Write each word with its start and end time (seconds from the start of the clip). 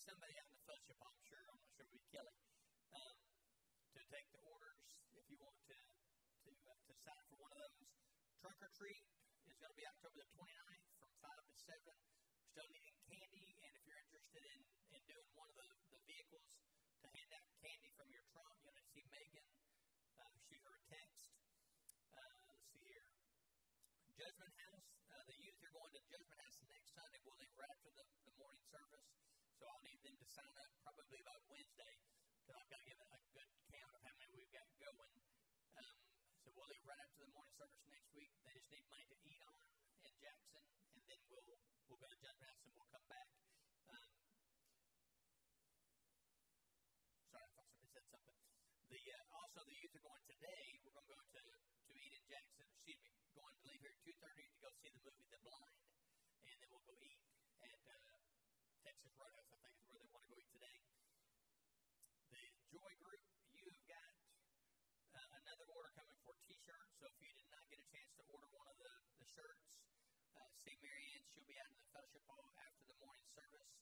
somebody 0.00 0.32
out 0.40 0.48
in 0.48 0.56
the 0.56 0.64
fellowship, 0.64 0.96
I'm 1.04 1.20
sure. 1.28 1.44
I'm 1.44 1.60
not 1.60 1.68
sure 1.76 1.84
it'll 1.84 1.92
be 1.92 2.00
Kelly. 2.08 2.36
Um, 2.96 3.16
to 3.92 4.00
take 4.08 4.28
the 4.32 4.40
orders 4.48 4.80
if 5.12 5.24
you 5.28 5.36
want 5.36 5.60
to 5.68 5.76
to, 5.76 6.50
uh, 6.56 6.80
to 6.88 6.94
sign 7.04 7.24
for 7.28 7.36
one 7.36 7.52
of 7.52 7.60
those. 7.60 7.76
Trunk 8.40 8.56
or 8.64 8.72
treat 8.80 9.04
is 9.44 9.60
going 9.60 9.68
to 9.68 9.76
be 9.76 9.84
October 9.84 10.24
the 10.24 10.28
29th 10.32 10.88
from 10.96 11.12
5 11.20 11.36
to 11.36 11.54
7. 11.68 11.84
We're 12.40 12.48
still 12.48 12.68
needing 12.72 12.96
candy, 13.12 13.44
and 13.60 13.72
if 13.76 13.82
you're 13.84 14.00
interested 14.00 14.40
in, 14.40 14.60
in 14.96 15.00
doing 15.04 15.28
one 15.36 15.52
of 15.52 15.56
the, 15.60 15.68
the 15.92 16.00
vehicles 16.08 16.48
to 17.04 17.06
hand 17.12 17.30
out 17.36 17.44
candy 17.60 17.92
from 17.92 18.08
your 18.08 18.24
trunk, 18.32 18.56
you're 18.64 18.72
going 18.72 18.80
to 18.80 18.88
see 18.96 19.04
Megan. 19.12 19.44
Uh, 20.16 20.32
shoot 20.48 20.64
her 20.64 20.74
a 20.80 20.84
text. 20.88 21.28
Uh, 22.16 22.40
let's 22.48 22.64
see 22.72 22.88
here. 22.88 23.04
Judgment 24.16 24.54
House. 24.64 24.88
Uh, 25.12 25.20
the 25.28 25.36
youth 25.44 25.60
are 25.60 25.74
going 25.76 25.92
to 25.92 26.00
Judgment 26.08 26.40
House 26.40 26.56
next 26.72 26.88
Sunday. 26.96 27.20
We'll 27.20 27.36
leave 27.36 27.52
right 27.52 27.68
after 27.68 27.92
the, 27.92 28.04
the 28.24 28.34
morning 28.40 28.64
service. 28.64 29.04
So 29.60 29.68
I'll 29.68 29.84
to 30.40 30.50
sign 30.56 30.64
up 30.64 30.72
probably 30.80 31.20
by 31.20 31.36
Wednesday 31.52 31.94
because 32.40 32.56
I've 32.56 32.70
got 32.72 32.80
to 32.80 32.86
give 32.88 33.00
a 33.00 33.20
good 33.36 33.50
count 33.70 33.92
of 33.92 34.00
how 34.00 34.14
many 34.16 34.32
we've 34.32 34.52
got 34.54 34.68
going. 34.80 35.12
Um, 35.76 35.96
so 36.40 36.48
we'll 36.56 36.70
leave 36.72 36.84
right 36.88 37.00
after 37.04 37.20
the 37.20 37.30
morning 37.36 37.54
service 37.60 37.84
next 37.92 38.08
week. 38.16 38.32
They 38.48 38.52
just 38.56 38.70
need 38.72 38.86
money 38.88 39.04
to 39.04 39.16
eat 39.28 39.42
on 39.44 39.64
in 40.08 40.14
Jackson, 40.16 40.64
and 40.96 41.02
then 41.04 41.20
we'll 41.28 41.44
we'll 41.88 42.00
go 42.00 42.08
to 42.08 42.18
Judgment 42.24 42.48
House 42.48 42.62
and 42.64 42.72
we'll 42.72 42.88
come 42.88 43.06
back. 43.12 43.28
Um, 43.92 44.10
sorry, 47.28 47.44
I 47.44 47.50
thought 47.52 47.68
somebody 47.68 47.90
said 47.92 48.06
something. 48.08 48.38
The 48.90 49.00
uh, 49.12 49.38
also 49.44 49.60
the 49.68 49.76
youth 49.76 49.94
are 50.00 50.04
going 50.08 50.24
today. 50.24 50.64
We're 50.80 50.96
going 50.96 51.06
to 51.06 51.12
go 51.12 51.20
to 51.20 51.42
to 51.44 51.92
eat 52.00 52.12
in 52.16 52.24
Jackson. 52.32 52.64
Excuse 52.64 53.00
me, 53.04 53.12
going 53.36 53.54
to 53.60 53.62
leave 53.68 53.80
here 53.84 53.92
at 53.92 54.00
two 54.02 54.16
thirty 54.16 54.44
to 54.48 54.58
go 54.64 54.68
see 54.80 54.88
the 54.88 55.00
movie 55.04 55.28
The 55.28 55.40
Blind, 55.44 55.76
and 56.48 56.56
then 56.56 56.68
we'll 56.72 56.86
go 56.88 56.96
eat 57.04 57.20
at 57.60 57.80
uh, 57.92 58.18
Texas 58.82 59.12
Roadhouse. 59.20 59.52
I 59.52 59.58
think 59.68 59.76
is 59.84 59.92
where 59.92 60.00
they 60.02 60.10
want 60.10 60.24
to 60.24 60.30
go 60.32 60.36
eat 60.40 60.50
today. 60.56 60.78
The 62.30 62.42
Joy 62.70 62.92
Group, 63.02 63.22
you've 63.54 63.82
got 63.86 64.10
uh, 65.14 65.30
another 65.42 65.66
order 65.74 65.90
coming 65.94 66.18
for 66.24 66.34
T-shirts. 66.46 66.89
So 67.00 67.08
if 67.08 67.16
you 67.16 67.32
did 67.32 67.48
not 67.48 67.64
get 67.72 67.80
a 67.80 67.88
chance 67.96 68.12
to 68.20 68.28
order 68.28 68.44
one 68.52 68.68
of 68.68 68.76
the 68.76 68.92
the 68.92 69.24
shirts, 69.32 69.80
uh, 70.36 70.44
see 70.52 70.76
Marianne. 70.84 71.24
She'll 71.32 71.48
be 71.48 71.56
out 71.56 71.72
in 71.72 71.80
the 71.80 71.88
fellowship 71.96 72.20
hall 72.28 72.44
after 72.60 72.84
the 72.84 72.92
morning 73.00 73.24
service. 73.32 73.72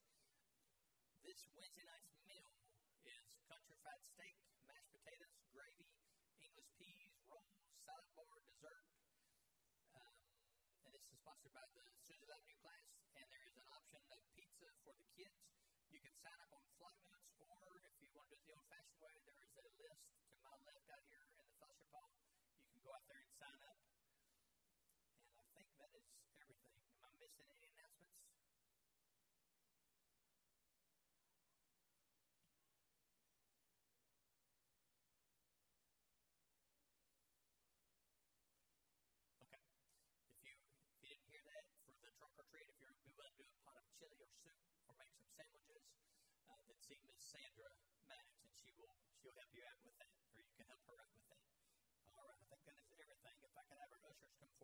This 1.27 1.43
Wednesday 1.59 1.83
night's 1.83 2.15
meal 2.31 2.47
is 3.11 3.27
country 3.51 3.75
fried 3.83 4.07
steak, 4.15 4.39
mashed 4.71 4.95
potatoes, 4.95 5.35
gravy, 5.51 5.91
English 6.47 6.71
peas, 6.79 7.11
rolls, 7.27 7.59
salad 7.83 8.07
bar, 8.15 8.39
dessert. 8.55 8.87
Um, 9.99 10.15
and 10.87 10.95
this 10.95 11.03
is 11.11 11.19
sponsored 11.19 11.59
by 11.59 11.67
the 11.75 11.91
Susan 12.07 12.31
Avenue 12.31 12.55
class. 12.63 12.87
And 13.19 13.27
there 13.35 13.47
is 13.51 13.59
an 13.59 13.67
option 13.75 13.99
of 14.15 14.23
pizza 14.39 14.71
for 14.87 14.95
the 14.95 15.07
kids. 15.19 15.43
You 15.91 15.99
can 15.99 16.15
sign 16.23 16.39
up 16.39 16.55
on 16.55 16.63
Flynotes, 16.79 17.35
or 17.51 17.83
if 17.83 17.99
you 17.99 18.15
want 18.15 18.31
to 18.31 18.39
do 18.39 18.39
it 18.39 18.47
the 18.47 18.55
old-fashioned 18.55 19.03
way, 19.03 19.11
there 19.27 19.43
is 19.43 19.59
a 19.59 19.67
list 19.75 20.07
to 20.07 20.39
my 20.39 20.55
left 20.71 20.87
out 20.87 21.03
here 21.11 21.27
in 21.27 21.35
the 21.35 21.51
fellowship 21.59 21.91
hall. 21.91 22.18
Go 22.89 22.97
out 22.97 23.05
there 23.05 23.21
and 23.21 23.37
sign 23.37 23.61
up. 23.69 23.77
And 25.29 25.37
I 25.37 25.45
think 25.53 25.69
that 25.77 25.93
is 25.93 26.09
everything. 26.41 26.73
Am 26.89 27.05
I 27.05 27.13
missing 27.21 27.45
any 27.53 27.69
announcements? 27.69 28.17
Okay. 39.45 39.61
If 40.33 40.41
you 40.49 40.57
if 40.57 40.97
you 40.97 41.13
didn't 41.13 41.29
hear 41.29 41.45
that 41.45 41.69
for 41.85 41.93
the 41.93 42.09
trunk 42.17 42.41
or 42.41 42.49
treat, 42.49 42.73
if 42.73 42.81
you're 42.81 42.97
we 43.05 43.13
to 43.13 43.37
do 43.37 43.45
a 43.45 43.57
pot 43.69 43.77
of 43.77 43.85
chili 44.01 44.17
or 44.17 44.33
soup 44.33 44.57
or 44.89 44.97
make 44.97 45.13
some 45.13 45.29
sandwiches, 45.37 45.85
uh, 46.49 46.57
then 46.65 46.81
see 46.81 46.97
Miss 47.05 47.21
Sandra 47.21 47.69
Maddox 48.09 48.33
and 48.49 48.49
she 48.57 48.73
will 48.81 48.97
she'll 49.21 49.37
help 49.37 49.53
you 49.53 49.61
out 49.69 49.77
with 49.85 49.93
that, 50.01 50.09
or 50.33 50.41
you 50.41 50.57
can 50.57 50.65
help 50.73 50.81
her 50.89 50.97
out 51.05 51.13
with 51.13 51.29
that. 51.29 51.45
All 52.17 52.25
right, 52.25 52.41
I 52.41 52.49
think 52.49 52.65
that 52.65 52.81
is 52.81 52.97
everything. 52.97 53.37
If 53.45 53.53
I 53.53 53.69
can 53.69 53.77
have 53.77 53.93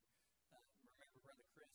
uh, 0.54 0.62
remember 0.86 1.18
Brother 1.24 1.46
Chris 1.54 1.74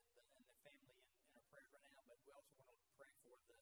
and 0.00 0.16
the, 0.16 0.24
and 0.24 0.44
the 0.48 0.56
family 0.64 0.96
in, 0.96 1.04
in 1.20 1.32
our 1.36 1.44
prayers 1.52 1.70
right 1.76 1.84
now. 1.92 2.00
But 2.08 2.16
we 2.24 2.30
also 2.32 2.56
want 2.64 2.80
to 2.80 2.88
pray 2.96 3.12
for 3.20 3.36
the 3.44 3.56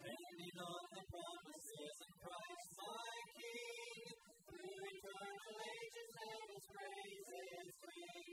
Standing 0.01 0.57
on 0.65 0.85
the 0.97 1.05
promises 1.13 1.97
of 2.01 2.13
Christ 2.25 2.73
my 2.81 3.21
King, 3.37 4.17
through 4.49 4.81
eternal 4.97 5.61
ages 5.61 6.13
and 6.25 6.41
His 6.57 6.65
praises 6.73 7.69
ring. 7.85 8.33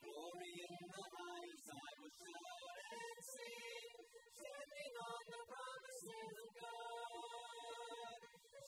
Glory 0.00 0.54
in 0.56 0.72
the 0.72 1.04
highest 1.12 1.68
I 1.68 1.88
will 2.00 2.16
shout 2.16 2.80
and 2.96 3.20
sing, 3.28 3.92
standing 4.40 4.94
on 5.04 5.20
the 5.36 5.40
promises 5.52 6.32
of 6.32 6.50
God. 6.64 8.20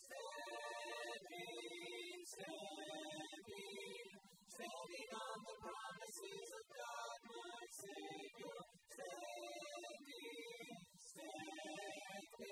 Standing, 0.05 1.33
standing, 2.29 4.09
standing 4.53 5.11
on 5.17 5.39
the 5.49 5.57
promises 5.65 6.51
of 6.61 6.67
God, 6.77 7.19
my 7.25 7.65
Savior. 7.73 8.34
standing 12.35 12.51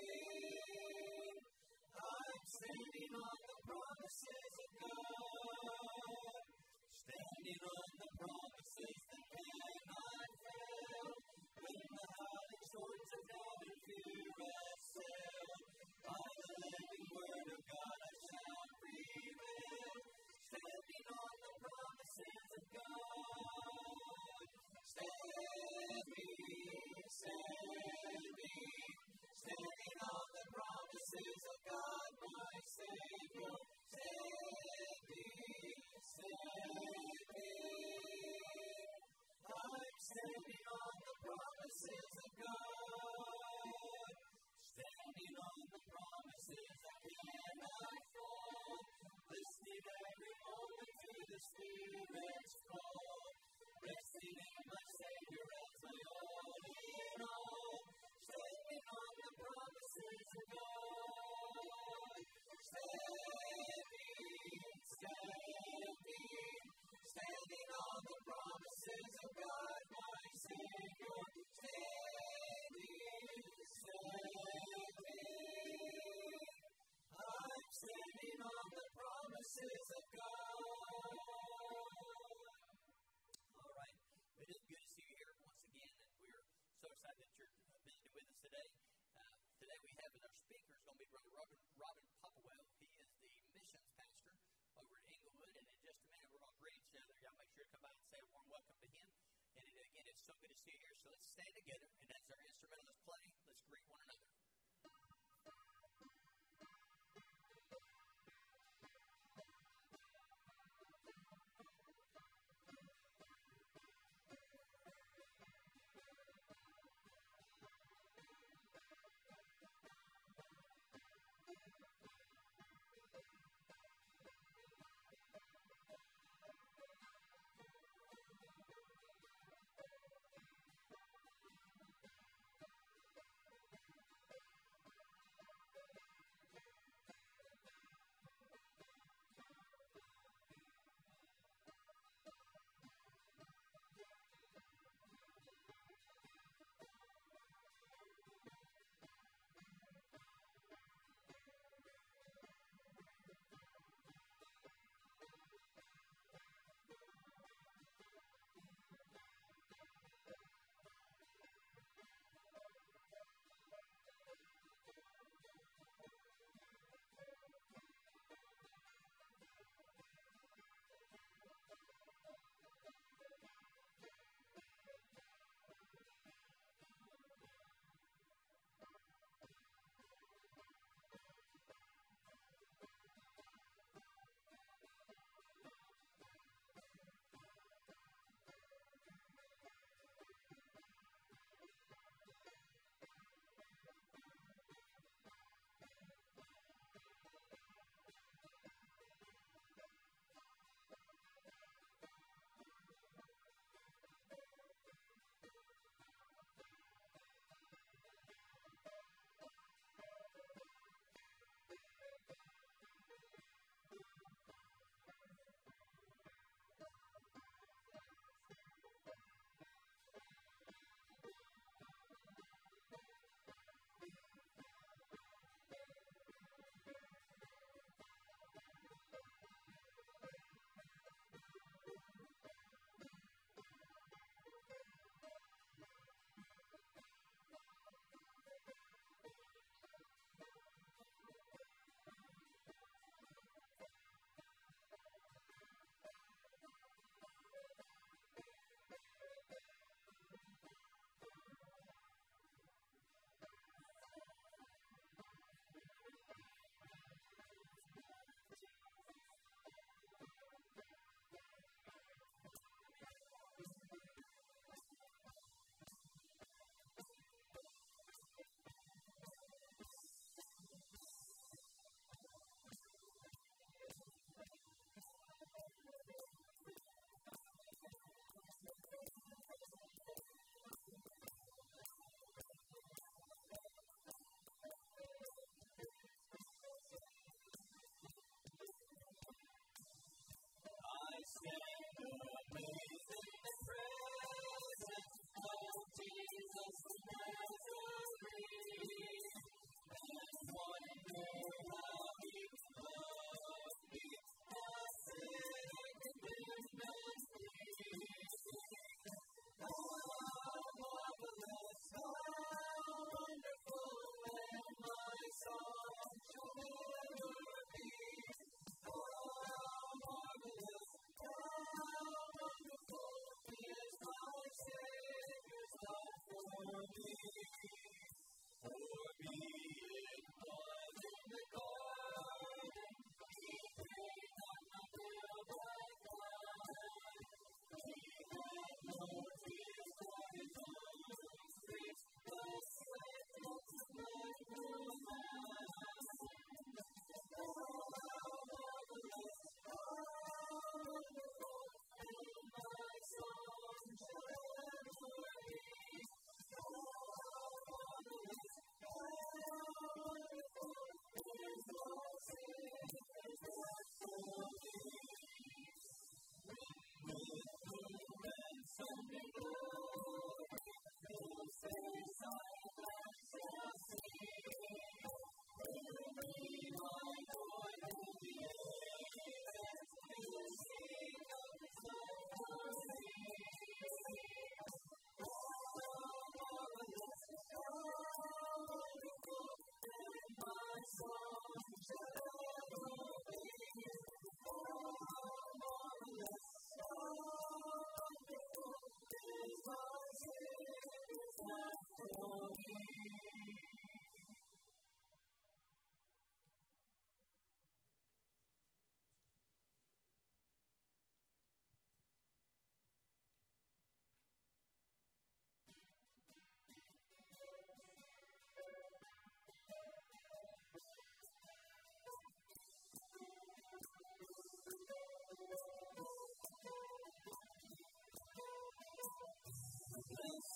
on 3.18 3.34
the 3.50 3.58
promises 3.66 4.54
of 4.62 4.70
God, 4.78 6.38
standing 6.94 7.58
on 7.66 7.90
the 7.98 8.06
promises. 8.14 8.41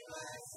by 0.10 0.49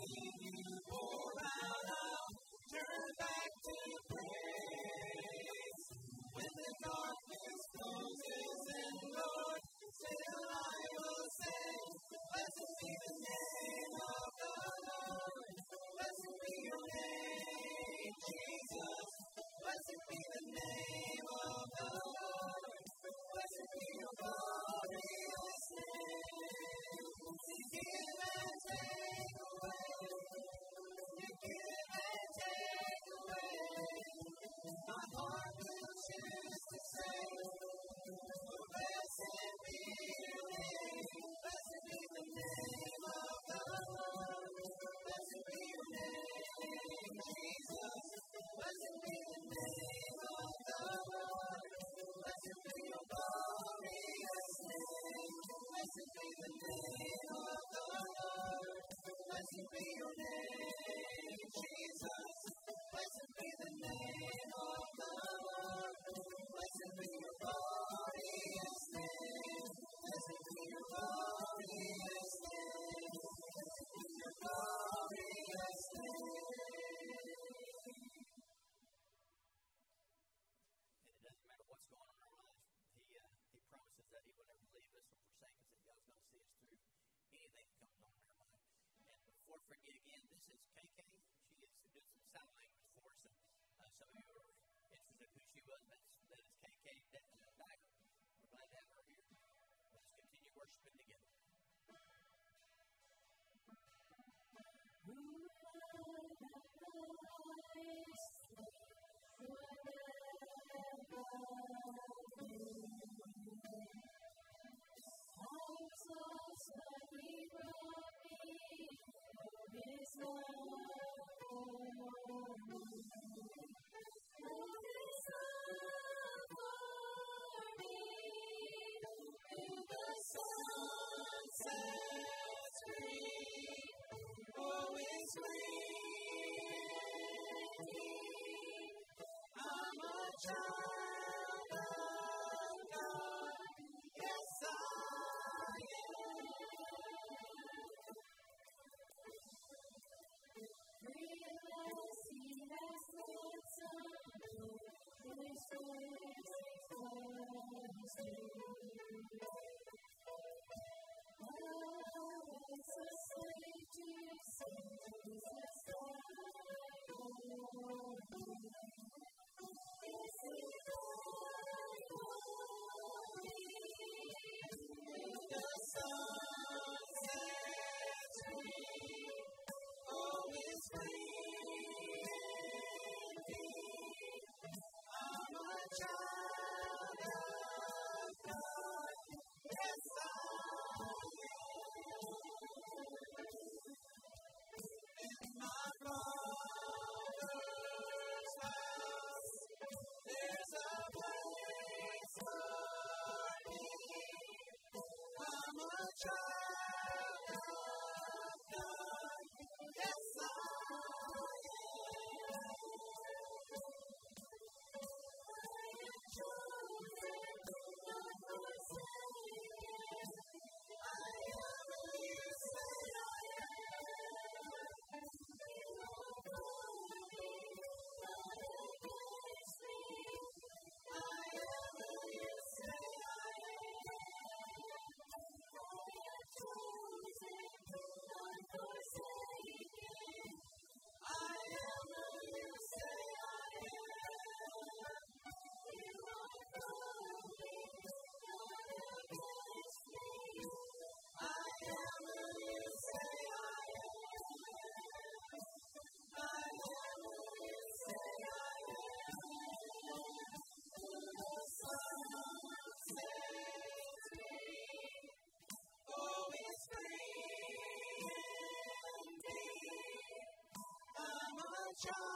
John. 272.05 272.32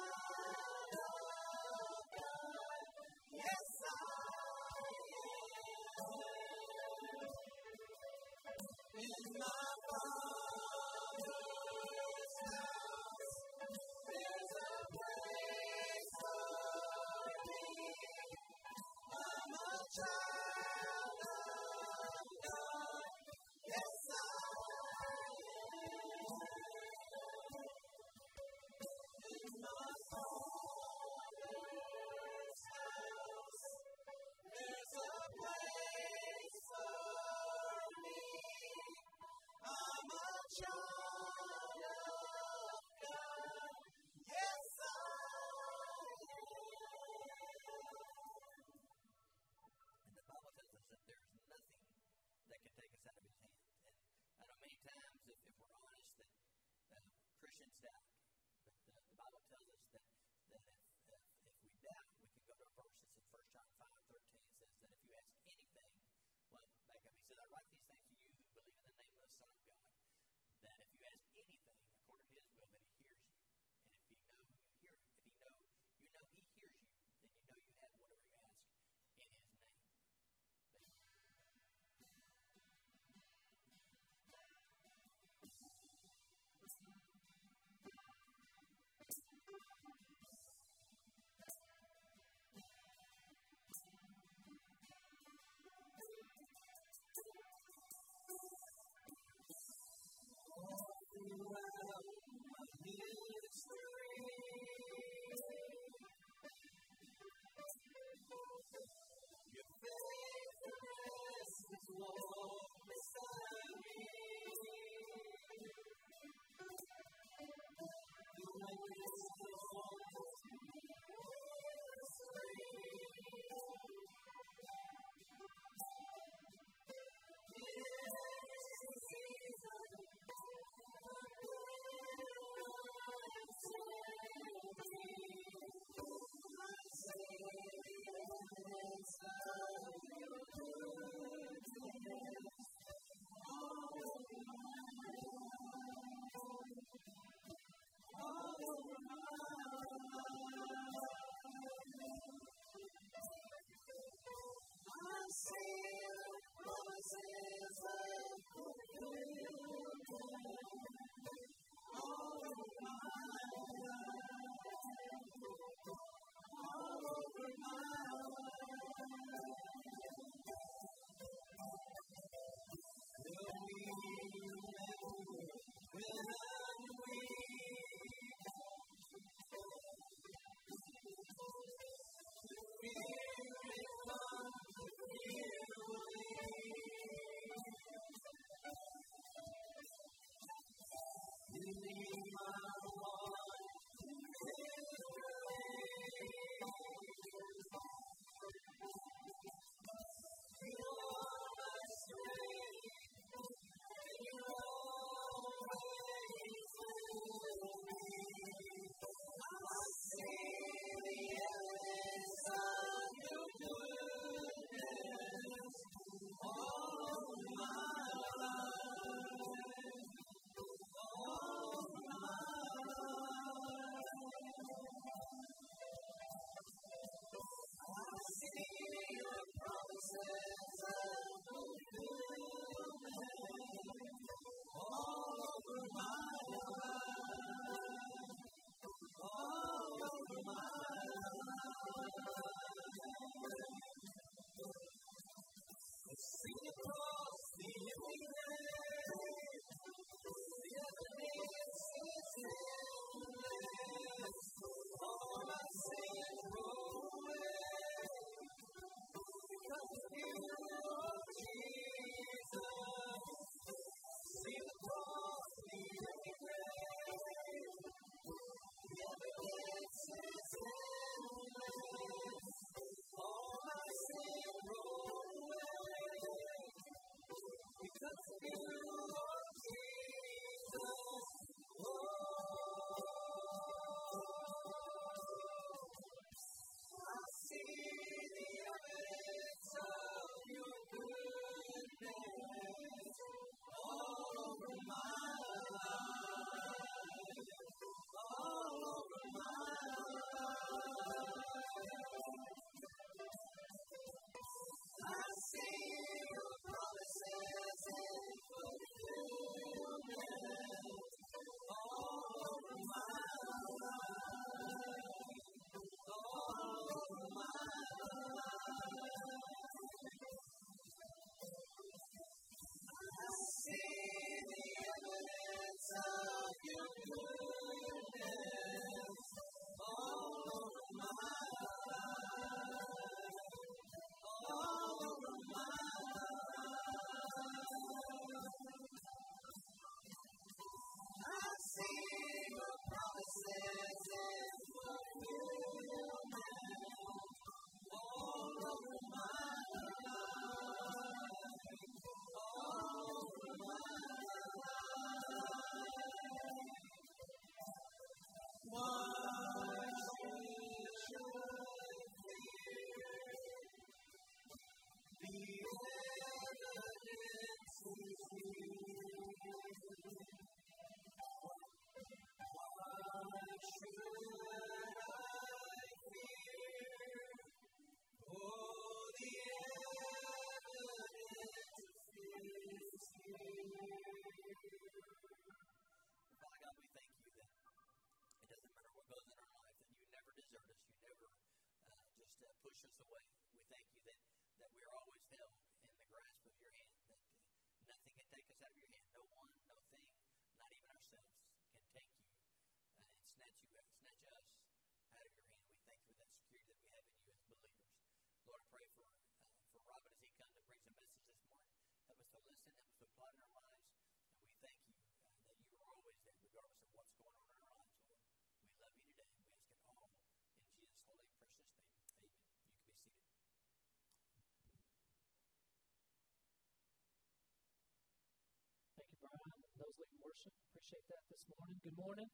Worship, 430.36 430.52
appreciate 430.68 431.06
that 431.08 431.24
this 431.32 431.44
morning. 431.48 431.80
Good 431.80 431.96
morning. 431.96 432.28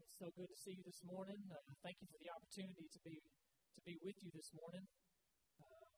It's 0.00 0.16
so 0.16 0.32
good 0.32 0.48
to 0.48 0.58
see 0.64 0.72
you 0.72 0.80
this 0.80 1.04
morning. 1.04 1.36
Uh, 1.44 1.60
thank 1.84 2.00
you 2.00 2.08
for 2.08 2.16
the 2.24 2.32
opportunity 2.32 2.88
to 2.88 3.00
be 3.04 3.20
to 3.20 3.80
be 3.84 4.00
with 4.00 4.16
you 4.24 4.32
this 4.32 4.48
morning. 4.56 4.88
Uh, 5.60 5.88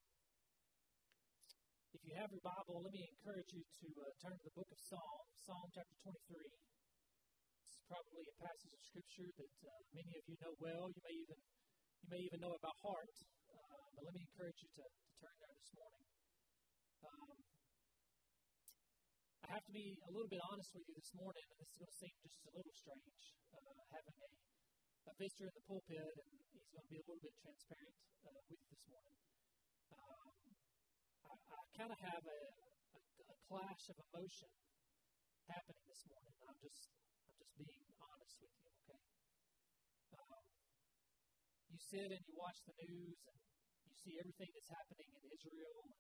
if 1.95 2.03
you 2.03 2.19
have 2.19 2.35
your 2.35 2.43
Bible, 2.43 2.83
let 2.83 2.91
me 2.91 3.07
encourage 3.15 3.47
you 3.55 3.63
to 3.63 3.87
uh, 3.95 4.11
turn 4.19 4.35
to 4.35 4.43
the 4.43 4.55
book 4.59 4.67
of 4.75 4.81
Psalm, 4.83 5.23
Psalm 5.39 5.67
chapter 5.71 5.95
23. 6.03 6.19
This 6.19 7.79
is 7.79 7.83
probably 7.87 8.27
a 8.27 8.35
passage 8.43 8.75
of 8.75 8.83
scripture 8.91 9.31
that 9.31 9.55
uh, 9.71 9.71
many 9.95 10.11
of 10.19 10.25
you 10.27 10.35
know 10.43 10.55
well. 10.59 10.91
You 10.91 11.03
may 11.07 11.15
even 11.15 11.39
you 12.03 12.09
may 12.11 12.23
even 12.27 12.39
know 12.43 12.59
it 12.59 12.63
by 12.67 12.75
heart. 12.83 13.15
Uh, 13.55 13.87
but 13.95 14.03
let 14.03 14.15
me 14.19 14.27
encourage 14.27 14.59
you 14.67 14.71
to, 14.83 14.83
to 14.83 15.11
turn 15.23 15.37
there 15.39 15.55
this 15.55 15.71
morning. 15.79 16.07
Um, 17.07 17.40
I 19.51 19.59
have 19.59 19.67
to 19.67 19.75
be 19.75 19.99
a 20.07 20.11
little 20.15 20.31
bit 20.31 20.39
honest 20.47 20.71
with 20.79 20.87
you 20.87 20.95
this 20.95 21.11
morning, 21.11 21.43
and 21.43 21.59
this 21.59 21.75
is 21.75 21.83
going 21.83 21.91
to 21.91 21.99
seem 21.99 22.15
just 22.23 22.39
a 22.47 22.55
little 22.55 22.71
strange, 22.71 23.35
uh, 23.51 23.83
having 23.91 24.15
a, 24.23 24.31
a 25.11 25.13
visitor 25.19 25.51
in 25.51 25.55
the 25.59 25.67
pulpit, 25.67 25.99
and 25.99 26.31
he's 26.55 26.71
going 26.71 26.87
to 26.87 26.93
be 26.95 27.03
a 27.03 27.07
little 27.11 27.19
bit 27.19 27.35
transparent 27.35 27.99
uh, 28.31 28.31
with 28.47 28.63
you 28.63 28.71
this 28.71 28.87
morning. 28.87 29.19
Um, 29.91 30.55
I, 31.27 31.35
I 31.35 31.67
kind 31.75 31.91
of 31.91 31.99
have 31.99 32.23
a, 32.23 32.41
a, 32.95 32.99
a 33.27 33.37
clash 33.51 33.91
of 33.91 33.99
emotion 34.15 34.55
happening 35.51 35.83
this 35.83 36.07
morning. 36.07 36.35
I'm 36.47 36.59
just, 36.63 36.87
I'm 37.27 37.35
just 37.35 37.51
being 37.59 37.91
honest 38.07 38.39
with 38.39 38.55
you, 38.55 38.71
okay? 38.87 39.03
Um, 40.15 40.47
you 41.75 41.79
sit 41.83 42.07
and 42.07 42.23
you 42.23 42.39
watch 42.39 42.63
the 42.71 42.79
news, 42.87 43.19
and 43.27 43.39
you 43.83 43.99
see 43.99 44.15
everything 44.15 44.55
that's 44.55 44.71
happening 44.71 45.11
in 45.11 45.27
Israel, 45.27 45.91
and 45.91 45.99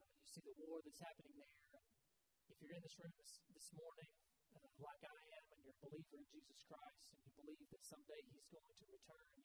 uh, 0.00 0.08
you 0.16 0.24
see 0.32 0.40
the 0.48 0.56
war 0.64 0.80
that's 0.80 1.04
happening 1.04 1.36
there. 1.36 1.60
And 1.76 2.03
if 2.50 2.56
you're 2.60 2.76
in 2.76 2.84
this 2.84 2.96
room 3.00 3.14
this, 3.16 3.32
this 3.52 3.68
morning, 3.76 4.10
uh, 4.54 4.68
like 4.80 5.02
I 5.06 5.20
am, 5.38 5.44
and 5.54 5.58
you're 5.64 5.78
a 5.78 5.84
believer 5.84 6.16
in 6.20 6.26
Jesus 6.28 6.60
Christ, 6.68 7.04
and 7.12 7.20
you 7.24 7.32
believe 7.38 7.68
that 7.72 7.82
someday 7.84 8.20
He's 8.28 8.48
going 8.52 8.74
to 8.74 8.86
return, 8.90 9.28
you 9.36 9.44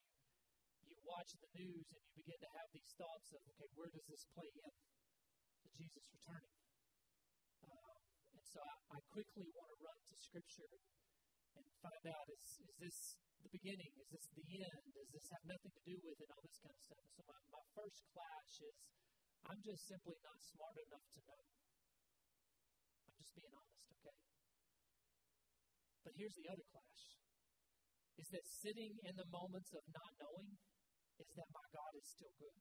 you 0.90 0.98
watch 1.06 1.32
the 1.38 1.52
news 1.54 1.86
and 1.94 2.02
you 2.02 2.14
begin 2.18 2.40
to 2.42 2.52
have 2.58 2.70
these 2.74 2.92
thoughts 2.98 3.30
of, 3.30 3.42
okay, 3.54 3.70
where 3.78 3.92
does 3.94 4.06
this 4.10 4.26
play 4.34 4.50
in 4.50 4.74
to 4.74 5.68
Jesus 5.78 6.06
returning? 6.10 6.58
Um, 7.62 8.00
and 8.34 8.46
so 8.50 8.60
I, 8.66 8.98
I 8.98 9.00
quickly 9.14 9.48
want 9.54 9.70
to 9.70 9.78
run 9.86 10.00
to 10.02 10.16
Scripture 10.18 10.74
and 11.56 11.66
find 11.86 12.04
out 12.10 12.26
is, 12.34 12.46
is 12.66 12.76
this 12.82 12.98
the 13.46 13.52
beginning? 13.54 13.92
Is 14.02 14.10
this 14.10 14.26
the 14.34 14.46
end? 14.50 14.84
Does 14.98 15.12
this 15.14 15.28
have 15.30 15.44
nothing 15.46 15.72
to 15.78 15.84
do 15.86 15.96
with 16.02 16.18
it? 16.18 16.28
All 16.34 16.42
this 16.42 16.58
kind 16.58 16.74
of 16.74 16.84
stuff. 16.84 17.06
So 17.14 17.22
my, 17.30 17.40
my 17.54 17.64
first 17.78 18.00
clash 18.10 18.54
is 18.66 18.76
I'm 19.46 19.62
just 19.64 19.88
simply 19.88 20.18
not 20.26 20.40
smart 20.42 20.76
enough 20.90 21.06
to 21.16 21.20
know. 21.24 21.42
Just 23.30 23.46
being 23.46 23.54
honest, 23.54 23.86
okay? 23.94 24.18
But 26.02 26.14
here's 26.18 26.34
the 26.34 26.50
other 26.50 26.66
clash 26.74 27.02
is 28.18 28.28
that 28.34 28.42
sitting 28.50 28.98
in 29.06 29.14
the 29.16 29.30
moments 29.30 29.70
of 29.72 29.86
not 29.94 30.12
knowing 30.18 30.58
is 31.22 31.30
that 31.38 31.50
my 31.54 31.66
God 31.72 31.94
is 31.94 32.10
still 32.10 32.34
good. 32.42 32.58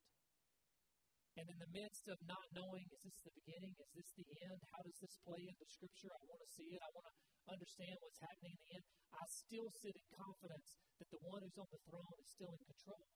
And 1.40 1.46
in 1.48 1.58
the 1.58 1.72
midst 1.72 2.04
of 2.10 2.18
not 2.28 2.46
knowing, 2.52 2.84
is 2.84 3.00
this 3.00 3.18
the 3.24 3.34
beginning? 3.42 3.70
Is 3.74 3.90
this 3.94 4.10
the 4.12 4.28
end? 4.44 4.58
How 4.74 4.82
does 4.84 4.98
this 5.00 5.16
play 5.22 5.40
into 5.40 5.66
Scripture? 5.70 6.10
I 6.10 6.22
want 6.28 6.42
to 6.42 6.50
see 6.50 6.68
it. 6.74 6.82
I 6.82 6.90
want 6.92 7.06
to 7.08 7.14
understand 7.48 7.94
what's 8.02 8.20
happening 8.20 8.54
in 8.54 8.60
the 8.60 8.70
end. 8.76 8.84
I 9.14 9.24
still 9.26 9.70
sit 9.72 9.94
in 9.94 10.06
confidence 10.14 10.68
that 10.98 11.08
the 11.10 11.22
one 11.24 11.42
who's 11.42 11.58
on 11.58 11.70
the 11.70 11.82
throne 11.88 12.12
is 12.18 12.28
still 12.28 12.52
in 12.52 12.62
control. 12.68 13.06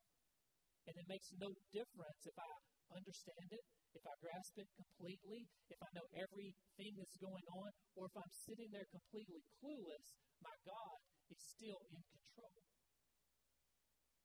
And 0.87 0.95
it 0.97 1.07
makes 1.11 1.31
no 1.37 1.51
difference 1.75 2.23
if 2.27 2.37
I 2.39 2.51
understand 2.93 3.49
it, 3.51 3.65
if 3.93 4.05
I 4.05 4.15
grasp 4.21 4.55
it 4.57 4.69
completely, 4.73 5.49
if 5.69 5.81
I 5.81 5.91
know 5.93 6.07
everything 6.17 6.93
that's 6.97 7.19
going 7.21 7.47
on, 7.53 7.69
or 7.97 8.09
if 8.09 8.15
I'm 8.17 8.35
sitting 8.49 8.71
there 8.73 8.89
completely 8.89 9.43
clueless, 9.61 10.07
my 10.41 10.57
God 10.65 10.99
is 11.29 11.41
still 11.41 11.81
in 11.93 12.01
control. 12.01 12.57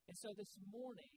And 0.07 0.15
so 0.15 0.31
this 0.39 0.55
morning, 0.71 1.15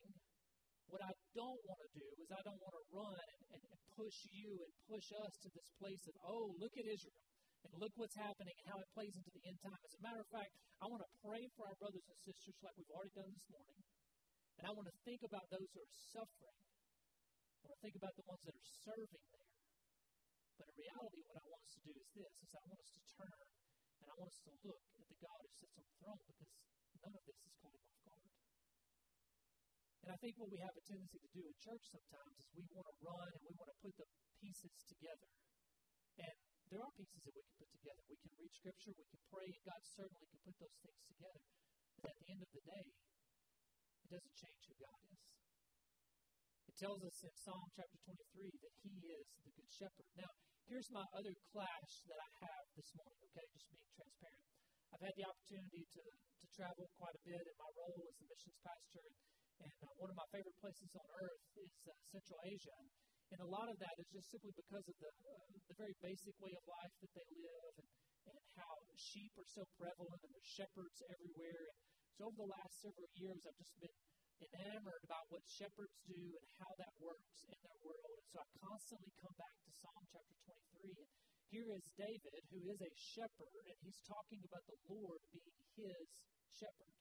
what 0.90 1.03
I 1.07 1.14
don't 1.30 1.62
want 1.62 1.80
to 1.86 1.90
do 1.94 2.07
is 2.18 2.28
I 2.34 2.42
don't 2.42 2.59
want 2.59 2.74
to 2.74 2.84
run 2.90 3.14
and, 3.55 3.62
and, 3.62 3.78
push 4.01 4.32
you 4.32 4.48
and 4.57 4.72
push 4.88 5.12
us 5.12 5.34
to 5.44 5.48
this 5.53 5.68
place 5.76 6.01
of, 6.09 6.16
oh, 6.24 6.57
look 6.57 6.72
at 6.72 6.88
Israel 6.88 7.20
and 7.68 7.76
look 7.76 7.92
what's 8.01 8.16
happening 8.16 8.57
and 8.57 8.66
how 8.72 8.80
it 8.80 8.88
plays 8.96 9.12
into 9.12 9.28
the 9.28 9.44
end 9.44 9.61
time. 9.61 9.76
As 9.76 9.92
a 9.92 10.01
matter 10.01 10.22
of 10.24 10.30
fact, 10.32 10.48
I 10.80 10.88
want 10.88 11.05
to 11.05 11.12
pray 11.20 11.44
for 11.53 11.68
our 11.68 11.76
brothers 11.76 12.07
and 12.09 12.16
sisters 12.16 12.57
like 12.64 12.72
we've 12.80 12.88
already 12.96 13.12
done 13.12 13.28
this 13.28 13.44
morning. 13.53 13.76
And 14.57 14.64
I 14.64 14.72
want 14.72 14.88
to 14.88 14.96
think 15.05 15.20
about 15.20 15.44
those 15.53 15.68
who 15.68 15.84
are 15.84 15.94
suffering. 16.16 16.69
I 17.68 17.76
think 17.80 17.96
about 18.00 18.14
the 18.16 18.26
ones 18.28 18.42
that 18.48 18.56
are 18.56 18.70
serving 18.84 19.24
there. 19.28 19.50
But 20.56 20.66
in 20.70 20.76
reality, 20.80 21.20
what 21.24 21.38
I 21.40 21.46
want 21.48 21.62
us 21.64 21.72
to 21.76 21.82
do 21.84 21.92
is 21.96 22.08
this, 22.12 22.34
is 22.44 22.50
I 22.52 22.62
want 22.68 22.80
us 22.80 22.92
to 22.96 23.02
turn 23.16 23.40
and 24.00 24.06
I 24.08 24.14
want 24.16 24.30
us 24.32 24.40
to 24.44 24.52
look 24.64 24.82
at 24.96 25.06
the 25.08 25.18
God 25.20 25.38
who 25.40 25.50
sits 25.61 25.76
on 25.76 25.84
the 25.84 25.96
throne 26.00 26.22
because 26.24 26.52
none 27.00 27.14
of 27.16 27.24
this 27.24 27.40
is 27.40 27.52
caught 27.61 27.76
him 27.76 27.84
off 27.84 28.00
guard. 28.04 28.30
And 30.00 30.08
I 30.12 30.16
think 30.20 30.34
what 30.40 30.50
we 30.52 30.61
have 30.61 30.76
a 30.76 30.84
tendency 30.84 31.18
to 31.20 31.30
do 31.36 31.42
in 31.44 31.54
church 31.61 31.84
sometimes 31.88 32.32
is 32.40 32.48
we 32.56 32.64
want 32.72 32.88
to 32.88 32.96
run 33.04 33.28
and 33.28 33.42
we 33.44 33.52
want 33.56 33.70
to 33.72 33.78
put 33.80 33.94
the 34.00 34.08
pieces 34.40 34.72
together. 34.88 35.28
And 36.20 36.36
there 36.72 36.80
are 36.80 36.92
pieces 36.96 37.20
that 37.24 37.34
we 37.36 37.42
can 37.44 37.56
put 37.61 37.70
together. 37.76 38.02
We 38.08 38.18
can 38.20 38.32
read 38.40 38.52
Scripture, 38.56 38.92
we 38.96 39.06
can 39.08 39.22
pray, 39.28 39.48
and 39.48 39.62
God 39.64 39.82
certainly 39.84 40.26
can 40.28 40.40
put 40.44 40.56
those 40.61 40.78
things 40.80 41.00
together. 41.12 41.42
But 42.00 42.12
at 42.12 42.18
the 42.20 42.28
end 42.32 42.40
of 42.40 42.50
the 42.52 42.62
day, 42.64 42.86
it 44.04 44.08
doesn't 44.08 44.36
change 44.36 44.61
who 44.68 44.76
God 44.80 45.00
is. 45.12 45.39
Tells 46.80 47.04
us 47.04 47.20
in 47.28 47.34
Psalm 47.36 47.68
chapter 47.76 47.98
23 48.08 48.56
that 48.56 48.74
He 48.80 48.96
is 49.12 49.28
the 49.44 49.52
Good 49.52 49.68
Shepherd. 49.68 50.08
Now, 50.16 50.32
here's 50.64 50.88
my 50.88 51.04
other 51.12 51.36
clash 51.52 51.92
that 52.08 52.16
I 52.16 52.30
have 52.40 52.64
this 52.72 52.88
morning, 52.96 53.20
okay, 53.20 53.44
just 53.52 53.68
being 53.68 53.84
transparent. 53.92 54.48
I've 54.88 55.04
had 55.04 55.12
the 55.12 55.28
opportunity 55.28 55.84
to, 55.84 56.04
to 56.08 56.46
travel 56.56 56.88
quite 56.96 57.12
a 57.12 57.22
bit 57.28 57.36
in 57.36 57.56
my 57.60 57.68
role 57.76 58.00
as 58.00 58.16
the 58.16 58.24
missions 58.32 58.56
pastor, 58.64 59.04
and, 59.04 59.16
and 59.60 59.76
uh, 59.76 59.92
one 60.00 60.08
of 60.08 60.16
my 60.24 60.28
favorite 60.32 60.56
places 60.56 60.88
on 60.96 61.04
earth 61.20 61.44
is 61.60 61.74
uh, 61.84 61.92
Central 62.16 62.40
Asia. 62.48 62.78
And 63.28 63.38
a 63.44 63.50
lot 63.52 63.68
of 63.68 63.76
that 63.76 63.94
is 64.00 64.08
just 64.16 64.32
simply 64.32 64.56
because 64.56 64.86
of 64.88 64.96
the, 65.04 65.12
uh, 65.12 65.52
the 65.68 65.76
very 65.76 65.96
basic 66.00 66.32
way 66.40 66.52
of 66.56 66.64
life 66.64 66.94
that 67.04 67.12
they 67.12 67.28
live 67.44 67.74
and, 67.76 67.90
and 68.24 68.40
how 68.56 68.72
sheep 68.96 69.36
are 69.36 69.50
so 69.52 69.68
prevalent 69.76 70.20
and 70.24 70.32
there's 70.32 70.52
shepherds 70.56 70.96
everywhere. 71.12 71.60
And 71.76 72.12
so 72.16 72.32
over 72.32 72.40
the 72.40 72.48
last 72.56 72.72
several 72.80 73.10
years, 73.20 73.44
I've 73.44 73.60
just 73.60 73.76
been 73.84 73.96
enamored 74.41 75.05
about 75.05 75.28
what 75.28 75.45
shepherds 75.45 76.01
do 76.09 76.16
and 76.16 76.49
how 76.57 76.72
that 76.80 76.95
works 77.01 77.45
in 77.47 77.59
their 77.61 77.80
world. 77.84 78.16
And 78.16 78.28
so 78.32 78.41
I 78.41 78.49
constantly 78.61 79.12
come 79.20 79.36
back 79.36 79.57
to 79.64 79.70
Psalm 79.80 80.05
chapter 80.09 80.36
23. 80.49 80.97
And 80.97 81.11
here 81.53 81.70
is 81.76 81.86
David, 81.99 82.41
who 82.49 82.61
is 82.72 82.80
a 82.80 82.93
shepherd, 82.95 83.64
and 83.68 83.78
he's 83.82 84.01
talking 84.07 84.41
about 84.47 84.64
the 84.70 84.78
Lord 84.88 85.20
being 85.34 85.61
his 85.76 86.09
shepherd. 86.49 86.99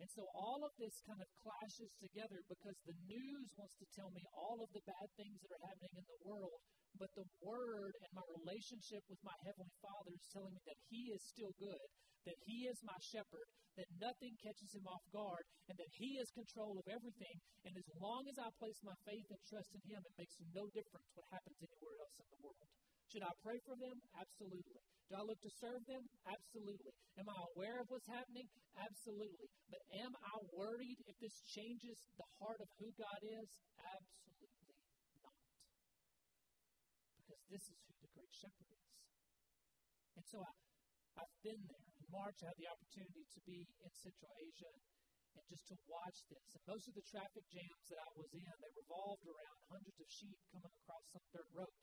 And 0.00 0.08
so 0.16 0.24
all 0.32 0.64
of 0.64 0.72
this 0.80 0.96
kind 1.04 1.20
of 1.20 1.28
clashes 1.44 1.92
together 2.00 2.40
because 2.48 2.78
the 2.88 2.96
news 3.04 3.52
wants 3.60 3.76
to 3.76 3.86
tell 3.92 4.08
me 4.16 4.24
all 4.32 4.64
of 4.64 4.72
the 4.72 4.80
bad 4.88 5.08
things 5.20 5.36
that 5.44 5.52
are 5.52 5.66
happening 5.68 5.92
in 6.00 6.08
the 6.08 6.24
world, 6.24 6.56
but 6.96 7.12
the 7.12 7.28
Word 7.44 7.92
and 8.00 8.12
my 8.16 8.24
relationship 8.40 9.04
with 9.12 9.20
my 9.20 9.36
Heavenly 9.44 9.76
Father 9.84 10.16
is 10.16 10.24
telling 10.32 10.56
me 10.56 10.62
that 10.64 10.80
He 10.88 11.12
is 11.12 11.20
still 11.28 11.52
good, 11.60 11.84
that 12.24 12.40
He 12.48 12.64
is 12.64 12.80
my 12.80 12.96
shepherd, 13.12 13.44
that 13.76 14.00
nothing 14.00 14.40
catches 14.40 14.72
Him 14.72 14.88
off 14.88 15.04
guard, 15.12 15.44
and 15.68 15.76
that 15.76 15.92
He 16.00 16.16
has 16.16 16.32
control 16.32 16.80
of 16.80 16.88
everything. 16.88 17.36
And 17.68 17.76
as 17.76 17.88
long 18.00 18.24
as 18.24 18.40
I 18.40 18.48
place 18.56 18.80
my 18.80 18.96
faith 19.04 19.28
and 19.28 19.42
trust 19.52 19.68
in 19.76 19.84
Him, 19.84 20.00
it 20.00 20.16
makes 20.16 20.40
no 20.56 20.64
difference 20.72 21.12
what 21.12 21.28
happens 21.28 21.60
anywhere 21.60 21.96
else 22.00 22.16
in 22.16 22.28
the 22.32 22.40
world. 22.40 22.68
Should 23.12 23.24
I 23.28 23.36
pray 23.44 23.60
for 23.68 23.76
them? 23.76 24.00
Absolutely. 24.16 24.80
Do 25.10 25.18
I 25.18 25.26
look 25.26 25.42
to 25.42 25.50
serve 25.58 25.82
them? 25.90 26.06
Absolutely. 26.22 26.94
Am 27.18 27.26
I 27.26 27.34
aware 27.50 27.82
of 27.82 27.90
what's 27.90 28.06
happening? 28.06 28.46
Absolutely. 28.78 29.50
But 29.66 29.82
am 30.06 30.14
I 30.14 30.38
worried 30.54 31.02
if 31.10 31.18
this 31.18 31.34
changes 31.50 31.98
the 32.14 32.30
heart 32.38 32.62
of 32.62 32.70
who 32.78 32.94
God 32.94 33.18
is? 33.26 33.50
Absolutely 33.90 34.70
not. 35.18 35.34
Because 37.18 37.42
this 37.50 37.64
is 37.74 37.78
who 37.90 37.94
the 37.98 38.10
great 38.14 38.30
shepherd 38.30 38.70
is. 38.70 38.86
And 40.14 40.22
so 40.30 40.38
I, 40.46 40.52
I've 41.18 41.36
been 41.42 41.58
there. 41.58 41.86
In 41.98 42.06
March, 42.14 42.38
I 42.46 42.54
had 42.54 42.58
the 42.62 42.70
opportunity 42.70 43.26
to 43.34 43.40
be 43.42 43.66
in 43.66 43.90
Central 43.90 44.30
Asia. 44.38 44.70
and 45.34 45.42
just 45.50 45.66
to 45.74 45.76
watch 45.90 46.22
this. 46.30 46.54
And 46.54 46.62
most 46.70 46.86
of 46.86 46.94
the 46.94 47.02
traffic 47.10 47.42
jams 47.50 47.86
that 47.90 47.98
I 47.98 48.10
was 48.14 48.30
in, 48.30 48.46
they 48.46 48.72
revolved 48.78 49.26
around 49.26 49.58
hundreds 49.74 49.98
of 49.98 50.06
sheep 50.06 50.38
coming 50.54 50.70
across 50.70 51.02
some 51.10 51.26
dirt 51.34 51.50
road. 51.50 51.74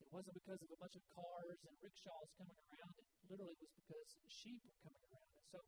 It 0.00 0.10
wasn't 0.12 0.36
because 0.36 0.60
of 0.60 0.70
a 0.70 0.78
bunch 0.80 0.96
of 0.96 1.04
cars 1.12 1.58
and 1.64 1.74
rickshaws 1.80 2.28
coming 2.36 2.58
around. 2.68 2.94
It 3.00 3.08
literally 3.28 3.56
was 3.56 3.72
because 3.76 4.08
sheep 4.28 4.60
were 4.62 4.78
coming 4.84 5.04
around. 5.08 5.32
And 5.36 5.46
so 5.50 5.58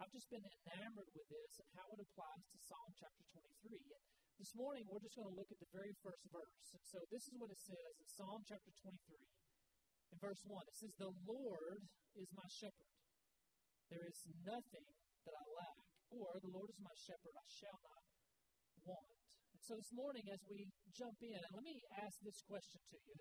I've 0.00 0.12
just 0.12 0.28
been 0.28 0.44
enamored 0.44 1.10
with 1.12 1.28
this 1.28 1.52
and 1.60 1.68
how 1.76 1.86
it 1.92 2.00
applies 2.00 2.44
to 2.52 2.58
Psalm 2.60 2.90
chapter 2.96 3.24
23. 3.32 3.96
And 3.96 4.04
this 4.36 4.52
morning, 4.52 4.84
we're 4.88 5.00
just 5.00 5.16
going 5.16 5.32
to 5.32 5.38
look 5.38 5.48
at 5.48 5.60
the 5.60 5.72
very 5.72 5.96
first 6.04 6.24
verse. 6.28 6.66
And 6.76 6.84
so 6.84 7.00
this 7.08 7.24
is 7.24 7.36
what 7.40 7.48
it 7.48 7.60
says 7.60 7.92
in 7.96 8.08
Psalm 8.08 8.44
chapter 8.44 8.72
23. 8.84 8.92
In 10.12 10.16
verse 10.20 10.44
1, 10.44 10.52
it 10.52 10.76
says, 10.76 10.92
The 11.00 11.12
Lord 11.24 11.80
is 12.16 12.28
my 12.36 12.48
shepherd. 12.52 12.92
There 13.88 14.04
is 14.04 14.20
nothing 14.44 14.86
that 15.24 15.34
I 15.36 15.44
lack. 15.56 15.80
Or, 16.12 16.38
the 16.38 16.54
Lord 16.54 16.70
is 16.70 16.78
my 16.78 16.94
shepherd, 16.94 17.34
I 17.34 17.48
shall 17.50 17.80
not 17.82 18.02
want. 18.86 19.16
And 19.56 19.62
so 19.64 19.74
this 19.74 19.90
morning, 19.90 20.22
as 20.30 20.38
we 20.46 20.70
jump 20.94 21.18
in, 21.18 21.40
let 21.50 21.64
me 21.64 21.82
ask 21.98 22.20
this 22.22 22.38
question 22.46 22.78
to 22.92 22.98
you. 23.00 23.16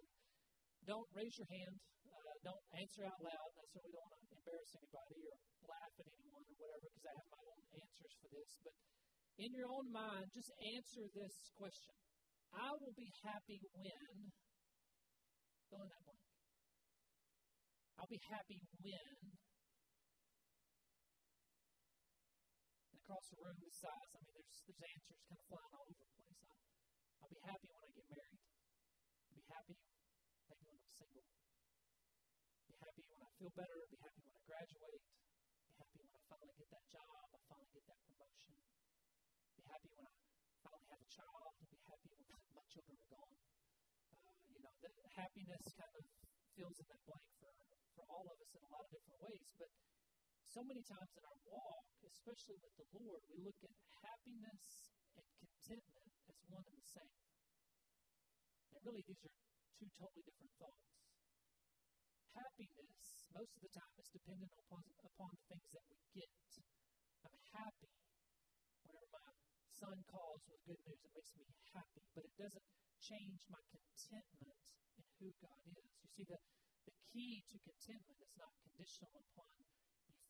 Don't 0.85 1.09
raise 1.17 1.35
your 1.37 1.49
hand. 1.49 1.75
Uh, 2.05 2.37
don't 2.45 2.65
answer 2.77 3.01
out 3.09 3.17
loud. 3.17 3.49
I 3.57 3.65
certainly 3.73 3.93
don't 3.97 4.05
want 4.05 4.21
to 4.21 4.37
embarrass 4.37 4.71
anybody 4.77 5.17
or 5.25 5.37
laugh 5.65 5.93
at 5.97 6.07
anyone 6.13 6.45
or 6.45 6.55
whatever 6.61 6.87
because 6.93 7.05
I 7.09 7.13
have 7.17 7.29
my 7.33 7.43
own 7.49 7.61
answers 7.73 8.13
for 8.21 8.29
this. 8.29 8.51
But 8.61 8.75
in 9.41 9.51
your 9.57 9.69
own 9.73 9.89
mind, 9.89 10.29
just 10.31 10.53
answer 10.61 11.09
this 11.11 11.35
question 11.57 11.97
I 12.55 12.71
will 12.71 12.95
be 12.95 13.11
happy 13.19 13.59
when, 13.75 14.31
fill 15.67 15.83
in 15.83 15.89
that 15.91 16.03
blank. 16.07 16.23
I'll 17.99 18.07
be 18.07 18.21
happy 18.31 18.63
when, 18.79 19.11
and 22.87 22.95
across 22.95 23.27
the 23.27 23.43
room 23.43 23.59
this 23.59 23.75
size, 23.75 24.11
I 24.15 24.19
mean, 24.23 24.39
there's, 24.39 24.63
there's 24.63 24.83
answers 24.87 25.19
kind 25.27 25.35
of 25.35 25.45
flying 25.51 25.73
all 25.75 25.83
over 25.83 25.99
the 25.99 26.15
place. 26.15 26.39
I'll, 26.47 26.63
I'll 27.27 27.33
be 27.33 27.41
happy 27.43 27.67
when 27.75 27.83
I 27.83 27.91
get 27.91 28.07
married. 28.07 28.39
I'll 28.39 29.35
be 29.35 29.43
happy 29.51 29.75
maybe 30.47 30.63
when 30.63 30.79
I'm 30.79 30.95
single. 30.95 31.27
I'll 31.27 32.71
be 32.71 32.77
happy 32.79 33.03
when 33.03 33.19
I 33.19 33.34
feel 33.45 33.61
better. 33.61 33.77
Be 33.93 34.01
happy 34.01 34.25
when 34.25 34.33
I 34.33 34.41
graduate. 34.41 35.05
Be 35.05 35.73
happy 35.77 36.01
when 36.01 36.17
I 36.17 36.21
finally 36.25 36.55
get 36.57 36.65
that 36.73 36.85
job. 36.89 37.29
I 37.29 37.39
finally 37.45 37.69
get 37.77 37.85
that 37.85 38.01
promotion. 38.09 38.57
Be 39.53 39.61
happy 39.69 39.89
when 39.93 40.05
I 40.09 40.13
finally 40.65 40.89
have 40.89 41.01
a 41.05 41.09
child. 41.13 41.53
Be 41.69 41.77
happy 41.85 42.09
when 42.09 42.25
my 42.57 42.65
children 42.73 42.97
are 42.97 43.11
gone. 43.13 43.37
Uh, 44.17 44.33
you 44.49 44.57
know, 44.65 44.73
the 44.81 44.89
happiness 45.13 45.61
kind 45.77 45.93
of 45.93 46.05
fills 46.57 46.77
in 46.81 46.89
that 46.89 47.01
blank 47.05 47.29
for 47.37 47.53
for 47.93 48.05
all 48.09 48.25
of 48.25 48.33
us 48.33 48.49
in 48.49 48.65
a 48.65 48.71
lot 48.73 48.81
of 48.81 48.89
different 48.89 49.19
ways. 49.21 49.45
But 49.61 49.69
so 50.49 50.65
many 50.65 50.81
times 50.81 51.13
in 51.13 51.21
our 51.29 51.39
walk, 51.45 51.85
especially 52.01 52.57
with 52.65 52.73
the 52.81 52.87
Lord, 52.97 53.21
we 53.29 53.45
look 53.45 53.61
at 53.61 53.69
happiness 54.01 54.89
and 55.21 55.25
contentment 55.37 56.09
as 56.33 56.41
one 56.49 56.65
and 56.65 56.81
the 56.81 56.89
same. 56.97 57.13
And 58.73 58.81
really, 58.89 59.05
these 59.05 59.21
are 59.21 59.35
two 59.77 59.89
totally 59.93 60.25
different 60.25 60.49
thoughts. 60.57 61.04
Happiness, 62.35 63.31
most 63.31 63.55
of 63.55 63.61
the 63.63 63.71
time, 63.71 63.95
is 63.95 64.11
dependent 64.11 64.51
upon, 64.59 64.83
upon 65.07 65.31
the 65.31 65.43
things 65.47 65.71
that 65.71 65.85
we 65.87 65.95
get. 66.19 66.35
I'm 67.23 67.39
happy 67.55 67.95
whenever 68.83 69.07
my 69.23 69.31
son 69.71 69.97
calls 70.11 70.43
with 70.51 70.59
good 70.67 70.81
news. 70.83 70.99
It 70.99 71.15
makes 71.15 71.31
me 71.39 71.47
happy, 71.71 72.03
but 72.11 72.27
it 72.27 72.35
doesn't 72.35 72.67
change 72.99 73.39
my 73.47 73.63
contentment 73.71 74.59
in 74.99 75.05
who 75.15 75.31
God 75.39 75.63
is. 75.79 75.87
You 76.03 76.09
see, 76.11 76.27
the, 76.27 76.39
the 76.83 76.95
key 77.15 77.39
to 77.39 77.55
contentment 77.63 78.19
is 78.19 78.35
not 78.35 78.51
conditional 78.67 79.15
upon 79.15 79.49
you 79.55 79.71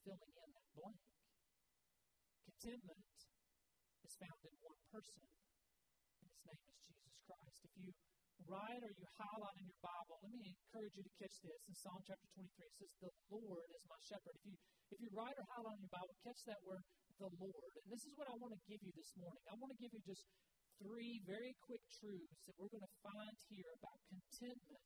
filling 0.05 0.33
in 0.37 0.49
that 0.53 0.69
blank. 0.77 1.01
Contentment 2.45 3.01
is 4.05 4.13
found 4.21 4.41
in 4.45 4.55
one 4.61 4.81
person, 4.93 5.25
and 5.25 6.29
his 6.29 6.37
name 6.45 6.65
is 6.69 6.77
Jesus 6.85 7.17
Christ. 7.25 7.57
If 7.65 7.73
you 7.81 7.89
write 8.45 8.81
or 8.83 8.91
you 8.91 9.07
highlight 9.15 9.57
in 9.59 9.65
your 9.65 9.81
Bible, 9.81 10.19
let 10.21 10.33
me 10.35 10.51
encourage 10.51 10.95
you 10.99 11.03
to 11.03 11.13
catch 11.17 11.35
this. 11.41 11.59
In 11.67 11.75
Psalm 11.75 12.01
chapter 12.03 12.27
23, 12.35 12.45
it 12.45 12.75
says, 12.75 12.93
The 12.99 13.11
Lord 13.31 13.67
is 13.71 13.83
my 13.87 13.99
shepherd. 14.03 14.35
If 14.35 14.43
you, 14.45 14.55
if 14.91 14.97
you 14.99 15.09
write 15.15 15.35
or 15.39 15.45
highlight 15.55 15.77
in 15.79 15.83
your 15.87 15.95
Bible, 15.95 16.13
catch 16.25 16.41
that 16.51 16.61
word, 16.67 16.83
the 17.15 17.31
Lord. 17.39 17.71
And 17.79 17.87
this 17.87 18.03
is 18.03 18.13
what 18.19 18.27
I 18.27 18.35
want 18.35 18.51
to 18.51 18.61
give 18.67 18.81
you 18.83 18.91
this 18.91 19.11
morning. 19.15 19.43
I 19.47 19.55
want 19.55 19.71
to 19.71 19.79
give 19.79 19.91
you 19.95 20.03
just 20.03 20.27
three 20.83 21.23
very 21.23 21.55
quick 21.63 21.83
truths 21.95 22.43
that 22.43 22.55
we're 22.59 22.71
going 22.71 22.83
to 22.83 22.95
find 22.99 23.35
here 23.47 23.71
about 23.79 23.95
contentment 24.11 24.83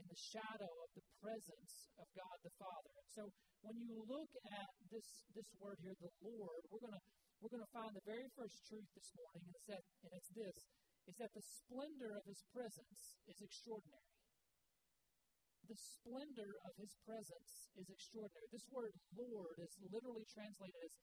in 0.00 0.04
the 0.08 0.18
shadow 0.18 0.72
of 0.82 0.90
the 0.98 1.04
presence 1.22 1.92
of 2.00 2.06
God 2.18 2.36
the 2.42 2.54
Father. 2.58 2.92
And 2.98 3.08
so 3.14 3.22
when 3.62 3.78
you 3.78 4.02
look 4.10 4.32
at 4.50 4.70
this, 4.90 5.06
this 5.36 5.46
word 5.62 5.78
here, 5.84 5.94
the 6.02 6.10
Lord, 6.24 6.62
we're 6.72 6.82
going 6.82 6.96
to 6.98 7.04
we're 7.42 7.58
going 7.58 7.66
to 7.66 7.74
find 7.74 7.90
the 7.90 8.06
very 8.06 8.30
first 8.38 8.54
truth 8.70 8.86
this 8.94 9.10
morning, 9.18 9.50
and 9.50 9.54
it's 9.58 9.66
that 9.66 9.82
and 10.06 10.14
it's 10.14 10.30
this 10.30 10.58
is 11.06 11.16
that 11.18 11.34
the 11.34 11.42
splendor 11.42 12.14
of 12.14 12.24
his 12.26 12.42
presence 12.54 13.18
is 13.26 13.38
extraordinary. 13.42 14.12
The 15.66 15.78
splendor 15.78 16.58
of 16.66 16.72
his 16.78 16.94
presence 17.06 17.70
is 17.78 17.86
extraordinary. 17.86 18.46
This 18.50 18.66
word 18.70 18.94
Lord 19.14 19.56
is 19.62 19.74
literally 19.90 20.26
translated 20.26 20.78
as 20.82 20.94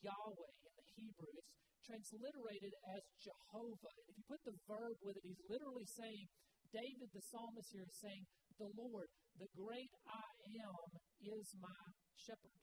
Yahweh 0.00 0.52
in 0.64 0.72
the 0.72 0.86
Hebrew. 0.96 1.36
It's 1.36 1.84
transliterated 1.84 2.72
as 2.96 3.04
Jehovah. 3.20 3.92
And 3.92 4.06
if 4.08 4.16
you 4.16 4.24
put 4.24 4.42
the 4.42 4.56
verb 4.64 4.96
with 5.04 5.20
it, 5.20 5.24
he's 5.24 5.44
literally 5.52 5.86
saying 5.86 6.26
David, 6.72 7.08
the 7.12 7.22
psalmist 7.22 7.70
here, 7.70 7.86
is 7.86 8.00
saying, 8.00 8.24
The 8.58 8.72
Lord, 8.74 9.08
the 9.38 9.48
great 9.54 9.92
I 10.08 10.28
am, 10.64 10.82
is 11.22 11.46
my 11.60 11.82
shepherd. 12.16 12.56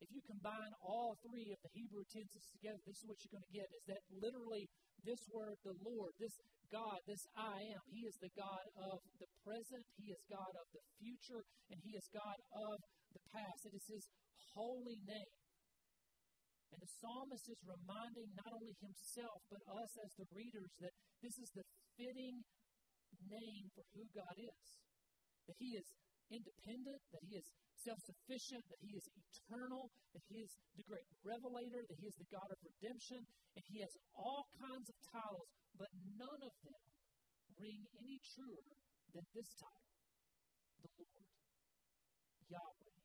If 0.00 0.12
you 0.12 0.20
combine 0.28 0.72
all 0.84 1.16
three 1.24 1.48
of 1.52 1.60
the 1.64 1.72
Hebrew 1.72 2.04
tenses 2.12 2.46
together, 2.52 2.80
this 2.84 3.00
is 3.00 3.06
what 3.08 3.16
you're 3.24 3.32
going 3.32 3.48
to 3.48 3.56
get 3.56 3.68
is 3.72 3.84
that 3.88 4.02
literally 4.12 4.68
this 5.06 5.22
word, 5.30 5.54
the 5.62 5.78
Lord, 5.86 6.12
this 6.18 6.34
God, 6.66 6.98
this 7.06 7.22
I 7.38 7.62
am, 7.70 7.82
He 7.94 8.02
is 8.10 8.18
the 8.18 8.34
God 8.34 8.66
of 8.90 8.98
the 9.22 9.30
present, 9.46 9.86
He 9.94 10.10
is 10.10 10.18
God 10.26 10.50
of 10.58 10.66
the 10.74 10.82
future, 10.98 11.46
and 11.70 11.78
He 11.86 11.94
is 11.94 12.10
God 12.10 12.38
of 12.50 12.76
the 13.14 13.22
past. 13.30 13.70
It 13.70 13.78
is 13.78 13.86
His 13.86 14.04
holy 14.58 14.98
name. 15.06 15.34
And 16.74 16.82
the 16.82 16.90
psalmist 16.98 17.46
is 17.46 17.62
reminding 17.62 18.34
not 18.34 18.50
only 18.50 18.74
himself, 18.82 19.38
but 19.46 19.62
us 19.70 19.94
as 20.02 20.12
the 20.18 20.26
readers 20.34 20.74
that 20.82 20.90
this 21.22 21.38
is 21.38 21.48
the 21.54 21.62
fitting 21.94 22.42
name 23.30 23.70
for 23.72 23.86
who 23.94 24.04
God 24.10 24.34
is. 24.34 24.66
That 25.46 25.56
He 25.62 25.78
is 25.78 25.86
independent, 26.26 27.00
that 27.14 27.22
He 27.22 27.38
is 27.38 27.46
self 27.82 28.00
sufficient, 28.04 28.62
that 28.68 28.80
He 28.80 28.92
is 28.96 29.06
eternal, 29.12 29.90
that 30.14 30.24
He 30.28 30.40
is 30.40 30.52
the 30.76 30.86
great 30.86 31.06
revelator, 31.24 31.82
that 31.84 31.98
He 32.00 32.06
is 32.08 32.16
the 32.16 32.30
God 32.32 32.48
of 32.48 32.58
redemption, 32.62 33.20
and 33.56 33.64
He 33.68 33.80
has 33.84 33.92
all 34.16 34.44
kinds 34.56 34.88
of 34.88 34.96
titles, 35.12 35.50
but 35.76 35.90
none 36.16 36.40
of 36.42 36.54
them 36.64 36.82
ring 37.60 37.80
any 38.00 38.18
truer 38.34 38.68
than 39.12 39.24
this 39.32 39.50
title 39.56 39.86
the 40.82 40.90
Lord, 41.00 41.28
Yahweh, 42.52 42.96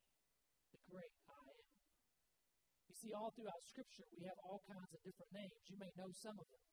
the 0.75 0.81
great 0.91 1.15
I 1.25 1.39
am. 1.39 1.67
You 2.91 2.95
see, 2.99 3.11
all 3.15 3.31
throughout 3.31 3.63
Scripture, 3.63 4.07
we 4.13 4.27
have 4.27 4.39
all 4.43 4.59
kinds 4.67 4.91
of 4.91 4.99
different 5.01 5.31
names. 5.31 5.61
You 5.71 5.77
may 5.79 5.91
know 5.95 6.11
some 6.11 6.35
of 6.35 6.45
them 6.51 6.63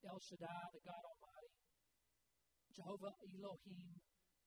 El 0.00 0.16
Shaddai, 0.16 0.64
the 0.72 0.80
God 0.80 1.04
Almighty. 1.04 1.52
Jehovah 2.72 3.12
Elohim, 3.20 3.92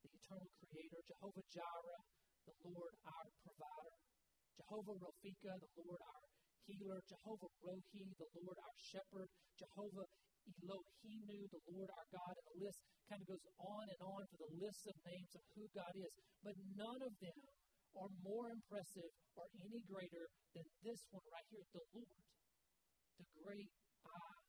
the 0.02 0.10
eternal 0.10 0.50
creator, 0.58 1.02
Jehovah 1.06 1.46
Jireh, 1.54 2.02
the 2.44 2.70
Lord 2.76 2.94
our 3.08 3.28
provider, 3.40 3.96
Jehovah 4.60 4.96
Rophika, 5.00 5.52
the 5.64 5.84
Lord 5.88 6.04
our 6.04 6.24
healer, 6.68 7.00
Jehovah 7.08 7.52
Rohi, 7.64 8.04
the 8.20 8.28
Lord 8.44 8.60
our 8.60 8.78
shepherd, 8.80 9.30
Jehovah 9.56 10.08
Elohim, 10.44 11.48
the 11.48 11.62
Lord 11.72 11.92
our 11.92 12.08
God, 12.12 12.34
and 12.36 12.48
the 12.52 12.58
list 12.68 12.80
kind 13.08 13.22
of 13.24 13.28
goes 13.32 13.46
on 13.64 13.86
and 13.88 14.02
on 14.04 14.24
for 14.28 14.40
the 14.44 14.52
list 14.60 14.82
of 14.92 14.96
names 15.08 15.32
of 15.40 15.44
who 15.56 15.64
God 15.72 15.94
is. 15.96 16.12
But 16.44 16.56
none 16.76 17.02
of 17.04 17.14
them 17.24 17.40
are 17.96 18.12
more 18.24 18.48
impressive 18.52 19.12
or 19.40 19.46
any 19.64 19.82
greater 19.88 20.26
than 20.52 20.68
this 20.84 21.02
one 21.16 21.28
right 21.32 21.48
here, 21.48 21.64
the 21.72 21.86
Lord, 21.96 22.24
the 23.20 23.28
great 23.40 23.72
I 24.04 24.43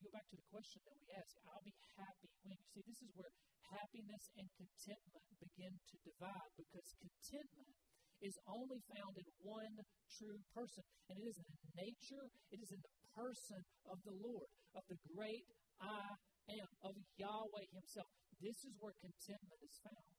go 0.00 0.08
back 0.12 0.26
to 0.32 0.36
the 0.36 0.48
question 0.48 0.80
that 0.88 0.96
we 0.96 1.06
ask 1.12 1.36
I'll 1.44 1.64
be 1.64 1.76
happy 2.00 2.28
when. 2.44 2.56
You 2.56 2.68
see, 2.72 2.84
this 2.88 3.00
is 3.04 3.10
where 3.12 3.32
happiness 3.70 4.24
and 4.40 4.48
contentment 4.56 5.24
begin 5.38 5.76
to 5.76 5.96
divide 6.02 6.50
because 6.56 6.88
contentment 6.98 7.76
is 8.20 8.36
only 8.44 8.80
found 8.92 9.16
in 9.16 9.28
one 9.40 9.76
true 10.12 10.40
person. 10.52 10.84
And 11.08 11.16
it 11.20 11.26
is 11.28 11.38
in 11.40 11.48
the 11.48 11.72
nature, 11.76 12.24
it 12.52 12.60
is 12.60 12.70
in 12.72 12.80
the 12.80 12.94
person 13.16 13.60
of 13.88 14.00
the 14.04 14.16
Lord, 14.16 14.48
of 14.76 14.84
the 14.88 15.00
great 15.16 15.48
I 15.80 16.16
am, 16.52 16.68
of 16.84 16.94
Yahweh 17.16 17.68
Himself. 17.72 18.08
This 18.40 18.60
is 18.64 18.76
where 18.80 18.96
contentment 19.00 19.60
is 19.64 19.76
found. 19.80 20.12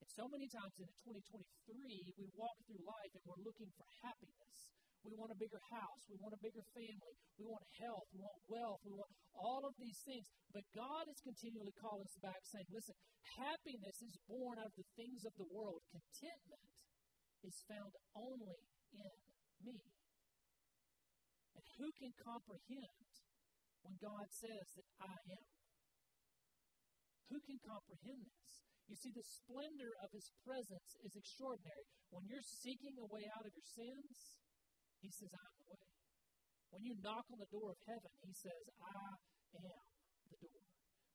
And 0.00 0.08
so 0.12 0.28
many 0.28 0.48
times 0.52 0.76
in 0.76 0.88
2023, 1.00 2.12
we 2.20 2.26
walk 2.36 2.56
through 2.68 2.84
life 2.84 3.12
and 3.16 3.24
we're 3.24 3.44
looking 3.44 3.72
for 3.72 3.88
happiness. 4.04 4.83
We 5.04 5.12
want 5.20 5.36
a 5.36 5.38
bigger 5.38 5.60
house. 5.68 6.02
We 6.08 6.16
want 6.16 6.32
a 6.32 6.40
bigger 6.40 6.64
family. 6.72 7.14
We 7.36 7.44
want 7.44 7.64
health. 7.76 8.08
We 8.16 8.24
want 8.24 8.40
wealth. 8.48 8.80
We 8.88 8.96
want 8.96 9.12
all 9.36 9.62
of 9.68 9.76
these 9.76 10.00
things. 10.00 10.24
But 10.48 10.64
God 10.72 11.04
is 11.12 11.20
continually 11.20 11.76
calling 11.76 12.08
us 12.08 12.16
back, 12.24 12.40
saying, 12.48 12.64
listen, 12.72 12.96
happiness 13.36 14.00
is 14.00 14.16
born 14.24 14.56
out 14.56 14.72
of 14.72 14.78
the 14.80 14.88
things 14.96 15.28
of 15.28 15.36
the 15.36 15.48
world. 15.52 15.84
Contentment 15.92 16.72
is 17.44 17.60
found 17.68 17.92
only 18.16 18.56
in 18.96 19.12
me. 19.60 19.76
And 21.52 21.64
who 21.76 21.92
can 22.00 22.16
comprehend 22.16 23.12
when 23.84 24.00
God 24.00 24.32
says 24.32 24.66
that 24.80 24.88
I 25.04 25.16
am? 25.36 25.46
Who 27.28 27.38
can 27.44 27.60
comprehend 27.60 28.24
this? 28.24 28.52
You 28.88 28.96
see, 28.96 29.12
the 29.12 29.24
splendor 29.24 29.92
of 30.04 30.12
His 30.12 30.28
presence 30.44 30.96
is 31.04 31.16
extraordinary. 31.16 31.88
When 32.12 32.24
you're 32.28 32.44
seeking 32.44 32.96
a 33.00 33.08
way 33.08 33.24
out 33.32 33.48
of 33.48 33.52
your 33.52 33.68
sins, 33.68 34.43
He 35.04 35.12
says, 35.12 35.28
I'm 35.36 35.52
the 35.60 35.68
way. 35.68 35.84
When 36.72 36.80
you 36.80 36.96
knock 37.04 37.28
on 37.28 37.36
the 37.36 37.52
door 37.52 37.76
of 37.76 37.80
heaven, 37.84 38.12
He 38.24 38.32
says, 38.32 38.56
I 38.80 38.88
am 39.04 39.20
the 39.52 39.60
door. 39.60 39.84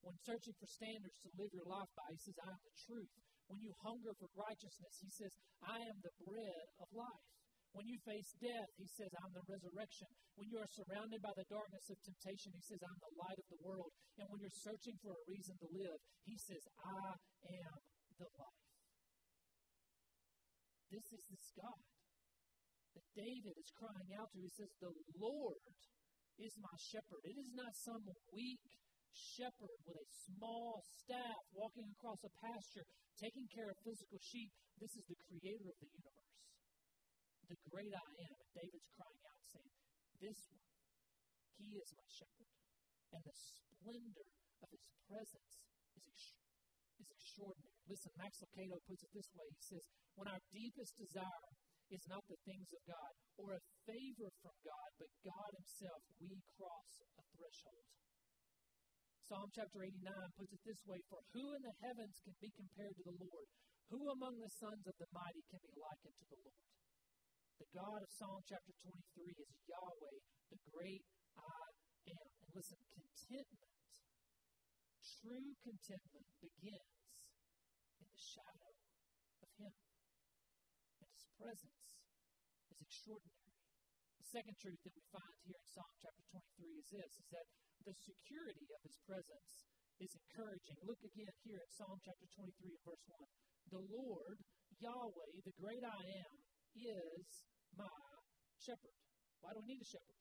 When 0.05 0.15
searching 0.21 0.53
for 0.61 0.69
standards 0.69 1.17
to 1.25 1.29
live 1.41 1.49
your 1.57 1.65
life 1.65 1.89
by, 1.97 2.05
He 2.13 2.21
says, 2.21 2.37
I 2.37 2.53
am 2.53 2.61
the 2.61 2.77
truth. 2.85 3.09
When 3.49 3.57
you 3.65 3.73
hunger 3.81 4.13
for 4.13 4.29
righteousness, 4.37 4.93
He 5.01 5.09
says, 5.09 5.33
I 5.65 5.81
am 5.81 5.97
the 6.05 6.13
bread 6.21 6.65
of 6.77 6.87
life. 6.93 7.25
When 7.73 7.89
you 7.89 7.97
face 8.05 8.29
death, 8.37 8.69
He 8.77 8.85
says, 8.85 9.09
I'm 9.25 9.33
the 9.33 9.45
resurrection. 9.49 10.09
When 10.37 10.53
you 10.53 10.61
are 10.61 10.69
surrounded 10.69 11.25
by 11.25 11.33
the 11.33 11.49
darkness 11.49 11.89
of 11.89 11.97
temptation, 12.05 12.53
He 12.53 12.61
says, 12.61 12.85
I'm 12.85 13.01
the 13.01 13.17
light 13.17 13.41
of 13.41 13.49
the 13.49 13.61
world. 13.65 13.89
And 14.21 14.29
when 14.29 14.37
you're 14.37 14.61
searching 14.61 15.01
for 15.01 15.17
a 15.17 15.23
reason 15.25 15.57
to 15.65 15.69
live, 15.73 15.97
He 16.29 16.37
says, 16.37 16.61
I 16.77 17.17
am 17.57 17.77
the 18.21 18.29
life. 18.37 18.65
This 20.93 21.09
is 21.09 21.25
this 21.25 21.49
God 21.57 21.98
that 22.95 23.07
David 23.15 23.55
is 23.57 23.69
crying 23.75 24.11
out 24.17 24.29
to. 24.33 24.37
He 24.39 24.51
says, 24.51 24.71
The 24.79 24.93
Lord 25.19 25.61
is 26.39 26.53
my 26.59 26.75
shepherd. 26.79 27.21
It 27.25 27.37
is 27.37 27.51
not 27.53 27.75
some 27.75 28.03
weak 28.33 28.63
shepherd 29.11 29.77
with 29.85 29.97
a 29.99 30.07
small 30.29 30.81
staff 31.03 31.41
walking 31.51 31.89
across 31.97 32.21
a 32.23 32.31
pasture 32.39 32.85
taking 33.19 33.49
care 33.51 33.67
of 33.67 33.77
physical 33.83 34.21
sheep. 34.21 34.53
This 34.79 34.95
is 34.95 35.03
the 35.09 35.19
creator 35.27 35.67
of 35.67 35.77
the 35.81 35.89
universe 35.91 36.29
the 37.49 37.57
great 37.73 37.89
I 37.89 38.09
am. 38.29 38.35
And 38.37 38.49
David's 38.53 38.89
crying 38.93 39.23
out, 39.25 39.41
saying, 39.49 39.73
This 40.21 40.39
one, 40.53 40.69
he 41.57 41.73
is 41.81 41.89
my 41.97 42.05
shepherd. 42.05 42.49
And 43.09 43.21
the 43.25 43.33
splendor 43.33 44.29
of 44.61 44.69
his 44.69 44.85
presence 45.09 45.53
is, 45.97 46.05
ex- 46.05 46.37
is 47.01 47.09
extraordinary. 47.09 47.81
Listen, 47.89 48.13
Max 48.21 48.37
Lucado 48.45 48.77
puts 48.85 49.01
it 49.01 49.11
this 49.17 49.29
way 49.33 49.49
He 49.49 49.65
says, 49.65 49.83
When 50.13 50.29
our 50.29 50.41
deepest 50.53 50.93
desire 50.93 51.49
is 51.89 52.05
not 52.05 52.21
the 52.29 52.37
things 52.45 52.69
of 52.69 52.81
God 52.85 53.13
or 53.41 53.57
a 53.57 53.61
favor 53.85 54.29
from 54.41 54.55
God, 54.61 54.89
but 55.01 55.09
God 55.25 55.51
Himself, 55.57 56.01
we 56.21 56.37
cross 56.53 56.93
a 57.17 57.23
threshold. 57.33 57.89
Psalm 59.29 59.49
chapter 59.53 59.85
89 59.85 60.01
puts 60.37 60.53
it 60.57 60.63
this 60.65 60.81
way 60.89 61.01
For 61.05 61.21
who 61.37 61.53
in 61.53 61.61
the 61.61 61.77
heavens 61.85 62.17
can 62.25 62.33
be 62.41 62.49
compared 62.49 62.97
to 62.97 63.05
the 63.05 63.17
Lord? 63.21 63.47
Who 63.93 64.01
among 64.09 64.37
the 64.37 64.53
sons 64.57 64.85
of 64.85 64.95
the 64.97 65.09
mighty 65.13 65.41
can 65.49 65.61
be 65.65 65.73
likened 65.77 66.17
to 66.17 66.27
the 66.29 66.41
Lord? 66.45 66.65
The 67.61 67.69
God 67.73 67.99
of 68.05 68.09
Psalm 68.09 68.41
chapter 68.45 68.73
23 68.73 69.33
is 69.37 69.51
Yahweh, 69.69 70.17
the 70.49 70.61
great 70.73 71.03
I 71.37 71.67
am. 72.09 72.27
And 72.41 72.49
listen, 72.53 72.79
contentment, 72.89 73.77
true 75.21 75.49
contentment 75.61 76.27
begins 76.41 76.93
in 77.99 78.07
the 78.09 78.21
shadow 78.21 78.73
of 79.41 79.49
Him. 79.57 79.88
Presence 81.39 81.95
is 82.67 82.79
extraordinary. 82.83 83.55
The 84.19 84.27
second 84.27 84.59
truth 84.59 84.81
that 84.83 84.91
we 84.91 85.03
find 85.07 85.35
here 85.47 85.55
in 85.55 85.67
Psalm 85.71 85.93
chapter 86.03 86.23
23 86.35 86.83
is 86.83 86.87
this, 86.91 87.11
is 87.15 87.27
that 87.31 87.47
the 87.87 87.95
security 87.95 88.67
of 88.75 88.83
His 88.83 88.99
presence 89.07 89.51
is 90.03 90.11
encouraging. 90.19 90.75
Look 90.83 90.99
again 90.99 91.31
here 91.47 91.63
at 91.63 91.71
Psalm 91.71 91.95
chapter 92.03 92.27
23 92.35 92.75
and 92.75 92.83
verse 92.83 93.05
1. 93.07 93.23
The 93.71 93.83
Lord, 93.87 94.37
Yahweh, 94.83 95.31
the 95.47 95.55
great 95.55 95.79
I 95.79 96.01
am, 96.27 96.33
is 96.75 97.27
my 97.71 97.87
shepherd. 98.59 98.99
Why 99.39 99.55
do 99.55 99.63
we 99.63 99.79
need 99.79 99.83
a 99.83 99.89
shepherd? 99.95 100.19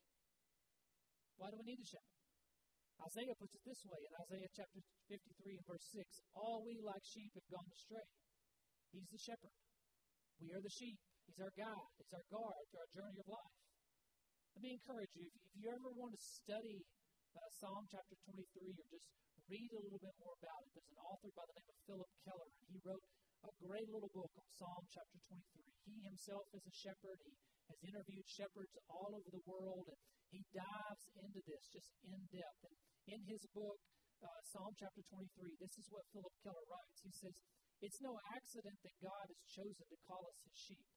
Why 1.35 1.51
do 1.51 1.59
we 1.59 1.67
need 1.67 1.83
a 1.83 1.91
shepherd? 1.99 2.19
Isaiah 3.11 3.35
puts 3.39 3.59
it 3.59 3.63
this 3.67 3.83
way 3.91 4.01
in 4.07 4.13
Isaiah 4.23 4.51
chapter 4.55 4.81
53 5.11 5.59
and 5.59 5.67
verse 5.67 5.87
6 5.99 6.03
All 6.39 6.63
we 6.63 6.79
like 6.79 7.03
sheep 7.03 7.35
have 7.35 7.51
gone 7.51 7.67
astray. 7.75 8.07
He's 8.95 9.11
the 9.11 9.19
shepherd. 9.19 9.55
We 10.39 10.55
are 10.55 10.63
the 10.63 10.71
sheep. 10.71 10.99
He's 11.29 11.45
our 11.45 11.53
guide. 11.53 11.93
He's 12.01 12.13
our 12.17 12.27
guard 12.33 12.63
through 12.73 12.81
our 12.81 12.93
journey 12.97 13.21
of 13.21 13.29
life. 13.29 13.55
Let 14.57 14.63
me 14.65 14.73
encourage 14.81 15.13
you 15.13 15.29
if, 15.29 15.53
you 15.61 15.69
ever 15.69 15.93
want 15.93 16.17
to 16.17 16.23
study 16.25 16.81
uh, 17.37 17.51
Psalm 17.53 17.85
chapter 17.93 18.17
23 18.27 18.41
or 18.75 18.87
just 18.89 19.07
read 19.47 19.71
a 19.77 19.81
little 19.81 20.01
bit 20.01 20.17
more 20.21 20.37
about 20.41 20.61
it, 20.65 20.73
there's 20.73 20.93
an 20.93 21.01
author 21.05 21.31
by 21.37 21.45
the 21.47 21.57
name 21.57 21.69
of 21.69 21.79
Phillip 21.89 22.13
Keller, 22.25 22.51
and 22.53 22.69
he 22.69 22.81
wrote 22.85 23.05
a 23.45 23.53
great 23.65 23.89
little 23.89 24.13
book 24.13 24.33
on 24.35 24.49
Psalm 24.57 24.83
chapter 24.93 25.19
23. 25.25 25.63
He 25.89 25.95
himself 26.05 26.45
is 26.53 26.65
a 26.65 26.75
shepherd. 26.75 27.19
He 27.23 27.33
has 27.71 27.79
interviewed 27.81 28.29
shepherds 28.29 28.75
all 28.89 29.13
over 29.15 29.31
the 29.31 29.45
world, 29.49 29.89
and 29.89 30.01
he 30.33 30.43
dives 30.53 31.05
into 31.23 31.41
this 31.45 31.65
just 31.73 31.93
in 32.05 32.19
depth. 32.29 32.61
And 32.67 32.77
in 33.09 33.21
his 33.25 33.45
book, 33.53 33.79
uh, 34.21 34.41
Psalm 34.43 34.75
chapter 34.75 35.01
23, 35.07 35.55
this 35.63 35.75
is 35.79 35.87
what 35.89 36.03
Phillip 36.11 36.35
Keller 36.43 36.67
writes. 36.67 36.99
He 37.07 37.15
says, 37.15 37.37
It's 37.79 38.03
no 38.03 38.19
accident 38.35 38.79
that 38.83 38.97
God 38.99 39.27
has 39.31 39.41
chosen 39.47 39.87
to 39.87 39.99
call 40.05 40.27
us 40.27 40.39
his 40.45 40.57
sheep. 40.59 40.89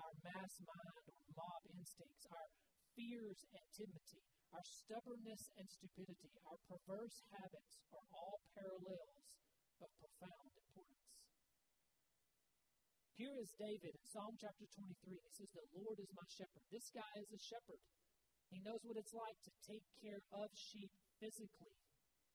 Our 0.00 0.16
mass 0.24 0.54
mind 0.64 1.04
or 1.12 1.20
mob 1.36 1.62
instincts, 1.76 2.24
our 2.32 2.48
fears 2.96 3.40
and 3.52 3.66
timidity, 3.76 4.24
our 4.56 4.64
stubbornness 4.64 5.44
and 5.60 5.68
stupidity, 5.68 6.32
our 6.48 6.56
perverse 6.64 7.20
habits 7.28 7.76
are 7.92 8.06
all 8.16 8.40
parallels 8.56 9.28
of 9.84 9.92
profound 10.00 10.50
importance. 10.56 11.04
here 13.20 13.36
is 13.36 13.52
David 13.60 13.92
in 13.92 14.06
Psalm 14.08 14.32
chapter 14.40 14.64
23. 14.64 15.20
He 15.20 15.32
says, 15.36 15.52
The 15.52 15.84
Lord 15.84 16.00
is 16.00 16.08
my 16.16 16.24
shepherd. 16.32 16.64
This 16.72 16.88
guy 16.96 17.12
is 17.20 17.28
a 17.28 17.40
shepherd. 17.52 17.82
He 18.48 18.64
knows 18.64 18.80
what 18.80 18.96
it's 18.96 19.12
like 19.12 19.36
to 19.44 19.52
take 19.68 19.84
care 20.00 20.24
of 20.32 20.48
sheep 20.56 20.88
physically, 21.20 21.76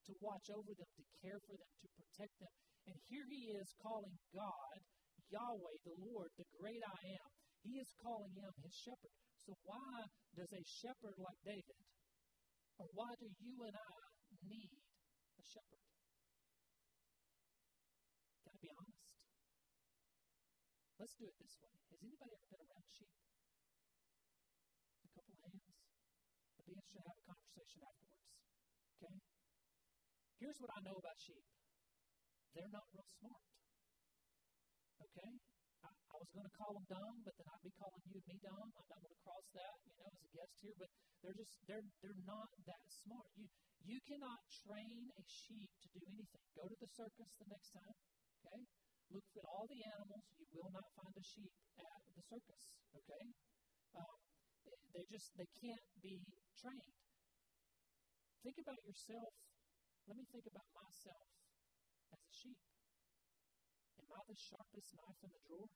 to 0.06 0.12
watch 0.22 0.46
over 0.54 0.70
them, 0.70 0.86
to 0.86 1.04
care 1.18 1.42
for 1.42 1.58
them, 1.58 1.72
to 1.82 1.88
protect 1.98 2.34
them. 2.38 2.54
And 2.86 2.96
here 3.10 3.26
he 3.26 3.50
is 3.58 3.74
calling 3.82 4.14
God, 4.30 4.78
Yahweh, 5.34 5.76
the 5.82 5.98
Lord, 6.06 6.30
the 6.38 6.46
great 6.54 6.80
I 6.86 7.18
am. 7.18 7.35
He 7.62 7.78
is 7.78 7.90
calling 8.02 8.32
him 8.36 8.52
his 8.62 8.74
shepherd. 8.74 9.14
So 9.46 9.54
why 9.62 10.10
does 10.34 10.50
a 10.50 10.64
shepherd 10.66 11.14
like 11.22 11.38
David, 11.46 11.78
or 12.82 12.90
why 12.92 13.14
do 13.16 13.30
you 13.30 13.54
and 13.62 13.76
I 13.78 13.94
need 14.42 14.74
a 15.38 15.44
shepherd? 15.46 15.86
I 18.50 18.58
be 18.58 18.72
honest? 18.74 19.06
Let's 20.98 21.14
do 21.14 21.30
it 21.30 21.36
this 21.38 21.54
way. 21.62 21.70
Has 21.92 22.00
anybody 22.02 22.32
ever 22.34 22.48
been 22.50 22.64
around 22.66 22.88
sheep? 22.90 23.14
A 25.06 25.10
couple 25.14 25.36
hands? 25.46 25.62
I'd 26.56 26.66
be 26.66 26.72
interested 26.74 27.06
have 27.06 27.20
a 27.20 27.24
conversation 27.28 27.80
afterwards. 27.86 28.26
Okay? 28.98 29.16
Here's 30.40 30.58
what 30.58 30.72
I 30.74 30.80
know 30.82 30.96
about 30.98 31.20
sheep 31.22 31.44
they're 32.56 32.72
not 32.72 32.88
real 32.88 33.04
smart. 33.20 33.44
Okay? 34.96 35.32
I, 36.16 36.24
was 36.24 36.32
going 36.32 36.48
to 36.48 36.56
call 36.56 36.72
them 36.72 36.86
dumb, 36.88 37.16
but 37.28 37.36
then 37.36 37.44
I'd 37.52 37.60
be 37.60 37.76
calling 37.76 38.00
you 38.08 38.16
and 38.16 38.24
me 38.24 38.36
dumb. 38.40 38.68
I'm 38.72 38.88
not 38.88 39.00
going 39.04 39.12
to 39.12 39.20
cross 39.20 39.46
that, 39.52 39.76
you 39.84 39.92
know, 40.00 40.08
as 40.08 40.24
a 40.24 40.30
guest 40.32 40.56
here, 40.64 40.76
but 40.80 40.88
they're 41.20 41.36
just, 41.36 41.52
they're, 41.68 41.84
they're 42.00 42.22
not 42.24 42.48
that 42.64 42.84
smart. 42.88 43.28
You, 43.36 43.44
you 43.84 44.00
cannot 44.08 44.40
train 44.64 45.12
a 45.12 45.24
sheep 45.28 45.68
to 45.84 45.88
do 45.92 46.00
anything. 46.08 46.44
Go 46.56 46.64
to 46.64 46.76
the 46.80 46.88
circus 46.88 47.28
the 47.36 47.48
next 47.52 47.68
time, 47.76 47.96
okay? 48.40 48.64
Look 49.12 49.28
at 49.36 49.44
all 49.44 49.68
the 49.68 49.76
animals. 49.92 50.24
You 50.40 50.48
will 50.56 50.72
not 50.72 50.88
find 50.96 51.12
a 51.12 51.24
sheep 51.24 51.52
at 51.84 52.00
the 52.16 52.24
circus. 52.24 52.64
Okay? 52.96 53.24
Um, 53.94 54.16
they 54.96 55.04
just 55.12 55.30
they 55.36 55.46
can't 55.60 55.86
be 56.00 56.18
trained. 56.56 56.96
Think 58.42 58.56
about 58.56 58.80
yourself. 58.82 59.30
Let 60.08 60.16
me 60.16 60.24
think 60.32 60.46
about 60.48 60.66
myself 60.72 61.28
as 62.14 62.20
a 62.24 62.32
sheep. 62.32 62.58
Am 64.00 64.08
I 64.10 64.20
the 64.26 64.38
sharpest 64.38 64.90
knife 64.96 65.20
in 65.22 65.30
the 65.30 65.42
drawer? 65.46 65.70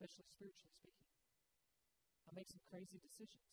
Especially 0.00 0.32
spiritually 0.32 0.72
speaking. 0.80 1.12
I 2.24 2.32
make 2.32 2.48
some 2.48 2.64
crazy 2.72 2.96
decisions. 3.04 3.44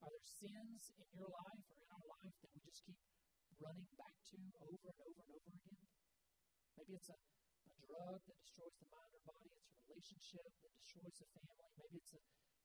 Are 0.00 0.08
there 0.08 0.24
sins 0.24 0.88
in 0.96 1.04
your 1.12 1.28
life 1.28 1.68
or 1.68 1.76
in 1.84 1.88
our 1.92 2.06
life 2.16 2.32
that 2.40 2.48
we 2.56 2.64
just 2.64 2.80
keep 2.88 2.96
running 3.60 3.92
back 4.00 4.16
to 4.32 4.40
over 4.64 4.88
and 4.88 5.00
over 5.04 5.20
and 5.20 5.30
over 5.36 5.52
again. 5.52 5.84
Maybe 6.80 6.96
it's 6.96 7.12
a, 7.12 7.18
a 7.20 7.72
drug 7.76 8.24
that 8.24 8.38
destroys 8.40 8.72
the 8.78 8.88
mind 8.88 9.12
or 9.18 9.22
body. 9.26 9.52
It's 9.52 9.68
a 9.68 9.84
relationship 9.84 10.48
that 10.64 10.72
destroys 10.80 11.12
the 11.18 11.28
family. 11.34 11.68
Maybe 11.76 12.00
it's 12.00 12.16
a, 12.16 12.20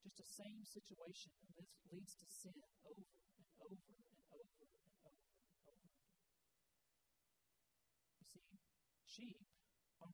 just 0.07 0.17
the 0.21 0.29
same 0.39 0.63
situation 0.63 1.35
that 1.59 1.67
leads 1.91 2.13
to 2.15 2.25
sin 2.31 2.55
over 2.87 3.03
and 3.03 3.49
over 3.59 3.91
and 3.91 4.23
over 4.31 4.55
and 4.55 4.71
over 4.71 4.71
and 4.71 5.11
over 5.67 5.83
again. 5.83 5.91
You 8.23 9.09
see, 9.09 9.35
aren't 9.35 9.52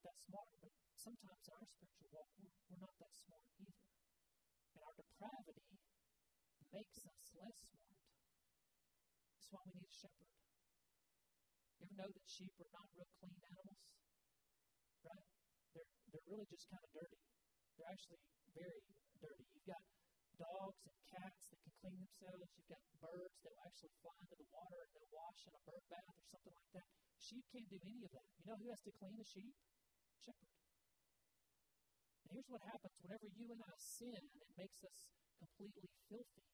that 0.10 0.18
smart, 0.26 0.50
but 0.58 0.74
sometimes 0.98 1.46
our 1.54 1.66
spiritual 1.70 2.10
walk, 2.10 2.34
we're, 2.42 2.82
not 2.82 2.98
that 2.98 3.14
smart 3.14 3.46
either. 3.62 3.78
And 4.74 4.82
our 4.82 4.96
depravity 4.98 5.70
makes 6.74 6.98
us 7.06 7.22
less 7.38 7.58
smart. 7.62 7.94
That's 9.38 9.50
why 9.54 9.62
we 9.70 9.78
need 9.78 9.86
a 9.86 9.94
shepherd. 9.94 10.34
You 11.78 11.86
ever 11.86 11.94
know 11.94 12.10
that 12.10 12.26
sheep 12.26 12.58
are 12.58 12.74
not 12.74 12.90
real 12.98 13.12
clean 13.22 13.38
animals? 13.38 13.82
Right? 15.06 15.30
they're 16.10 16.26
really 16.26 16.50
just 16.50 16.66
kind 16.74 16.82
of 16.82 16.90
dirty. 16.90 17.22
They're 17.78 17.94
actually 17.94 18.22
very 18.58 18.82
dirty. 19.22 19.46
You've 19.54 19.70
got 19.70 19.84
dogs 20.42 20.82
and 20.90 20.98
cats 21.06 21.54
that 21.54 21.60
can 21.62 21.74
clean 21.86 21.98
themselves. 22.02 22.50
You've 22.58 22.74
got 22.74 22.82
birds 22.98 23.38
that 23.46 23.54
will 23.54 23.62
actually 23.62 23.94
fly 24.02 24.18
into 24.26 24.36
the 24.42 24.50
water 24.50 24.80
and 24.82 24.90
they'll 24.90 25.14
wash 25.14 25.40
in 25.46 25.54
a 25.54 25.62
bird 25.70 25.86
bath 25.86 26.18
or 26.18 26.26
something 26.34 26.56
like 26.58 26.72
that. 26.82 26.88
Sheep 27.22 27.46
can't 27.54 27.70
do 27.70 27.78
any 27.78 28.02
of 28.10 28.12
that. 28.18 28.26
You 28.42 28.46
know 28.50 28.58
who 28.58 28.74
has 28.74 28.82
to 28.90 28.92
clean 28.98 29.14
the 29.14 29.28
sheep? 29.30 29.54
Shepherd. 30.20 30.52
And 32.24 32.30
here's 32.36 32.50
what 32.52 32.64
happens 32.68 32.96
whenever 33.00 33.28
you 33.40 33.48
and 33.56 33.62
I 33.64 33.76
sin, 33.80 34.20
it 34.20 34.50
makes 34.60 34.80
us 34.84 35.00
completely 35.40 35.88
filthy 36.12 36.48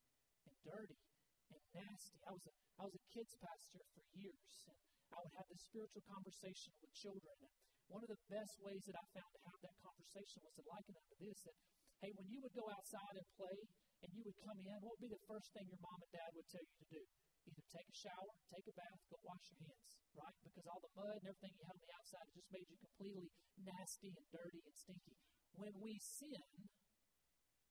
and 0.46 0.56
dirty 0.62 1.02
and 1.50 1.64
nasty. 1.74 2.20
I 2.26 2.32
was 2.32 2.46
a, 2.46 2.54
I 2.80 2.84
was 2.86 2.96
a 2.96 3.04
kids 3.10 3.34
pastor 3.42 3.82
for 3.92 4.04
years, 4.14 4.56
and 4.70 4.78
I 5.12 5.18
would 5.20 5.36
have 5.36 5.48
this 5.50 5.66
spiritual 5.66 6.06
conversation 6.06 6.72
with 6.80 6.94
children. 6.94 7.36
And 7.42 7.54
one 7.90 8.02
of 8.06 8.10
the 8.14 8.22
best 8.30 8.56
ways 8.62 8.84
that 8.86 8.98
I 8.98 9.06
found 9.14 9.32
to 9.34 9.42
have 9.50 9.60
that 9.66 9.78
conversation 9.82 10.40
was 10.46 10.54
to 10.62 10.64
liken 10.70 10.94
it 10.96 11.06
to 11.10 11.18
this: 11.26 11.40
that 11.50 11.58
hey, 12.06 12.12
when 12.14 12.28
you 12.30 12.40
would 12.46 12.56
go 12.56 12.70
outside 12.70 13.16
and 13.18 13.28
play, 13.34 13.58
and 14.06 14.10
you 14.14 14.22
would 14.26 14.40
come 14.46 14.60
in, 14.62 14.80
what 14.86 14.94
would 14.96 15.06
be 15.10 15.12
the 15.12 15.26
first 15.26 15.50
thing 15.58 15.66
your 15.66 15.82
mom 15.82 15.98
and 15.98 16.12
dad 16.14 16.30
would 16.38 16.50
tell 16.54 16.62
you 16.62 16.76
to 16.78 16.88
do? 16.94 17.04
Either 17.46 17.66
take 17.70 17.90
a 17.90 17.98
shower, 17.98 18.34
take 18.50 18.66
a 18.66 18.76
bath, 18.76 19.02
go 19.10 19.18
wash 19.22 19.46
your 19.54 19.62
hands, 19.70 19.92
right? 20.18 20.38
Because 20.42 20.66
all 20.66 20.82
the 20.82 20.94
mud 20.98 21.16
and 21.22 21.26
everything 21.30 21.54
you 21.54 21.66
had 21.66 21.78
on 21.78 21.84
the 21.86 21.94
outside 21.96 22.28
just 22.34 22.50
made 22.50 22.68
you 22.68 22.78
completely 22.82 23.30
nasty 23.62 24.10
and 24.10 24.28
dirty 24.34 24.62
and 24.66 24.76
stinky. 24.76 25.16
When 25.56 25.74
we 25.80 25.96
sin, 26.02 26.70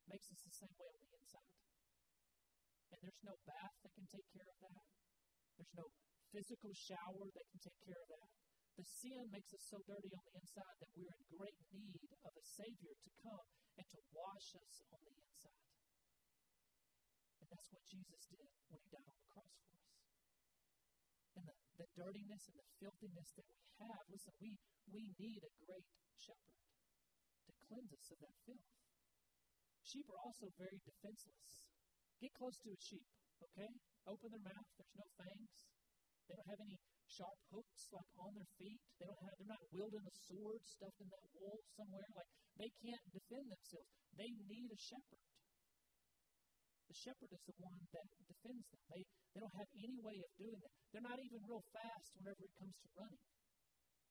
makes 0.09 0.29
us 0.29 0.41
the 0.45 0.55
same 0.55 0.75
way 0.77 0.89
on 0.89 1.01
the 1.01 1.13
inside. 1.17 1.55
And 2.93 2.99
there's 3.03 3.23
no 3.25 3.35
bath 3.49 3.75
that 3.83 3.93
can 3.97 4.09
take 4.09 4.29
care 4.31 4.49
of 4.49 4.59
that. 4.63 4.85
There's 5.57 5.75
no 5.75 5.87
physical 6.31 6.73
shower 6.75 7.27
that 7.31 7.47
can 7.51 7.61
take 7.63 7.81
care 7.83 7.99
of 7.99 8.09
that. 8.15 8.31
The 8.75 8.87
sin 8.87 9.31
makes 9.31 9.55
us 9.55 9.65
so 9.71 9.79
dirty 9.87 10.11
on 10.11 10.25
the 10.27 10.35
inside 10.43 10.77
that 10.83 10.91
we're 10.99 11.15
in 11.15 11.39
great 11.39 11.59
need 11.71 12.11
of 12.27 12.33
a 12.35 12.45
Savior 12.45 12.95
to 12.95 13.11
come 13.23 13.47
and 13.79 13.87
to 13.87 13.99
wash 14.11 14.51
us 14.59 14.83
on 14.91 14.99
the 15.03 15.15
inside. 15.15 15.34
And 17.45 17.53
that's 17.61 17.69
what 17.77 17.85
Jesus 17.93 18.25
did 18.33 18.49
when 18.73 18.81
he 18.81 18.89
died 18.89 19.05
on 19.05 19.21
the 19.21 19.29
cross 19.29 19.53
for 19.69 19.77
us. 19.77 20.01
And 21.37 21.45
the, 21.45 21.57
the 21.77 21.89
dirtiness 21.93 22.43
and 22.49 22.57
the 22.57 22.69
filthiness 22.81 23.29
that 23.37 23.45
we 23.53 23.61
have, 23.85 24.01
listen, 24.09 24.33
we, 24.41 24.57
we 24.89 25.13
need 25.21 25.45
a 25.45 25.53
great 25.69 25.85
shepherd 26.17 26.57
to 27.45 27.53
cleanse 27.69 27.93
us 27.93 28.09
of 28.17 28.19
that 28.25 28.37
filth. 28.49 28.65
Sheep 29.85 30.09
are 30.09 30.23
also 30.25 30.49
very 30.57 30.81
defenseless. 30.89 31.69
Get 32.17 32.33
close 32.33 32.57
to 32.65 32.73
a 32.73 32.81
sheep, 32.81 33.05
okay? 33.45 33.69
Open 34.09 34.33
their 34.33 34.49
mouth, 34.49 34.69
there's 34.81 34.97
no 34.97 35.05
fangs. 35.21 35.53
They 36.25 36.33
don't 36.41 36.49
have 36.49 36.65
any 36.65 36.81
sharp 37.05 37.37
hooks 37.53 37.93
like 37.93 38.09
on 38.25 38.33
their 38.33 38.49
feet. 38.57 38.81
They 38.97 39.05
don't 39.05 39.21
have 39.21 39.37
they're 39.37 39.53
not 39.53 39.61
wielding 39.69 40.01
a 40.01 40.15
sword 40.17 40.65
stuffed 40.65 40.97
in 40.97 41.13
that 41.13 41.29
wool 41.37 41.61
somewhere. 41.77 42.09
Like 42.17 42.31
they 42.57 42.73
can't 42.81 43.05
defend 43.13 43.53
themselves. 43.53 43.93
They 44.17 44.33
need 44.49 44.73
a 44.73 44.81
shepherd. 44.81 45.34
The 46.95 47.11
shepherd 47.11 47.33
is 47.35 47.43
the 47.43 47.59
one 47.59 47.83
that 47.91 48.07
defends 48.23 48.71
them. 48.71 48.83
They 48.95 49.03
they 49.35 49.43
don't 49.43 49.59
have 49.59 49.73
any 49.83 49.99
way 49.99 50.15
of 50.23 50.31
doing 50.39 50.63
that. 50.63 50.75
They're 50.95 51.11
not 51.11 51.19
even 51.19 51.43
real 51.43 51.67
fast 51.75 52.07
whenever 52.15 52.39
it 52.39 52.55
comes 52.55 52.79
to 52.79 52.89
running. 52.95 53.27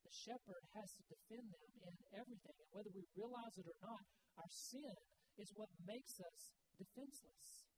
The 0.03 0.11
shepherd 0.11 0.63
has 0.75 0.91
to 0.99 1.03
defend 1.07 1.47
them 1.47 1.71
in 1.79 1.95
everything. 2.11 2.57
And 2.59 2.71
whether 2.75 2.91
we 2.91 3.07
realize 3.15 3.55
it 3.55 3.71
or 3.71 3.79
not, 3.88 4.03
our 4.36 4.51
sin 4.51 4.99
is 5.39 5.47
what 5.55 5.71
makes 5.88 6.19
us 6.19 6.51
defenseless. 6.75 7.71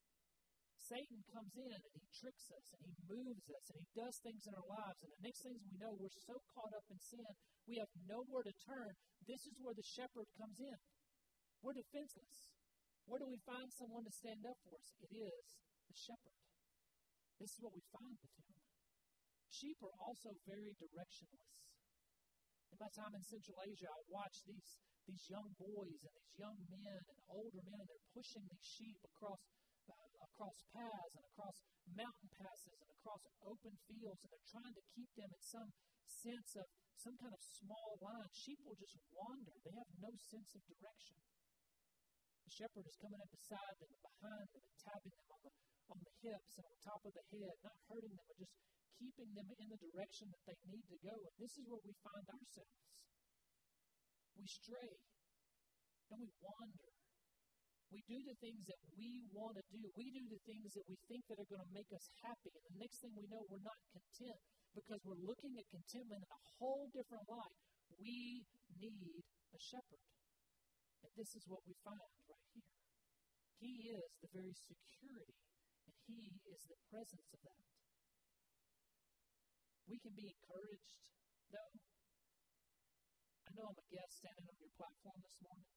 Satan 0.74 1.22
comes 1.30 1.54
in 1.54 1.70
and 1.70 1.94
he 2.02 2.10
tricks 2.10 2.50
us 2.50 2.66
and 2.74 2.82
he 2.90 2.98
moves 3.06 3.46
us 3.46 3.66
and 3.70 3.78
he 3.78 3.90
does 3.94 4.18
things 4.26 4.42
in 4.50 4.58
our 4.58 4.70
lives. 4.74 5.06
And 5.06 5.14
the 5.14 5.26
next 5.30 5.46
things 5.46 5.62
we 5.70 5.78
know, 5.78 5.94
we're 6.02 6.18
so 6.26 6.34
caught 6.50 6.74
up 6.74 6.86
in 6.90 6.98
sin, 6.98 7.30
we 7.70 7.78
have 7.78 7.94
nowhere 8.10 8.42
to 8.42 8.56
turn. 8.66 8.90
This 9.30 9.46
is 9.46 9.54
where 9.62 9.78
the 9.78 9.86
shepherd 9.86 10.26
comes 10.34 10.58
in. 10.58 10.78
We're 11.62 11.78
defenseless. 11.78 12.65
Where 13.06 13.22
do 13.22 13.30
we 13.30 13.38
find 13.46 13.70
someone 13.70 14.02
to 14.06 14.14
stand 14.14 14.42
up 14.50 14.58
for 14.66 14.74
us? 14.74 14.90
It 15.06 15.14
is 15.14 15.46
the 15.86 15.94
shepherd. 15.94 16.42
This 17.38 17.54
is 17.54 17.62
what 17.62 17.78
we 17.78 17.84
find 17.94 18.18
with 18.18 18.34
him. 18.34 18.58
Sheep 19.54 19.78
are 19.86 19.98
also 20.02 20.34
very 20.50 20.74
directionless. 20.76 21.54
In 22.74 22.78
my 22.82 22.92
time 22.92 23.14
in 23.14 23.24
Central 23.24 23.62
Asia, 23.62 23.88
I 23.88 24.02
watched 24.10 24.44
these, 24.50 24.82
these 25.08 25.24
young 25.30 25.54
boys 25.56 26.02
and 26.02 26.14
these 26.18 26.36
young 26.36 26.58
men 26.68 27.02
and 27.08 27.20
older 27.30 27.62
men, 27.64 27.80
and 27.80 27.88
they're 27.88 28.12
pushing 28.12 28.44
these 28.50 28.66
sheep 28.66 29.00
across 29.06 29.40
uh, 29.86 30.26
across 30.26 30.58
paths 30.74 31.14
and 31.14 31.26
across 31.30 31.62
mountain 31.94 32.30
passes 32.42 32.74
and 32.82 32.90
across 32.90 33.22
open 33.46 33.78
fields, 33.86 34.18
and 34.26 34.30
they're 34.34 34.50
trying 34.50 34.74
to 34.74 34.84
keep 34.98 35.10
them 35.14 35.30
in 35.30 35.44
some 35.46 35.70
sense 36.10 36.58
of 36.58 36.66
some 36.98 37.14
kind 37.22 37.32
of 37.32 37.42
small 37.62 38.02
line. 38.02 38.28
Sheep 38.34 38.58
will 38.66 38.76
just 38.82 38.98
wander, 39.14 39.54
they 39.62 39.78
have 39.78 39.92
no 40.02 40.10
sense 40.18 40.58
of 40.58 40.62
direction. 40.66 41.22
The 42.46 42.54
shepherd 42.54 42.86
is 42.86 42.98
coming 43.02 43.20
up 43.20 43.32
beside 43.34 43.76
them 43.82 43.90
and 43.90 44.04
behind 44.06 44.48
them 44.54 44.64
and 44.64 44.78
tapping 44.78 45.16
them 45.18 45.28
on 45.34 45.42
the, 45.42 45.52
on 45.90 45.98
the 45.98 46.14
hips 46.22 46.54
and 46.62 46.66
on 46.70 46.78
top 46.86 47.02
of 47.02 47.14
the 47.18 47.26
head, 47.34 47.56
not 47.66 47.78
hurting 47.90 48.14
them, 48.14 48.26
but 48.30 48.38
just 48.38 48.56
keeping 49.02 49.30
them 49.34 49.50
in 49.58 49.68
the 49.74 49.80
direction 49.82 50.30
that 50.30 50.44
they 50.46 50.58
need 50.70 50.86
to 50.88 50.98
go. 51.02 51.16
And 51.18 51.36
this 51.42 51.54
is 51.58 51.66
where 51.66 51.82
we 51.82 51.94
find 52.06 52.26
ourselves. 52.30 52.78
We 54.38 54.46
stray 54.46 54.94
and 56.14 56.22
we 56.22 56.30
wander 56.38 56.90
we 57.96 58.04
do 58.12 58.20
the 58.28 58.36
things 58.44 58.60
that 58.68 58.82
we 58.98 59.24
want 59.32 59.56
to 59.56 59.64
do. 59.72 59.80
We 59.96 60.12
do 60.12 60.24
the 60.28 60.42
things 60.44 60.74
that 60.76 60.84
we 60.84 61.00
think 61.08 61.24
that 61.32 61.40
are 61.40 61.48
going 61.48 61.64
to 61.64 61.72
make 61.72 61.88
us 61.96 62.04
happy. 62.26 62.52
And 62.52 62.76
the 62.76 62.78
next 62.82 63.00
thing 63.00 63.16
we 63.16 63.24
know, 63.32 63.40
we're 63.48 63.64
not 63.64 63.80
content 63.94 64.36
because 64.74 65.00
we're 65.08 65.24
looking 65.24 65.56
at 65.56 65.64
contentment 65.72 66.20
in 66.20 66.28
a 66.28 66.42
whole 66.60 66.92
different 66.92 67.24
light. 67.30 67.56
We 67.96 68.44
need 68.84 69.24
a 69.56 69.60
shepherd. 69.64 70.04
And 71.08 71.12
this 71.16 71.32
is 71.40 71.48
what 71.48 71.64
we 71.64 71.72
find. 71.88 72.25
He 73.60 73.74
is 73.96 74.10
the 74.20 74.30
very 74.36 74.56
security, 74.56 75.40
and 75.88 75.96
He 76.08 76.40
is 76.52 76.62
the 76.68 76.80
presence 76.92 77.30
of 77.32 77.42
that. 77.48 77.64
We 79.86 80.02
can 80.02 80.14
be 80.18 80.34
encouraged, 80.34 80.98
though. 81.54 81.74
I 83.46 83.50
know 83.54 83.70
I'm 83.70 83.78
a 83.78 83.88
guest 83.94 84.18
standing 84.18 84.50
on 84.50 84.58
your 84.58 84.74
platform 84.76 85.20
this 85.22 85.38
morning. 85.46 85.70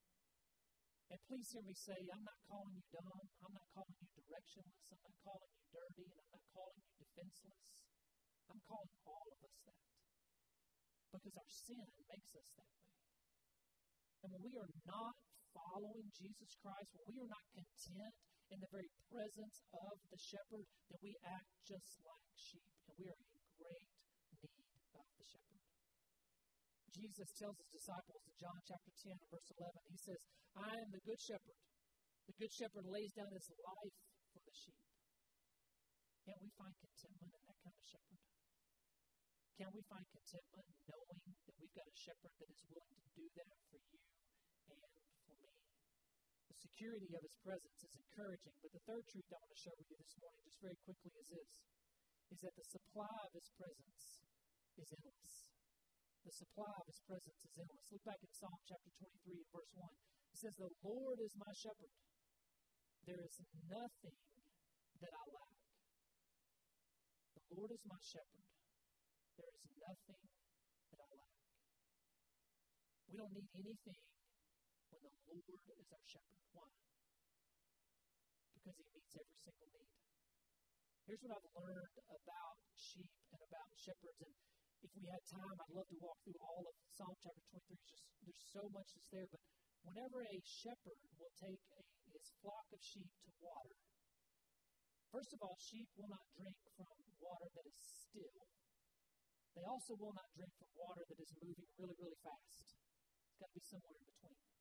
And 1.09 1.21
please 1.25 1.49
hear 1.53 1.65
me 1.65 1.73
say, 1.73 1.97
I'm 2.09 2.25
not 2.25 2.41
calling 2.49 2.73
you 2.77 2.85
dumb. 2.93 3.09
I'm 3.41 3.55
not 3.57 3.69
calling 3.73 3.97
you 3.97 4.09
directionless. 4.13 4.93
I'm 4.93 5.01
not 5.05 5.17
calling 5.25 5.53
you 5.53 5.65
dirty. 5.73 6.05
And 6.05 6.21
I'm 6.21 6.33
not 6.37 6.45
calling 6.53 6.81
you 6.85 6.93
defenseless. 7.01 7.69
I'm 8.49 8.61
calling 8.65 8.93
all 9.09 9.27
of 9.29 9.39
us 9.45 9.57
that. 9.65 9.85
Because 11.13 11.37
our 11.41 11.49
sin 11.49 11.89
makes 12.13 12.33
us 12.37 12.49
that 12.61 12.73
way. 12.77 12.93
And 14.25 14.29
when 14.37 14.43
we 14.45 14.53
are 14.61 14.73
not 14.85 15.17
following 15.55 16.09
Jesus 16.13 16.53
Christ, 16.61 16.91
when 16.99 17.09
we 17.15 17.21
are 17.25 17.33
not 17.33 17.47
content 17.55 18.15
in 18.49 18.59
the 18.61 18.71
very 18.73 18.91
presence 19.09 19.57
of 19.73 19.95
the 20.09 20.21
shepherd, 20.21 20.67
then 20.89 21.01
we 21.05 21.13
act 21.25 21.49
just 21.65 21.93
like 22.05 22.29
sheep. 22.37 22.69
And 22.89 22.97
we 22.97 23.07
are 23.09 23.21
in 23.21 23.29
great 23.57 23.89
need 24.41 24.65
of 24.97 25.07
the 25.17 25.27
shepherd. 25.29 25.63
Jesus 26.93 27.29
tells 27.37 27.57
his 27.61 27.71
disciples 27.79 28.23
in 28.25 28.35
John 28.41 28.59
chapter 28.65 28.93
10, 28.93 29.15
verse 29.29 29.51
11, 29.55 29.93
he 29.93 29.99
says, 30.01 30.21
I 30.57 30.73
am 30.73 30.89
the 30.91 31.05
good 31.05 31.21
shepherd. 31.21 31.61
The 32.27 32.37
good 32.37 32.53
shepherd 32.53 32.87
lays 32.89 33.13
down 33.13 33.31
his 33.33 33.49
life 33.53 33.97
for 34.33 34.43
the 34.43 34.55
sheep. 34.57 34.85
Can't 36.25 36.43
we 36.45 36.51
find 36.57 36.75
contentment 36.77 37.33
in 37.33 37.43
that 37.49 37.59
kind 37.65 37.77
of 37.77 37.87
shepherd? 37.89 38.21
Can 39.57 39.71
we 39.73 39.83
find 39.89 40.07
contentment 40.13 40.69
knowing 40.89 41.21
that 41.25 41.57
we've 41.57 41.77
got 41.77 41.89
a 41.89 41.97
shepherd 41.97 42.33
that 42.37 42.49
is 42.53 42.63
willing 42.69 42.99
to 43.01 43.11
do 43.17 43.27
that 43.33 43.57
for 43.69 43.81
you 43.81 43.99
and 44.69 44.81
for 45.25 45.37
me? 45.41 45.53
The 46.53 46.59
security 46.59 47.11
of 47.17 47.23
his 47.25 47.37
presence 47.41 47.81
is 47.85 47.95
encouraging, 47.97 48.55
but 48.61 48.71
the 48.73 48.85
third 48.85 49.05
truth 49.09 49.29
I 49.33 49.39
want 49.41 49.53
to 49.53 49.61
share 49.61 49.77
with 49.79 49.89
you 49.89 49.99
this 49.99 50.17
morning, 50.21 50.41
just 50.45 50.61
very 50.61 50.79
quickly, 50.85 51.13
is 51.17 51.29
this 51.33 51.53
is 52.29 52.41
that 52.45 52.53
the 52.57 52.69
supply 52.69 53.17
of 53.25 53.33
his 53.33 53.49
presence 53.57 54.21
is 54.77 54.89
endless. 54.93 55.37
The 56.25 56.35
supply 56.45 56.75
of 56.77 56.85
his 56.85 57.01
presence 57.09 57.41
is 57.41 57.55
endless. 57.57 57.89
Look 57.89 58.05
back 58.05 58.21
in 58.21 58.33
Psalm 58.37 58.61
chapter 58.69 58.91
23 59.01 59.41
and 59.41 59.49
verse 59.49 59.73
1. 59.73 59.89
It 59.89 60.39
says, 60.39 60.55
The 60.61 60.73
Lord 60.85 61.19
is 61.25 61.33
my 61.41 61.53
shepherd. 61.57 61.95
There 63.09 63.23
is 63.25 63.37
nothing 63.73 64.19
that 65.01 65.13
I 65.17 65.25
lack. 65.33 65.57
The 67.33 67.57
Lord 67.57 67.73
is 67.73 67.85
my 67.89 68.01
shepherd. 68.05 68.45
There 69.41 69.49
is 69.49 69.65
nothing 69.81 70.25
that 70.93 71.01
I 71.01 71.11
lack. 71.17 71.37
We 73.09 73.15
don't 73.17 73.33
need 73.33 73.49
anything 73.57 74.01
when 74.89 75.05
the 75.05 75.57
Lord 75.69 75.79
is 75.81 75.91
our 75.93 76.07
shepherd. 76.09 76.43
Why? 76.57 76.71
Because 78.57 78.77
he 78.81 78.87
meets 78.89 79.15
every 79.17 79.39
single 79.45 79.69
need. 79.69 79.93
Here's 81.05 81.23
what 81.25 81.33
I've 81.37 81.53
learned 81.57 81.97
about 82.09 82.57
sheep 82.77 83.13
and 83.33 83.41
about 83.45 83.71
shepherds. 83.77 84.21
And 84.25 84.33
if 84.85 84.91
we 84.97 85.05
had 85.09 85.25
time, 85.29 85.57
I'd 85.57 85.75
love 85.77 85.89
to 85.89 85.99
walk 86.01 86.19
through 86.25 86.41
all 86.41 86.65
of 86.65 86.75
Psalm 86.97 87.17
chapter 87.21 87.45
23. 87.49 87.77
It's 87.77 87.89
just 87.89 88.05
there's 88.25 88.45
so 88.53 88.65
much 88.73 88.89
that's 88.93 89.11
there. 89.13 89.29
But 89.29 89.43
whenever 89.85 90.21
a 90.25 90.37
shepherd 90.45 91.01
will 91.17 91.33
take 91.37 91.63
a, 91.77 91.81
his 92.13 92.29
flock 92.41 92.67
of 92.73 92.81
sheep 92.81 93.09
to 93.09 93.31
water, 93.41 93.77
first 95.13 95.33
of 95.33 95.41
all, 95.45 95.57
sheep 95.57 95.89
will 95.97 96.13
not 96.13 96.25
drink 96.37 96.57
from 96.77 96.93
water 97.21 97.49
that 97.57 97.67
is 97.69 97.81
still. 97.81 98.39
They 99.57 99.65
also 99.67 99.97
will 99.99 100.15
not 100.15 100.29
drink 100.37 100.53
from 100.61 100.71
water 100.77 101.03
that 101.09 101.19
is 101.19 101.33
moving 101.41 101.69
really, 101.77 101.97
really 101.99 102.21
fast. 102.23 102.79
It's 102.79 103.39
got 103.41 103.51
to 103.51 103.57
be 103.59 103.65
somewhere 103.65 103.97
in 103.97 104.07
between. 104.07 104.58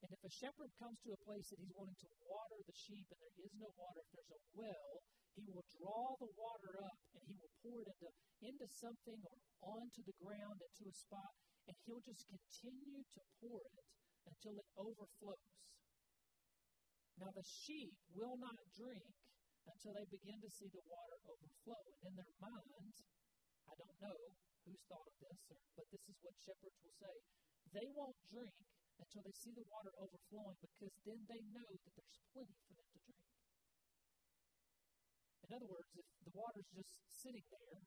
And 0.00 0.10
if 0.16 0.22
a 0.24 0.32
shepherd 0.32 0.72
comes 0.80 0.96
to 1.04 1.12
a 1.12 1.20
place 1.28 1.44
that 1.52 1.60
he's 1.60 1.76
wanting 1.76 2.00
to 2.00 2.10
water 2.24 2.58
the 2.64 2.72
sheep 2.72 3.04
and 3.12 3.20
there 3.20 3.36
is 3.44 3.52
no 3.60 3.68
water, 3.76 4.00
if 4.00 4.08
there's 4.16 4.32
a 4.32 4.40
well, 4.56 4.92
he 5.36 5.44
will 5.44 5.66
draw 5.76 6.16
the 6.16 6.32
water 6.40 6.72
up 6.80 6.98
and 7.16 7.22
he 7.28 7.36
will 7.36 7.52
pour 7.60 7.84
it 7.84 7.88
into, 7.92 8.08
into 8.40 8.66
something 8.80 9.20
or 9.28 9.36
onto 9.76 10.00
the 10.08 10.16
ground, 10.16 10.56
into 10.56 10.88
a 10.88 10.94
spot, 10.96 11.32
and 11.68 11.76
he'll 11.84 12.00
just 12.00 12.24
continue 12.32 13.04
to 13.04 13.20
pour 13.44 13.60
it 13.60 13.86
until 14.24 14.56
it 14.56 14.68
overflows. 14.80 15.52
Now, 17.20 17.30
the 17.36 17.44
sheep 17.44 17.92
will 18.16 18.40
not 18.40 18.56
drink 18.72 19.04
until 19.68 19.92
they 19.92 20.08
begin 20.08 20.40
to 20.40 20.50
see 20.50 20.72
the 20.72 20.80
water 20.88 21.18
overflow. 21.28 21.84
And 22.00 22.00
in 22.08 22.14
their 22.16 22.34
mind, 22.40 22.96
I 23.68 23.76
don't 23.76 23.98
know 24.00 24.18
who's 24.64 24.80
thought 24.88 25.04
of 25.04 25.16
this, 25.20 25.40
but 25.76 25.84
this 25.92 26.04
is 26.08 26.16
what 26.24 26.34
shepherds 26.40 26.80
will 26.80 26.96
say. 26.96 27.16
They 27.76 27.88
won't 27.92 28.16
drink 28.32 28.56
until 29.00 29.24
they 29.24 29.32
see 29.32 29.52
the 29.56 29.64
water 29.72 29.92
overflowing 29.96 30.56
because 30.60 30.92
then 31.08 31.20
they 31.24 31.40
know 31.56 31.68
that 31.72 31.92
there's 31.96 32.20
plenty 32.30 32.56
for 32.68 32.74
them 32.76 32.88
to 32.92 32.98
drink. 33.08 33.28
In 35.48 35.50
other 35.56 35.66
words, 35.72 35.90
if 35.96 36.06
the 36.22 36.32
water's 36.36 36.68
just 36.70 37.00
sitting 37.10 37.42
there, 37.50 37.80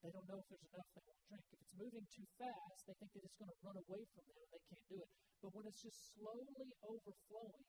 they 0.00 0.10
don't 0.14 0.28
know 0.30 0.38
if 0.38 0.46
there's 0.46 0.64
enough, 0.70 0.88
they 0.94 1.02
won't 1.02 1.24
drink. 1.26 1.44
If 1.50 1.58
it's 1.60 1.74
moving 1.74 2.06
too 2.08 2.26
fast, 2.38 2.80
they 2.86 2.94
think 2.96 3.10
that 3.12 3.26
it's 3.26 3.36
going 3.36 3.50
to 3.50 3.58
run 3.66 3.76
away 3.76 4.02
from 4.14 4.22
them 4.22 4.38
and 4.38 4.50
they 4.54 4.62
can't 4.70 4.86
do 4.86 4.98
it. 5.02 5.10
But 5.42 5.50
when 5.50 5.66
it's 5.66 5.82
just 5.82 6.14
slowly 6.14 6.70
overflowing, 6.86 7.66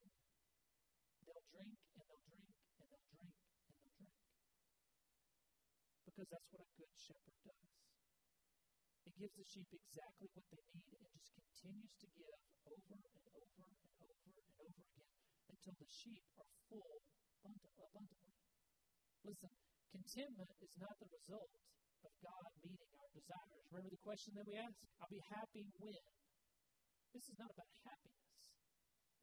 they'll 1.26 1.48
drink 1.50 1.76
and 1.98 2.06
they'll 2.08 2.24
drink 2.30 2.56
and 2.78 2.88
they'll 2.88 3.08
drink 3.10 3.34
and 3.34 3.74
they'll 3.74 3.90
drink. 3.90 4.16
Because 6.06 6.28
that's 6.30 6.50
what 6.54 6.62
a 6.62 6.70
good 6.78 6.94
shepherd 6.94 7.38
does. 7.42 7.97
It 9.08 9.16
gives 9.16 9.40
the 9.40 9.48
sheep 9.48 9.72
exactly 9.72 10.28
what 10.36 10.44
they 10.52 10.60
need 10.76 11.00
and 11.00 11.08
just 11.16 11.32
continues 11.32 11.96
to 11.96 12.08
give 12.12 12.36
over 12.68 12.92
and 12.92 13.16
over 13.24 13.40
and 13.40 13.56
over 13.56 14.12
and 14.12 14.36
over 14.60 14.84
again 14.84 15.08
until 15.48 15.76
the 15.80 15.88
sheep 15.88 16.24
are 16.36 16.52
full 16.68 17.00
abundantly. 17.40 18.36
Listen, 19.24 19.54
contentment 19.96 20.52
is 20.60 20.76
not 20.76 20.92
the 21.00 21.08
result 21.08 21.52
of 22.04 22.12
God 22.20 22.52
meeting 22.60 22.92
our 23.00 23.10
desires. 23.16 23.64
Remember 23.72 23.96
the 23.96 24.04
question 24.04 24.36
that 24.36 24.44
we 24.44 24.60
asked? 24.60 24.84
I'll 25.00 25.08
be 25.08 25.24
happy 25.32 25.64
when. 25.80 26.04
This 27.16 27.32
is 27.32 27.38
not 27.40 27.48
about 27.48 27.72
happiness. 27.88 28.28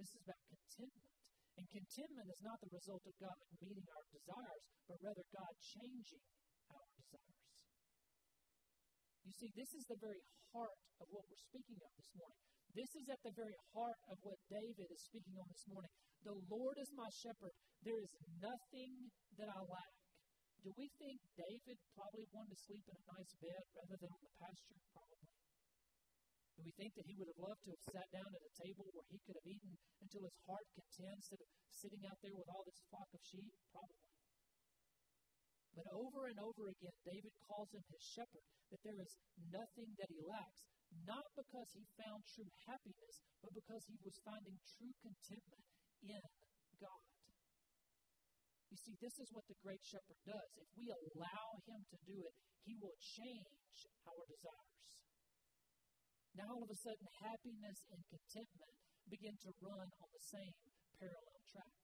This 0.00 0.10
is 0.16 0.20
about 0.24 0.40
contentment. 0.48 1.12
And 1.60 1.64
contentment 1.68 2.28
is 2.32 2.40
not 2.40 2.56
the 2.64 2.72
result 2.72 3.04
of 3.04 3.14
God 3.20 3.36
meeting 3.60 3.84
our 3.84 4.04
desires, 4.08 4.64
but 4.88 4.96
rather 5.04 5.24
God 5.28 5.52
changing 5.60 6.24
our 6.72 6.88
desires. 6.96 7.43
You 9.24 9.32
see, 9.32 9.48
this 9.56 9.72
is 9.72 9.84
the 9.88 9.96
very 10.04 10.20
heart 10.52 10.76
of 11.00 11.08
what 11.08 11.24
we're 11.24 11.46
speaking 11.48 11.80
of 11.80 11.90
this 11.96 12.12
morning. 12.12 12.40
This 12.76 12.92
is 12.92 13.08
at 13.08 13.22
the 13.24 13.32
very 13.32 13.56
heart 13.72 13.96
of 14.12 14.20
what 14.20 14.36
David 14.52 14.88
is 14.92 15.02
speaking 15.08 15.32
on 15.40 15.48
this 15.48 15.64
morning. 15.72 15.88
The 16.28 16.36
Lord 16.52 16.76
is 16.76 16.92
my 16.92 17.08
shepherd. 17.08 17.56
There 17.80 17.96
is 17.96 18.12
nothing 18.44 18.92
that 19.40 19.48
I 19.48 19.60
lack. 19.64 19.92
Do 20.60 20.72
we 20.76 20.92
think 21.00 21.20
David 21.40 21.76
probably 21.96 22.28
wanted 22.36 22.52
to 22.52 22.64
sleep 22.68 22.84
in 22.84 22.96
a 22.96 23.04
nice 23.16 23.32
bed 23.40 23.62
rather 23.80 23.96
than 23.96 24.12
on 24.12 24.22
the 24.24 24.34
pasture? 24.36 24.80
Probably. 24.92 25.28
Do 26.56 26.60
we 26.68 26.74
think 26.76 26.92
that 26.96 27.08
he 27.08 27.16
would 27.16 27.28
have 27.32 27.44
loved 27.48 27.64
to 27.64 27.72
have 27.72 27.84
sat 27.96 28.08
down 28.12 28.28
at 28.28 28.44
a 28.44 28.52
table 28.60 28.84
where 28.92 29.08
he 29.08 29.20
could 29.24 29.40
have 29.40 29.48
eaten 29.48 29.72
until 30.04 30.24
his 30.24 30.36
heart 30.44 30.66
content 30.76 31.16
instead 31.16 31.40
of 31.40 31.48
sitting 31.72 32.02
out 32.04 32.20
there 32.20 32.36
with 32.36 32.48
all 32.52 32.64
this 32.68 32.80
flock 32.92 33.08
of 33.08 33.22
sheep? 33.24 33.52
Probably. 33.72 34.13
But 35.74 35.90
over 35.90 36.30
and 36.30 36.38
over 36.38 36.70
again, 36.70 36.96
David 37.02 37.34
calls 37.50 37.74
him 37.74 37.82
his 37.90 38.02
shepherd, 38.14 38.46
that 38.70 38.82
there 38.86 38.98
is 39.02 39.12
nothing 39.50 39.90
that 39.98 40.10
he 40.10 40.22
lacks 40.22 40.62
not 41.02 41.26
because 41.34 41.66
he 41.74 41.82
found 41.98 42.22
true 42.30 42.46
happiness, 42.70 43.18
but 43.42 43.50
because 43.50 43.82
he 43.90 43.98
was 44.06 44.14
finding 44.22 44.54
true 44.78 44.94
contentment 45.02 45.66
in 46.06 46.22
God. 46.78 47.02
You 48.70 48.78
see, 48.78 48.94
this 49.02 49.18
is 49.18 49.30
what 49.34 49.46
the 49.50 49.58
great 49.62 49.82
shepherd 49.82 50.18
does. 50.22 50.50
If 50.58 50.70
we 50.78 50.90
allow 50.90 51.46
him 51.66 51.82
to 51.90 51.98
do 52.06 52.18
it, 52.22 52.34
he 52.62 52.74
will 52.78 52.94
change 52.98 53.78
our 54.06 54.22
desires. 54.26 54.82
Now, 56.34 56.50
all 56.50 56.62
of 56.66 56.70
a 56.70 56.78
sudden, 56.78 57.06
happiness 57.22 57.78
and 57.94 58.02
contentment 58.10 58.74
begin 59.06 59.38
to 59.46 59.50
run 59.62 59.86
on 59.86 60.08
the 60.10 60.24
same 60.26 60.54
parallel 60.98 61.38
track. 61.46 61.83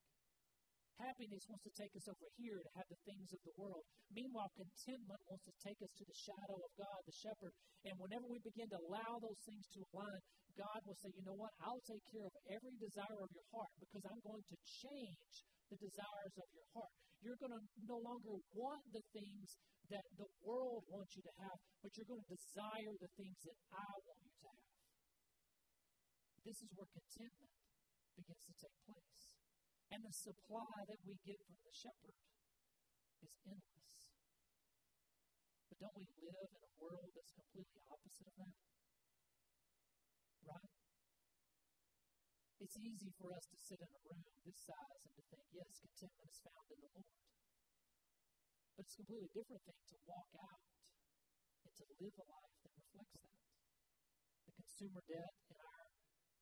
Happiness 1.00 1.48
wants 1.48 1.64
to 1.64 1.72
take 1.80 1.96
us 1.96 2.06
over 2.12 2.28
here 2.36 2.60
to 2.60 2.70
have 2.76 2.88
the 2.92 3.00
things 3.08 3.32
of 3.32 3.40
the 3.40 3.56
world. 3.56 3.84
Meanwhile, 4.12 4.52
contentment 4.52 5.22
wants 5.24 5.48
to 5.48 5.54
take 5.64 5.80
us 5.80 5.92
to 5.96 6.04
the 6.04 6.18
shadow 6.28 6.60
of 6.60 6.70
God, 6.76 7.00
the 7.08 7.16
shepherd. 7.16 7.54
And 7.88 7.96
whenever 7.96 8.28
we 8.28 8.36
begin 8.44 8.68
to 8.68 8.78
allow 8.84 9.16
those 9.16 9.40
things 9.48 9.64
to 9.72 9.80
align, 9.96 10.20
God 10.60 10.80
will 10.84 10.98
say, 11.00 11.08
you 11.16 11.24
know 11.24 11.40
what? 11.40 11.56
I'll 11.64 11.80
take 11.88 12.04
care 12.12 12.28
of 12.28 12.36
every 12.52 12.76
desire 12.76 13.16
of 13.16 13.32
your 13.32 13.48
heart 13.48 13.72
because 13.80 14.04
I'm 14.04 14.20
going 14.20 14.44
to 14.44 14.56
change 14.60 15.34
the 15.72 15.78
desires 15.80 16.34
of 16.36 16.48
your 16.52 16.68
heart. 16.76 16.92
You're 17.24 17.40
going 17.40 17.56
to 17.56 17.64
no 17.88 17.96
longer 18.04 18.36
want 18.52 18.84
the 18.92 19.04
things 19.16 19.48
that 19.88 20.04
the 20.20 20.28
world 20.44 20.84
wants 20.92 21.16
you 21.16 21.24
to 21.24 21.34
have, 21.48 21.56
but 21.80 21.90
you're 21.96 22.10
going 22.12 22.24
to 22.28 22.32
desire 22.36 22.92
the 23.00 23.10
things 23.16 23.38
that 23.48 23.58
I 23.72 23.90
want 24.04 24.20
you 24.20 24.32
to 24.36 24.48
have. 24.52 24.68
This 26.44 26.58
is 26.60 26.68
where 26.76 26.88
contentment 26.92 27.52
begins 28.16 28.44
to 28.44 28.54
take 28.60 28.76
place. 28.84 29.39
And 29.90 30.06
the 30.06 30.14
supply 30.14 30.86
that 30.86 31.02
we 31.02 31.18
get 31.26 31.42
from 31.42 31.58
the 31.66 31.74
shepherd 31.74 32.14
is 33.26 33.34
endless. 33.42 33.98
But 35.66 35.82
don't 35.82 35.98
we 35.98 36.06
live 36.30 36.46
in 36.46 36.62
a 36.62 36.72
world 36.78 37.10
that's 37.10 37.34
completely 37.34 37.82
opposite 37.90 38.30
of 38.30 38.36
that? 38.38 38.54
Right? 40.46 40.70
It's 42.62 42.78
easy 42.78 43.10
for 43.18 43.34
us 43.34 43.42
to 43.50 43.58
sit 43.58 43.82
in 43.82 43.90
a 43.90 44.00
room 44.06 44.22
this 44.46 44.62
size 44.62 45.02
and 45.10 45.14
to 45.18 45.22
think, 45.26 45.42
yes, 45.58 45.82
contentment 45.82 46.30
is 46.30 46.38
found 46.38 46.66
in 46.70 46.78
the 46.86 46.90
Lord. 46.94 47.10
But 48.78 48.86
it's 48.86 48.94
a 48.94 49.02
completely 49.02 49.30
different 49.34 49.62
thing 49.66 49.82
to 49.90 49.96
walk 50.06 50.30
out 50.38 50.62
and 51.66 51.72
to 51.74 51.84
live 51.98 52.14
a 52.14 52.26
life 52.30 52.54
that 52.62 52.72
reflects 52.78 53.18
that. 53.26 53.42
The 54.46 54.52
consumer 54.54 55.02
debt 55.02 55.34
in 55.50 55.58
our 55.58 55.86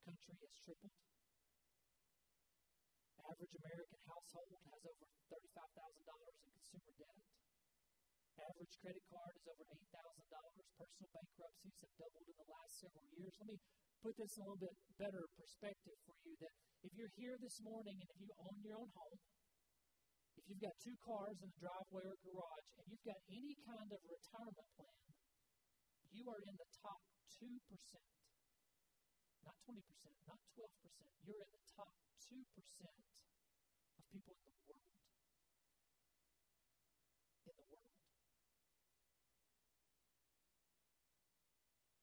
country 0.05 0.37
has 0.37 0.53
tripled 0.61 0.93
average 3.29 3.55
American 3.61 4.01
household 4.09 4.57
has 4.57 4.81
over 4.89 5.07
$35,000 5.29 6.33
in 6.41 6.49
consumer 6.49 6.93
debt. 6.97 7.21
Average 8.39 8.75
credit 8.81 9.05
card 9.11 9.33
is 9.37 9.47
over 9.53 9.65
$8,000. 9.69 10.65
Personal 10.79 11.11
bankruptcies 11.13 11.79
have 11.85 11.95
doubled 11.99 12.29
in 12.29 12.37
the 12.39 12.49
last 12.49 12.73
several 12.81 13.09
years. 13.19 13.35
Let 13.37 13.49
me 13.53 13.59
put 14.01 14.15
this 14.17 14.33
in 14.39 14.41
a 14.41 14.47
little 14.49 14.63
bit 14.63 14.77
better 14.97 15.23
perspective 15.37 15.99
for 16.07 16.17
you 16.25 16.35
that 16.41 16.55
if 16.87 16.93
you're 16.95 17.15
here 17.19 17.37
this 17.43 17.59
morning 17.61 17.99
and 17.99 18.09
if 18.09 18.19
you 18.23 18.31
own 18.39 18.57
your 18.63 18.79
own 18.79 18.91
home, 18.95 19.21
if 20.39 20.45
you've 20.47 20.63
got 20.63 20.77
two 20.79 20.97
cars 21.03 21.37
in 21.43 21.51
a 21.51 21.59
driveway 21.59 22.05
or 22.07 22.17
garage, 22.23 22.69
and 22.79 22.87
you've 22.89 23.07
got 23.11 23.19
any 23.27 23.55
kind 23.67 23.91
of 23.91 23.99
retirement 24.07 24.71
plan, 24.79 25.03
you 26.15 26.25
are 26.31 26.43
in 26.47 26.55
the 26.55 26.69
top 26.79 27.03
2%. 27.43 28.18
Not 29.49 29.57
20%, 29.65 29.81
not 30.29 30.45
12%. 30.61 31.25
You're 31.25 31.41
in 31.41 31.49
the 31.57 31.65
top 31.73 31.89
2% 32.21 32.37
of 32.37 34.05
people 34.13 34.37
in 34.45 34.53
the 34.53 34.61
world. 34.69 34.93
In 37.49 37.57
the 37.57 37.65
world. 37.73 37.97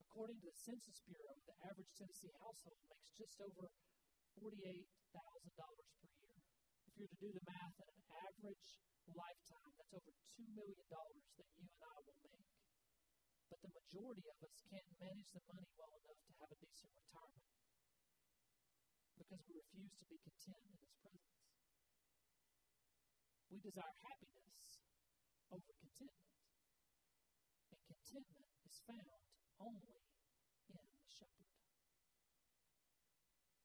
According 0.10 0.42
to 0.42 0.50
the 0.50 0.58
Census 0.58 0.98
Bureau, 1.06 1.38
the 1.46 1.54
average 1.70 1.94
Tennessee 1.94 2.34
household 2.42 2.82
makes 2.90 3.14
just 3.14 3.38
over 3.38 3.70
$48,000 4.42 4.90
per 5.06 6.10
year. 6.18 6.42
If 6.90 6.98
you're 6.98 7.14
to 7.14 7.20
do 7.22 7.30
the 7.30 7.46
math 7.46 7.78
in 7.78 7.94
an 7.94 8.02
average 8.26 8.82
lifetime, 9.14 9.70
that's 9.78 9.94
over 9.94 10.14
$2 10.34 10.50
million 10.50 10.82
that 10.90 11.50
you 11.62 11.62
and 11.62 11.82
I 11.94 11.98
will 12.10 12.18
make. 12.26 12.55
But 13.50 13.62
the 13.62 13.72
majority 13.78 14.26
of 14.26 14.38
us 14.42 14.56
can't 14.70 14.90
manage 14.98 15.30
the 15.30 15.42
money 15.46 15.70
well 15.78 15.94
enough 15.94 16.22
to 16.26 16.34
have 16.42 16.50
a 16.50 16.58
decent 16.58 16.92
retirement 16.98 17.46
because 19.16 19.42
we 19.46 19.54
refuse 19.62 19.94
to 20.02 20.06
be 20.10 20.18
content 20.26 20.62
in 20.66 20.76
His 20.82 20.94
presence. 21.02 21.40
We 23.50 23.58
desire 23.62 23.96
happiness 24.02 24.82
over 25.54 25.72
contentment. 25.78 26.34
And 27.70 27.82
contentment 27.86 28.50
is 28.66 28.76
found 28.84 29.22
only 29.62 29.98
in 30.74 30.86
the 30.90 31.06
shepherd. 31.06 31.54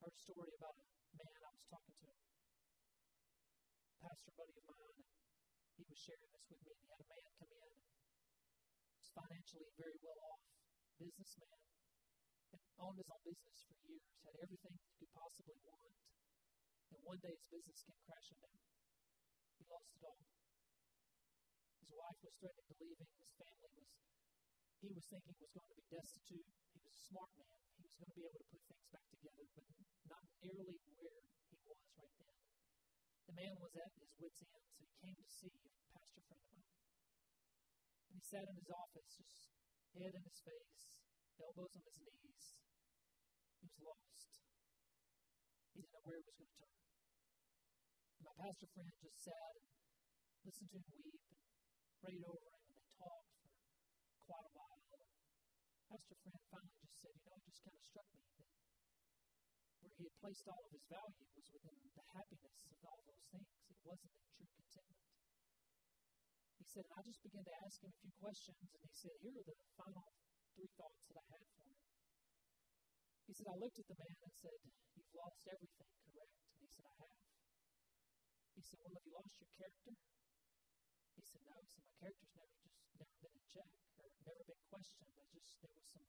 A 0.01 0.09
story 0.13 0.51
about 0.61 0.77
a 0.77 0.85
man 1.17 1.35
I 1.41 1.51
was 1.51 1.65
talking 1.67 1.97
to, 2.01 2.09
pastor 4.01 4.33
buddy 4.37 4.55
of 4.61 4.65
mine, 4.65 4.97
and 5.01 5.73
he 5.77 5.83
was 5.85 5.99
sharing 5.99 6.29
this 6.31 6.45
with 6.49 6.61
me. 6.65 6.71
And 6.71 6.81
he 6.81 6.87
had 6.89 7.01
a 7.01 7.09
man 7.11 7.25
come 7.37 7.51
in, 7.51 7.70
financially 9.13 9.69
very 9.75 9.99
well 10.01 10.19
off, 10.31 10.41
businessman, 10.99 11.61
owned 12.81 12.97
his 12.97 13.09
own 13.13 13.21
business 13.21 13.59
for 13.69 13.77
years, 13.85 14.05
had 14.25 14.35
everything 14.41 14.73
you 14.73 14.93
could 14.97 15.13
possibly 15.13 15.57
want. 15.61 15.93
And 16.91 16.99
one 17.05 17.21
day 17.21 17.29
his 17.29 17.45
business 17.53 17.79
came 17.85 18.01
crashing 18.09 18.41
down. 18.41 18.57
He 19.61 19.63
lost 19.69 19.93
it 19.93 20.03
all. 20.03 20.21
His 21.77 21.91
wife 21.93 22.19
was 22.25 22.33
threatening 22.41 22.67
to 22.73 22.75
leave 22.81 22.97
him. 22.97 23.11
His 23.21 23.33
family 23.37 23.69
was, 23.77 23.89
he 24.81 24.89
was 24.89 25.05
thinking 25.05 25.35
was 25.37 25.53
going 25.53 25.69
to 25.69 25.77
be 25.77 25.87
destitute. 25.93 26.49
He 26.73 26.79
was 26.81 26.93
a 26.97 27.03
smart 27.05 27.31
man. 27.37 27.57
He 27.77 27.81
was 27.85 27.95
going 28.01 28.11
to 28.11 28.17
be 28.17 28.25
able 28.25 28.41
to 28.41 28.49
put 28.49 28.63
things 28.65 28.87
back 28.89 29.07
together, 29.13 29.45
but 29.53 29.65
not 30.09 30.25
nearly 30.41 30.77
where 30.97 31.21
he 31.53 31.57
was 31.61 31.79
right 32.01 32.15
then. 32.17 32.37
The 33.29 33.35
man 33.37 33.53
was 33.61 33.73
at 33.77 33.91
his 33.93 34.11
wits' 34.17 34.41
end, 34.41 34.65
so 34.73 34.81
he 34.81 34.93
came 35.05 35.15
to 35.21 35.27
see 35.29 35.53
a 35.53 35.69
pastor 35.93 36.21
friend 36.25 36.41
of 36.41 36.51
mine. 36.57 36.60
And 38.11 38.19
he 38.19 38.27
sat 38.27 38.43
in 38.43 38.59
his 38.59 38.67
office, 38.67 39.07
just 39.23 39.47
head 39.95 40.11
in 40.11 40.23
his 40.27 40.39
face, 40.43 40.83
elbows 41.39 41.71
on 41.79 41.83
his 41.87 41.95
knees. 42.03 42.43
He 43.55 43.71
was 43.71 43.79
lost. 43.87 44.27
He 45.71 45.79
didn't 45.79 45.95
know 45.95 46.03
where 46.03 46.19
he 46.19 46.27
was 46.27 46.35
going 46.35 46.51
to 46.51 46.59
turn. 46.59 46.75
And 48.19 48.23
my 48.27 48.35
pastor 48.35 48.67
friend 48.75 48.91
just 48.99 49.15
sat 49.15 49.55
and 49.55 49.71
listened 50.43 50.75
to 50.75 50.83
him 50.83 50.91
weep 50.91 51.23
and 51.23 51.39
prayed 52.03 52.23
over 52.27 52.51
him, 52.51 52.63
and 52.67 52.75
they 52.75 52.91
talked 52.99 53.31
for 53.31 54.19
quite 54.27 54.43
a 54.43 54.53
while. 54.59 54.83
And 54.91 55.07
pastor 55.87 56.17
friend 56.19 56.43
finally 56.51 56.75
just 56.83 56.99
said, 56.99 57.15
You 57.15 57.23
know, 57.31 57.39
it 57.39 57.47
just 57.47 57.63
kind 57.63 57.79
of 57.79 57.83
struck 57.95 58.07
me 58.11 58.27
that 58.27 58.51
where 59.87 59.95
he 59.95 60.03
had 60.03 60.15
placed 60.19 60.51
all 60.51 60.59
of 60.59 60.71
his 60.75 60.83
value 60.91 61.31
was 61.31 61.47
within 61.47 61.79
the 61.95 62.05
happiness 62.11 62.59
of 62.75 62.79
all 62.91 62.99
those 63.07 63.23
things. 63.31 63.55
It 63.71 63.79
wasn't 63.87 64.11
in 64.19 64.27
true 64.35 64.51
contentment. 64.51 65.20
He 66.61 66.69
said, 66.69 66.85
I 66.93 67.01
just 67.01 67.25
began 67.25 67.41
to 67.41 67.55
ask 67.65 67.81
him 67.81 67.89
a 67.89 67.97
few 68.05 68.13
questions, 68.21 68.61
and 68.61 68.85
he 68.85 68.93
said, 68.93 69.17
Here 69.17 69.33
are 69.33 69.49
the 69.49 69.57
final 69.73 70.05
three 70.53 70.69
thoughts 70.77 71.01
that 71.09 71.17
I 71.17 71.25
had 71.33 71.41
for 71.57 71.65
him. 71.65 71.81
He 73.25 73.33
said, 73.33 73.49
I 73.49 73.57
looked 73.57 73.81
at 73.81 73.89
the 73.89 73.97
man 73.97 74.13
and 74.21 74.33
said, 74.37 74.61
You've 74.93 75.09
lost 75.17 75.41
everything, 75.49 75.89
correct? 76.05 76.37
And 76.53 76.61
he 76.61 76.69
said, 76.69 76.85
I 76.85 76.93
have. 77.01 77.17
He 78.53 78.61
said, 78.61 78.77
Well, 78.77 78.93
have 78.93 79.05
you 79.09 79.13
lost 79.17 79.33
your 79.41 79.49
character? 79.57 79.93
He 81.17 81.23
said, 81.25 81.41
No. 81.49 81.57
He 81.57 81.69
said, 81.73 81.81
My 81.81 81.97
character's 81.97 82.33
never 82.37 82.53
just 82.61 82.77
never 82.93 83.15
been 83.25 83.33
in 83.41 83.45
check 83.49 83.71
or 83.97 84.05
never 84.21 84.43
been 84.45 84.63
questioned. 84.69 85.13
I 85.17 85.25
just 85.33 85.51
there 85.65 85.73
was 85.73 85.87
some 85.97 86.05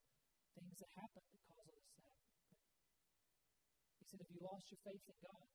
things 0.52 0.76
that 0.84 0.92
happened 1.00 1.28
that 1.32 1.42
caused 1.48 1.64
all 1.64 1.80
this 1.80 1.96
to 1.96 2.00
happen. 2.12 2.28
He 3.96 4.04
said, 4.04 4.20
Have 4.20 4.32
you 4.36 4.42
lost 4.44 4.68
your 4.68 4.80
faith 4.84 5.04
in 5.08 5.16
God? 5.16 5.48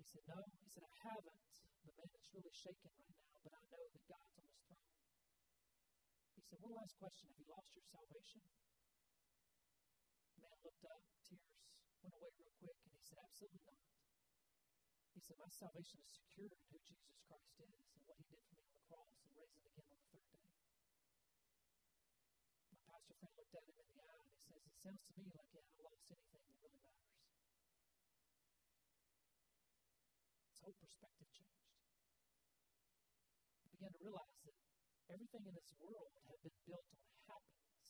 He 0.00 0.04
said, 0.08 0.24
No. 0.24 0.40
He 0.40 0.68
said, 0.72 0.88
I 0.88 0.96
haven't. 1.04 1.45
The 1.86 1.94
man 1.94 2.10
is 2.18 2.26
really 2.34 2.50
shaken 2.50 2.90
right 2.98 3.14
now, 3.14 3.38
but 3.46 3.54
I 3.54 3.62
know 3.70 3.86
that 3.86 4.04
God's 4.10 4.34
on 4.34 4.46
his 4.50 4.58
throne. 4.66 4.90
He 6.34 6.42
said, 6.42 6.58
One 6.58 6.74
last 6.74 6.98
question. 6.98 7.30
Have 7.30 7.38
you 7.38 7.46
lost 7.46 7.70
your 7.78 7.86
salvation? 7.86 8.42
The 10.34 10.42
man 10.42 10.58
looked 10.66 10.82
up, 10.82 10.98
tears 11.22 11.46
went 12.02 12.18
away 12.18 12.34
real 12.42 12.54
quick, 12.58 12.74
and 12.82 12.90
he 12.90 13.02
said, 13.06 13.22
Absolutely 13.22 13.62
not. 13.70 13.86
He 15.14 15.20
said, 15.22 15.38
My 15.38 15.46
salvation 15.46 16.02
is 16.02 16.10
secured 16.10 16.50
in 16.50 16.62
who 16.66 16.78
Jesus 16.82 17.22
Christ 17.22 17.54
is 17.62 17.70
and 17.70 18.02
what 18.02 18.18
he 18.18 18.34
did 18.34 18.42
for 18.50 18.50
me 18.50 18.58
on 18.58 18.66
the 18.66 18.82
cross 18.90 19.14
and 19.22 19.30
raising 19.38 19.62
again 19.70 19.86
on 19.86 20.02
the 20.02 20.10
third 20.10 20.26
day. 20.34 20.50
My 22.74 22.82
pastor 22.82 23.14
friend 23.14 23.34
looked 23.38 23.54
at 23.54 23.62
him 23.62 23.78
in 23.78 23.86
the 23.94 24.02
eye 24.02 24.26
and 24.26 24.34
he 24.34 24.42
says, 24.42 24.62
It 24.66 24.74
sounds 24.82 25.06
to 25.06 25.14
me 25.22 25.30
like 25.30 25.54
you 25.54 25.62
haven't 25.62 25.86
lost 25.86 26.02
anything 26.10 26.42
that 26.50 26.58
really 26.66 26.82
matters. 26.82 27.14
His 30.50 30.58
whole 30.66 30.74
perspective 30.82 31.30
changed. 31.30 31.65
Began 33.76 33.92
to 33.92 34.08
realize 34.08 34.40
that 34.48 34.56
everything 35.12 35.44
in 35.44 35.52
this 35.52 35.68
world 35.76 36.08
had 36.32 36.40
been 36.40 36.56
built 36.64 36.88
on 36.96 37.04
happiness, 37.28 37.84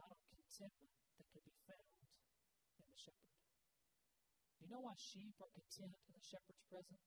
not 0.00 0.08
on 0.16 0.24
contentment 0.32 0.96
that 1.20 1.28
could 1.28 1.44
be 1.44 1.52
found 1.68 1.92
in 2.80 2.88
the 2.88 2.96
shepherd. 2.96 3.36
Do 4.56 4.60
you 4.64 4.72
know 4.72 4.80
why 4.80 4.96
sheep 4.96 5.36
are 5.44 5.52
content 5.52 5.92
in 5.92 6.12
the 6.16 6.24
shepherd's 6.24 6.64
presence? 6.72 7.04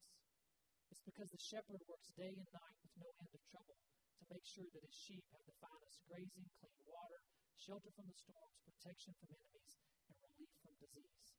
It's 0.93 1.01
because 1.09 1.33
the 1.33 1.41
shepherd 1.41 1.81
works 1.89 2.13
day 2.13 2.37
and 2.37 2.45
night 2.53 2.77
with 2.85 2.93
no 3.01 3.09
end 3.17 3.33
of 3.33 3.41
trouble 3.49 3.81
to 3.81 4.23
make 4.29 4.45
sure 4.45 4.69
that 4.69 4.85
his 4.85 4.93
sheep 4.93 5.25
have 5.33 5.41
the 5.49 5.57
finest 5.57 6.05
grazing, 6.05 6.45
clean 6.61 6.79
water, 6.85 7.21
shelter 7.57 7.89
from 7.97 8.05
the 8.05 8.19
storms, 8.21 8.61
protection 8.61 9.17
from 9.17 9.33
enemies, 9.33 9.73
and 10.05 10.21
relief 10.21 10.53
from 10.61 10.77
disease. 10.77 11.33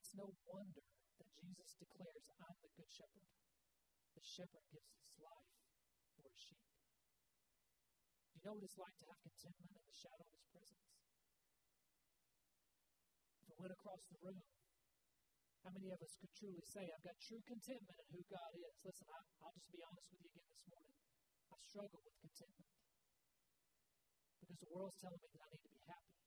It's 0.00 0.16
no 0.16 0.32
wonder 0.48 0.80
that 1.20 1.28
Jesus 1.44 1.76
declares, 1.76 2.24
I'm 2.40 2.56
the 2.64 2.72
good 2.72 2.88
shepherd. 2.88 3.28
The 4.14 4.24
shepherd 4.24 4.64
gives 4.70 4.92
his 4.92 5.16
life 5.18 5.50
for 6.14 6.22
his 6.28 6.38
sheep. 6.38 6.66
Do 8.30 8.34
you 8.36 8.42
know 8.46 8.54
what 8.58 8.64
it's 8.66 8.78
like 8.78 8.96
to 9.00 9.06
have 9.10 9.20
contentment 9.22 9.72
in 9.76 9.84
the 9.86 9.96
shadow 9.96 10.24
of 10.24 10.32
his 10.34 10.46
presence? 10.50 10.88
If 13.42 13.46
it 13.50 13.58
went 13.58 13.74
across 13.74 14.02
the 14.10 14.18
room, 14.22 14.42
how 15.62 15.70
many 15.70 15.94
of 15.94 16.02
us 16.02 16.18
could 16.18 16.34
truly 16.34 16.62
say, 16.66 16.90
I've 16.90 17.06
got 17.06 17.14
true 17.22 17.38
contentment 17.46 17.94
in 18.02 18.06
who 18.10 18.22
God 18.26 18.50
is? 18.58 18.74
Listen, 18.82 19.06
I, 19.06 19.18
I'll 19.46 19.54
just 19.54 19.70
be 19.70 19.78
honest 19.86 20.10
with 20.10 20.26
you 20.26 20.30
again 20.34 20.50
this 20.50 20.66
morning. 20.66 20.98
I 21.54 21.56
struggle 21.62 22.02
with 22.02 22.18
contentment 22.18 22.72
because 24.42 24.58
the 24.58 24.74
world's 24.74 24.98
telling 24.98 25.22
me 25.22 25.30
that 25.30 25.42
I 25.46 25.48
need 25.54 25.62
to 25.62 25.70
be 25.70 25.82
happy. 25.86 26.18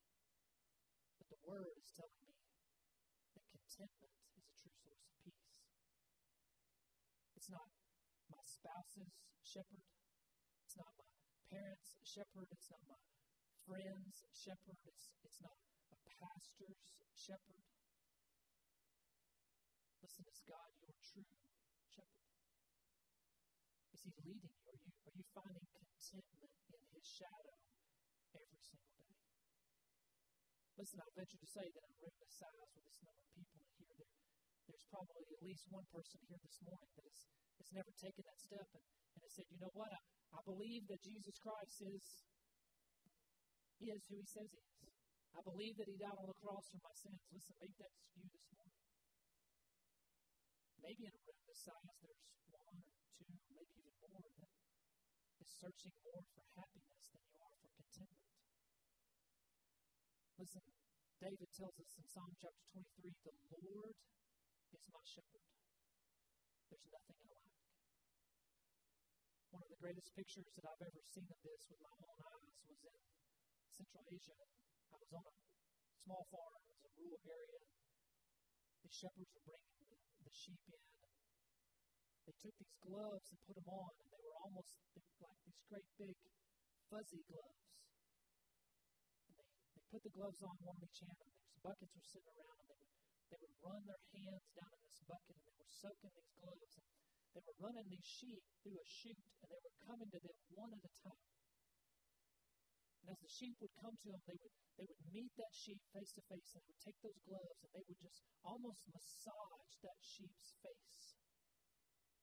But 1.20 1.28
the 1.28 1.40
Word 1.44 1.74
is 1.76 1.92
telling 1.92 2.20
me 2.24 2.32
that 3.36 3.44
contentment 3.52 4.14
is 4.40 4.40
a 4.40 4.56
true 4.56 4.72
source 4.72 5.04
of 5.04 5.14
peace. 5.20 5.52
It's 7.36 7.50
not 7.52 7.75
my 8.30 8.42
spouse's 8.44 9.14
shepherd, 9.42 9.86
it's 10.62 10.76
not 10.76 10.90
my 10.98 11.10
parents' 11.50 11.96
shepherd, 12.02 12.48
it's 12.50 12.70
not 12.70 12.82
my 12.86 13.02
friend's 13.66 14.22
shepherd, 14.34 14.78
it's, 14.86 15.10
it's 15.22 15.42
not 15.42 15.58
a 15.90 15.98
pastor's 16.18 16.94
shepherd. 17.14 17.62
Listen, 20.02 20.24
is 20.30 20.42
God 20.46 20.70
your 20.82 20.94
true 21.02 21.26
shepherd? 21.90 22.30
Is 23.94 24.06
He 24.06 24.12
leading 24.22 24.54
you? 24.54 24.70
Are 24.70 24.78
you, 24.78 24.92
are 25.06 25.14
you 25.14 25.26
finding 25.34 25.66
contentment 25.74 26.54
in 26.70 26.82
His 26.94 27.06
shadow 27.06 27.58
every 28.34 28.60
single 28.62 28.94
day? 29.02 29.18
Listen, 30.76 31.00
I 31.00 31.08
venture 31.16 31.40
to 31.40 31.48
say 31.48 31.66
that 31.72 31.82
a 31.88 31.92
room 31.96 32.14
this 32.20 32.36
size 32.36 32.70
with 32.76 32.84
this 32.84 33.00
number 33.00 33.24
of 33.24 33.32
people 33.32 33.56
in 33.64 33.70
here, 33.80 33.96
there, 33.96 34.25
there's 34.66 34.86
probably 34.90 35.26
at 35.30 35.40
least 35.42 35.62
one 35.70 35.86
person 35.94 36.18
here 36.26 36.40
this 36.42 36.58
morning 36.66 36.90
that 36.98 37.06
has, 37.06 37.18
has 37.62 37.68
never 37.70 37.92
taken 37.94 38.22
that 38.26 38.40
step 38.42 38.68
and, 38.74 38.86
and 39.14 39.20
has 39.22 39.32
said, 39.34 39.46
you 39.50 39.58
know 39.62 39.72
what, 39.74 39.90
I, 39.94 40.00
I 40.34 40.40
believe 40.42 40.82
that 40.90 41.00
Jesus 41.02 41.38
Christ 41.38 41.86
is, 41.86 42.04
is 43.82 44.02
who 44.10 44.16
He 44.18 44.26
says 44.26 44.50
He 44.50 44.58
is. 44.58 44.94
I 45.38 45.40
believe 45.46 45.78
that 45.78 45.86
He 45.86 45.96
died 45.96 46.18
on 46.18 46.26
the 46.26 46.38
cross 46.42 46.66
for 46.70 46.80
my 46.82 46.94
sins. 46.98 47.22
Listen, 47.30 47.54
maybe 47.62 47.76
that's 47.78 47.98
you 48.18 48.26
this 48.26 48.46
morning. 48.50 48.82
Maybe 50.82 51.02
in 51.06 51.14
a 51.14 51.20
room 51.22 51.40
this 51.46 51.60
size, 51.66 51.98
there's 52.02 52.22
one 52.50 52.78
or 52.82 53.06
two, 53.14 53.30
maybe 53.54 53.74
even 53.78 53.94
more, 54.06 54.30
that 54.38 54.50
is 55.42 55.50
searching 55.50 55.94
more 56.02 56.22
for 56.34 56.44
happiness 56.58 57.06
than 57.14 57.22
you 57.26 57.38
are 57.42 57.54
for 57.58 57.70
contentment. 57.74 58.26
Listen, 60.36 60.64
David 61.16 61.50
tells 61.56 61.76
us 61.80 61.90
in 61.96 62.04
Psalm 62.06 62.32
chapter 62.38 62.64
23 62.76 63.08
the 63.50 63.60
Lord 63.72 63.96
is 64.74 64.86
my 64.90 65.04
shepherd. 65.06 65.46
There's 66.66 66.88
nothing 66.90 67.18
I 67.20 67.26
lack. 67.30 67.54
One 69.54 69.62
of 69.62 69.70
the 69.70 69.80
greatest 69.82 70.10
pictures 70.18 70.48
that 70.58 70.66
I've 70.66 70.82
ever 70.82 71.02
seen 71.06 71.28
of 71.30 71.40
this 71.46 71.62
with 71.70 71.80
my 71.82 71.94
own 72.02 72.18
eyes 72.26 72.56
was 72.66 72.80
in 72.82 72.98
Central 73.70 74.04
Asia. 74.10 74.38
I 74.90 74.96
was 74.98 75.10
on 75.14 75.24
a 75.26 75.34
small 76.02 76.24
farm, 76.32 76.60
it 76.66 76.74
was 76.74 76.82
a 76.86 76.92
rural 76.98 77.22
area. 77.26 77.62
The 78.82 78.90
shepherds 78.90 79.30
were 79.34 79.44
bringing 79.46 79.86
the 80.26 80.34
sheep 80.34 80.62
in. 80.70 80.82
They 82.26 82.34
took 82.42 82.54
these 82.58 82.78
gloves 82.82 83.26
and 83.30 83.38
put 83.46 83.54
them 83.54 83.70
on, 83.70 83.90
and 84.02 84.08
they 84.10 84.22
were 84.26 84.38
almost 84.42 84.74
like 85.22 85.38
these 85.46 85.62
great 85.70 85.86
big 85.94 86.18
fuzzy 86.90 87.22
gloves. 87.30 87.62
And 89.30 89.34
they, 89.38 89.46
they 89.78 89.82
put 89.94 90.02
the 90.02 90.10
gloves 90.10 90.42
on 90.42 90.54
one 90.66 90.74
of 90.74 90.82
each 90.82 91.06
hand, 91.06 91.18
and 91.22 91.30
there's 91.30 91.58
buckets 91.62 91.94
were 91.94 92.06
sitting 92.10 92.34
around, 92.34 92.55
they 93.30 93.38
would 93.42 93.56
run 93.62 93.82
their 93.86 94.02
hands 94.14 94.46
down 94.54 94.72
in 94.72 94.82
this 94.86 95.02
bucket, 95.06 95.36
and 95.36 95.46
they 95.46 95.56
were 95.58 95.72
soaking 95.72 96.12
these 96.14 96.32
gloves, 96.38 96.72
and 96.78 96.86
they 97.34 97.42
were 97.42 97.58
running 97.60 97.88
these 97.90 98.06
sheep 98.06 98.42
through 98.62 98.78
a 98.78 98.86
chute, 98.86 99.26
and 99.42 99.48
they 99.50 99.60
were 99.62 99.76
coming 99.82 100.10
to 100.10 100.20
them 100.22 100.38
one 100.54 100.72
at 100.72 100.86
a 100.86 100.92
time. 101.02 101.26
And 103.06 103.14
as 103.14 103.22
the 103.22 103.30
sheep 103.30 103.54
would 103.62 103.74
come 103.78 103.94
to 103.94 104.08
them, 104.10 104.22
they 104.26 104.34
would 104.34 104.54
they 104.76 104.84
would 104.84 105.08
meet 105.08 105.32
that 105.40 105.54
sheep 105.56 105.80
face 105.88 106.12
to 106.12 106.22
face, 106.28 106.52
and 106.52 106.60
they 106.60 106.68
would 106.68 106.84
take 106.84 107.00
those 107.00 107.16
gloves 107.24 107.64
and 107.64 107.72
they 107.72 107.84
would 107.88 107.96
just 107.96 108.20
almost 108.44 108.84
massage 108.92 109.72
that 109.80 109.96
sheep's 110.04 110.52
face. 110.60 111.16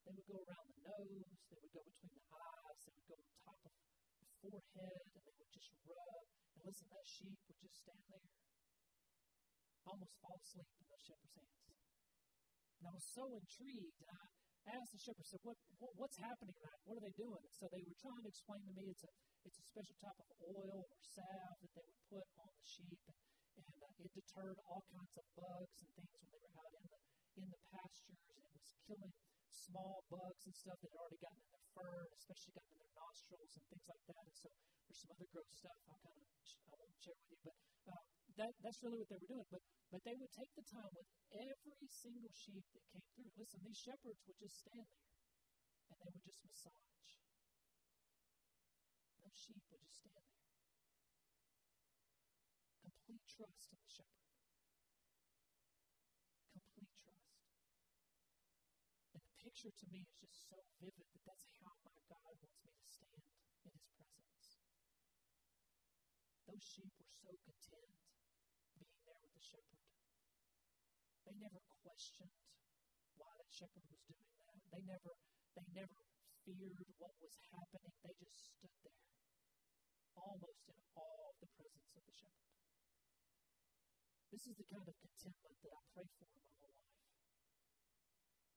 They 0.06 0.14
would 0.14 0.28
go 0.30 0.38
around 0.38 0.68
the 0.70 0.86
nose, 0.86 1.40
they 1.50 1.58
would 1.58 1.74
go 1.74 1.82
between 1.82 2.14
the 2.14 2.26
eyes, 2.30 2.80
they 2.86 2.94
would 2.94 3.08
go 3.10 3.18
on 3.18 3.32
top 3.42 3.58
of 3.66 3.74
the 3.74 4.62
forehead, 4.70 5.08
and 5.18 5.24
they 5.26 5.34
would 5.34 5.50
just 5.50 5.72
rub. 5.82 6.22
And 6.54 6.62
listen, 6.62 6.88
that 6.94 7.08
sheep 7.10 7.40
would 7.48 7.58
just 7.58 7.78
stand 7.82 8.04
there, 8.14 8.28
almost 9.86 10.14
fall 10.24 10.38
asleep 10.40 10.70
in 10.80 10.86
those 10.88 11.04
shepherd's 11.04 11.36
hands. 11.36 11.64
And 12.80 12.86
I 12.88 12.92
was 12.94 13.08
so 13.16 13.24
intrigued, 13.32 14.00
and 14.04 14.10
I 14.12 14.24
asked 14.76 14.92
the 14.96 15.02
shepherd, 15.04 15.28
said, 15.28 15.44
what, 15.44 15.58
what, 15.80 15.92
what's 16.00 16.20
happening? 16.20 16.56
That 16.64 16.78
what 16.88 16.96
are 17.00 17.04
they 17.04 17.16
doing? 17.20 17.46
So 17.52 17.68
they 17.68 17.84
were 17.84 17.98
trying 18.00 18.24
to 18.24 18.30
explain 18.32 18.64
to 18.64 18.74
me 18.76 18.92
it's 18.92 19.04
a 19.04 19.12
it's 19.44 19.60
a 19.60 19.66
special 19.76 19.96
type 20.00 20.20
of 20.24 20.30
oil 20.40 20.88
or 20.88 21.00
salve 21.04 21.58
that 21.60 21.72
they 21.76 21.84
would 21.84 22.02
put 22.08 22.26
on 22.40 22.48
the 22.48 22.64
sheep, 22.64 23.00
and, 23.12 23.20
and 23.60 23.76
uh, 23.84 24.04
it 24.08 24.12
deterred 24.16 24.60
all 24.72 24.84
kinds 24.88 25.14
of 25.20 25.26
bugs 25.36 25.78
and 25.84 25.90
things 26.00 26.12
when 26.16 26.28
they 26.32 26.40
were 26.40 26.56
out 26.64 26.74
in 26.80 26.86
the 26.88 27.00
in 27.44 27.48
the 27.52 27.60
pastures, 27.76 28.24
and 28.32 28.40
it 28.40 28.52
was 28.56 28.72
killing 28.88 29.14
small 29.52 30.04
bugs 30.08 30.44
and 30.48 30.56
stuff 30.56 30.80
that 30.80 30.92
had 30.92 31.00
already 31.00 31.20
gotten 31.24 31.40
in 31.44 31.50
their 31.52 31.68
fur, 31.76 32.00
especially 32.20 32.52
gotten 32.56 32.72
in 32.72 32.80
their 32.84 32.96
nostrils 33.00 33.52
and 33.56 33.66
things 33.68 33.86
like 33.88 34.04
that. 34.12 34.24
And 34.24 34.38
so 34.40 34.48
there's 34.88 35.00
some 35.04 35.12
other 35.12 35.28
gross 35.32 35.52
stuff 35.56 35.78
I'll 35.92 36.00
kind 36.04 36.20
of 36.20 36.24
I 36.24 36.76
won't 36.80 37.00
share 37.04 37.18
with 37.20 37.30
you, 37.32 37.40
but 37.44 37.58
uh, 37.92 38.04
that 38.38 38.54
that's 38.66 38.82
really 38.82 38.98
what 38.98 39.10
they 39.10 39.20
were 39.22 39.30
doing. 39.30 39.46
But 39.54 39.62
but 39.94 40.02
they 40.02 40.18
would 40.18 40.34
take 40.34 40.50
the 40.58 40.66
time 40.66 40.90
with 40.98 41.06
every 41.38 41.86
single 41.86 42.34
sheep 42.34 42.66
that 42.74 42.82
came 42.90 43.06
through. 43.14 43.30
Listen, 43.38 43.62
these 43.62 43.78
shepherds 43.78 44.26
would 44.26 44.40
just 44.42 44.58
stand 44.66 44.90
there 44.90 45.14
and 45.94 45.98
they 46.02 46.10
would 46.10 46.26
just 46.26 46.42
massage. 46.42 47.10
Those 49.22 49.38
sheep 49.38 49.62
would 49.70 49.86
just 49.86 50.02
stand 50.02 50.18
there. 50.18 50.50
Complete 52.82 53.22
trust 53.30 53.70
in 53.70 53.78
the 53.78 53.90
shepherd. 53.94 54.34
Complete 56.58 56.94
trust. 56.98 57.38
And 59.14 59.22
the 59.22 59.36
picture 59.46 59.70
to 59.70 59.86
me 59.94 60.10
is 60.10 60.14
just 60.18 60.50
so 60.50 60.58
vivid 60.82 61.06
that 61.14 61.24
that's 61.30 61.54
how 61.62 61.78
my 61.86 61.98
God 62.10 62.34
wants 62.42 62.66
me 62.66 62.74
to 62.74 62.90
stand 62.90 63.30
in 63.62 63.78
his 63.78 63.86
presence. 63.94 64.58
Those 66.50 66.66
sheep 66.66 66.94
were 66.98 67.14
so 67.14 67.30
content 67.46 68.13
shepherd. 69.44 69.84
They 71.28 71.36
never 71.36 71.60
questioned 71.84 72.32
why 73.20 73.32
that 73.36 73.52
shepherd 73.52 73.86
was 73.92 74.02
doing 74.08 74.32
that. 74.40 74.56
They 74.72 74.82
never 74.88 75.14
they 75.54 75.68
never 75.76 76.00
feared 76.48 76.90
what 76.98 77.14
was 77.20 77.36
happening. 77.52 77.94
They 78.04 78.16
just 78.24 78.40
stood 78.56 78.76
there, 78.84 79.04
almost 80.16 80.64
in 80.72 80.80
awe 80.96 81.24
of 81.30 81.36
the 81.44 81.50
presence 81.56 81.92
of 81.94 82.04
the 82.08 82.16
shepherd. 82.16 82.52
This 84.34 84.44
is 84.50 84.56
the 84.58 84.68
kind 84.72 84.88
of 84.88 84.96
contentment 84.98 85.58
that 85.62 85.74
I 85.78 85.84
pray 85.94 86.08
for 86.18 86.26
in 86.26 86.42
my 86.42 86.56
whole 86.58 86.74
life. 86.74 87.00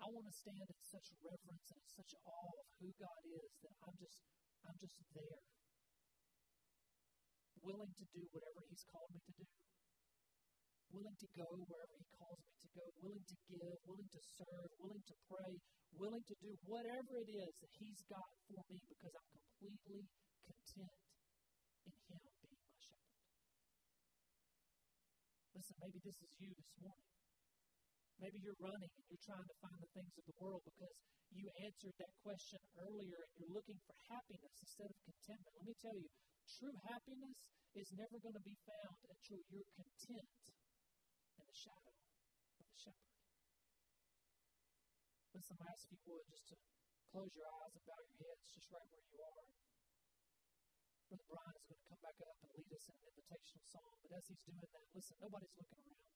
I 0.01 0.07
want 0.09 0.27
to 0.31 0.35
stand 0.35 0.65
in 0.65 0.81
such 0.81 1.09
reverence 1.21 1.69
and 1.69 1.85
such 1.85 2.13
awe 2.25 2.53
of 2.57 2.67
who 2.81 2.89
God 2.97 3.23
is 3.29 3.53
that 3.61 3.77
I'm 3.85 3.97
just 4.01 4.25
I'm 4.65 4.79
just 4.81 4.99
there. 5.13 5.43
Willing 7.61 7.93
to 7.93 8.05
do 8.15 8.23
whatever 8.31 8.61
He's 8.71 8.85
called 8.89 9.11
me 9.11 9.21
to 9.21 9.33
do. 9.37 9.47
Willing 10.95 11.19
to 11.19 11.29
go 11.35 11.49
wherever 11.67 11.97
He 11.99 12.07
calls 12.15 12.41
me 12.47 12.55
to 12.63 12.69
go. 12.77 12.85
Willing 13.03 13.27
to 13.27 13.37
give, 13.51 13.77
willing 13.87 14.11
to 14.11 14.21
serve, 14.39 14.71
willing 14.79 15.05
to 15.07 15.17
pray, 15.27 15.53
willing 15.99 16.25
to 16.25 16.35
do 16.39 16.51
whatever 16.67 17.13
it 17.21 17.31
is 17.31 17.53
that 17.59 17.73
He's 17.79 18.01
got 18.07 18.31
for 18.47 18.63
me 18.71 18.79
because 18.87 19.15
I'm 19.15 19.31
completely 19.35 20.03
content 20.47 20.99
in 21.87 21.95
Him 22.07 22.23
being 22.43 22.61
my 22.63 22.79
shepherd. 22.79 23.23
Listen, 25.59 25.77
maybe 25.83 25.99
this 26.07 26.19
is 26.23 26.33
you 26.39 26.51
this 26.55 26.73
morning. 26.79 27.07
Maybe 28.17 28.41
you're 28.41 28.57
running 28.57 28.89
and 28.89 29.05
you're 29.13 29.27
trying 29.29 29.45
to 29.45 29.57
find 29.61 29.77
the 29.77 29.91
things 29.93 30.13
of 30.17 30.25
the 30.25 30.37
world 30.41 30.65
because 30.65 30.95
you 31.37 31.45
answered 31.69 31.97
that 32.01 32.13
question 32.25 32.61
earlier 32.81 33.21
and 33.21 33.33
you're 33.37 33.53
looking 33.53 33.77
for 33.85 33.93
happiness 34.09 34.55
instead 34.65 34.89
of 34.89 34.97
contentment. 35.05 35.53
Let 35.61 35.67
me 35.69 35.77
tell 35.77 35.97
you, 36.01 36.09
true 36.57 36.77
happiness 36.89 37.39
is 37.77 37.89
never 37.93 38.17
going 38.25 38.37
to 38.41 38.47
be 38.47 38.57
found 38.65 38.99
until 39.05 39.41
you're 39.53 39.69
content 39.77 40.56
shadow 41.57 41.97
of 42.61 42.65
the 42.69 42.77
shepherd. 42.77 43.17
Listen, 45.33 45.57
I 45.57 45.73
ask 45.73 45.89
if 45.89 46.01
you 46.05 46.13
would 46.13 46.29
just 46.29 46.45
to 46.53 46.57
close 47.09 47.33
your 47.33 47.49
eyes 47.49 47.73
and 47.73 47.85
bow 47.89 47.97
your 47.97 48.19
heads 48.21 48.45
just 48.53 48.69
right 48.69 48.85
where 48.93 49.09
you 49.09 49.19
are. 49.25 49.49
Brother 51.09 51.29
Brian 51.33 51.57
is 51.57 51.65
going 51.65 51.81
to 51.81 51.89
come 51.89 52.03
back 52.05 52.19
up 52.21 52.37
and 52.45 52.51
lead 52.61 52.71
us 52.77 52.85
in 52.93 52.95
an 53.01 53.05
invitational 53.09 53.65
song. 53.73 53.93
But 54.05 54.11
as 54.21 54.25
he's 54.29 54.43
doing 54.45 54.69
that, 54.69 54.87
listen, 54.93 55.17
nobody's 55.17 55.55
looking 55.57 55.81
around. 55.81 56.13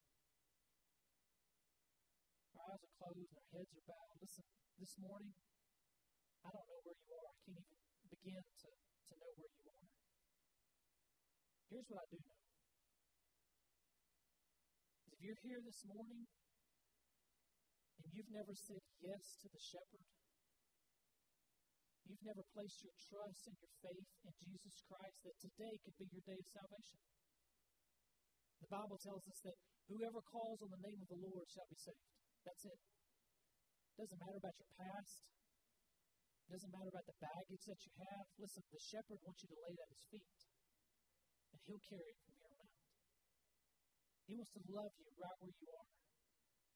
Our 2.53 2.65
eyes 2.69 2.83
are 2.85 2.93
closed 3.01 3.31
and 3.33 3.39
our 3.41 3.49
heads 3.49 3.71
are 3.73 3.85
bowed. 3.89 4.17
Listen, 4.21 4.45
this 4.77 4.93
morning, 5.01 5.33
I 6.45 6.49
don't 6.53 6.67
know 6.69 6.81
where 6.85 6.99
you 7.01 7.09
are. 7.17 7.25
I 7.31 7.37
can't 7.41 7.65
even 7.65 7.81
begin 8.13 8.43
to, 8.45 8.69
to 8.69 9.13
know 9.17 9.31
where 9.41 9.53
you 9.57 9.65
are. 9.73 9.87
Here's 11.71 11.87
what 11.89 12.03
I 12.03 12.07
do 12.11 12.19
know. 12.21 12.40
If 15.21 15.29
you're 15.29 15.53
here 15.53 15.61
this 15.61 15.85
morning 15.85 16.25
and 16.25 18.09
you've 18.09 18.33
never 18.33 18.57
said 18.57 18.81
yes 19.05 19.21
to 19.45 19.53
the 19.53 19.61
shepherd, 19.61 20.09
you've 22.09 22.25
never 22.25 22.41
placed 22.57 22.81
your 22.81 22.97
trust 22.97 23.45
and 23.45 23.53
your 23.61 23.69
faith 23.85 24.09
in 24.25 24.33
Jesus 24.41 24.81
Christ, 24.89 25.21
that 25.21 25.37
today 25.37 25.77
could 25.85 25.93
be 26.01 26.09
your 26.09 26.25
day 26.25 26.41
of 26.41 26.49
salvation. 26.49 27.05
The 28.65 28.73
Bible 28.73 28.97
tells 28.97 29.21
us 29.29 29.39
that 29.45 29.61
whoever 29.93 30.25
calls 30.25 30.57
on 30.65 30.73
the 30.73 30.81
name 30.89 30.97
of 31.05 31.09
the 31.13 31.21
Lord 31.21 31.45
shall 31.53 31.69
be 31.69 31.77
saved. 31.77 32.09
That's 32.41 32.65
it. 32.65 32.81
Doesn't 34.01 34.17
matter 34.25 34.41
about 34.41 34.57
your 34.57 34.73
past. 34.73 35.21
Doesn't 36.49 36.73
matter 36.73 36.89
about 36.89 37.05
the 37.05 37.21
baggage 37.21 37.65
that 37.69 37.81
you 37.85 37.93
have. 38.09 38.25
Listen, 38.41 38.65
the 38.73 38.81
shepherd 38.89 39.21
wants 39.21 39.45
you 39.45 39.53
to 39.53 39.59
lay 39.69 39.77
it 39.77 39.85
at 39.85 39.93
his 39.93 40.01
feet, 40.09 40.41
and 41.53 41.61
he'll 41.69 41.85
carry 41.93 42.09
it 42.09 42.17
from 42.25 42.33
here 42.41 42.49
on 42.57 42.65
out. 42.65 42.73
He 44.31 44.39
wants 44.39 44.55
to 44.55 44.63
love 44.71 44.95
you 44.95 45.11
right 45.19 45.39
where 45.43 45.51
you 45.59 45.67
are. 45.75 45.91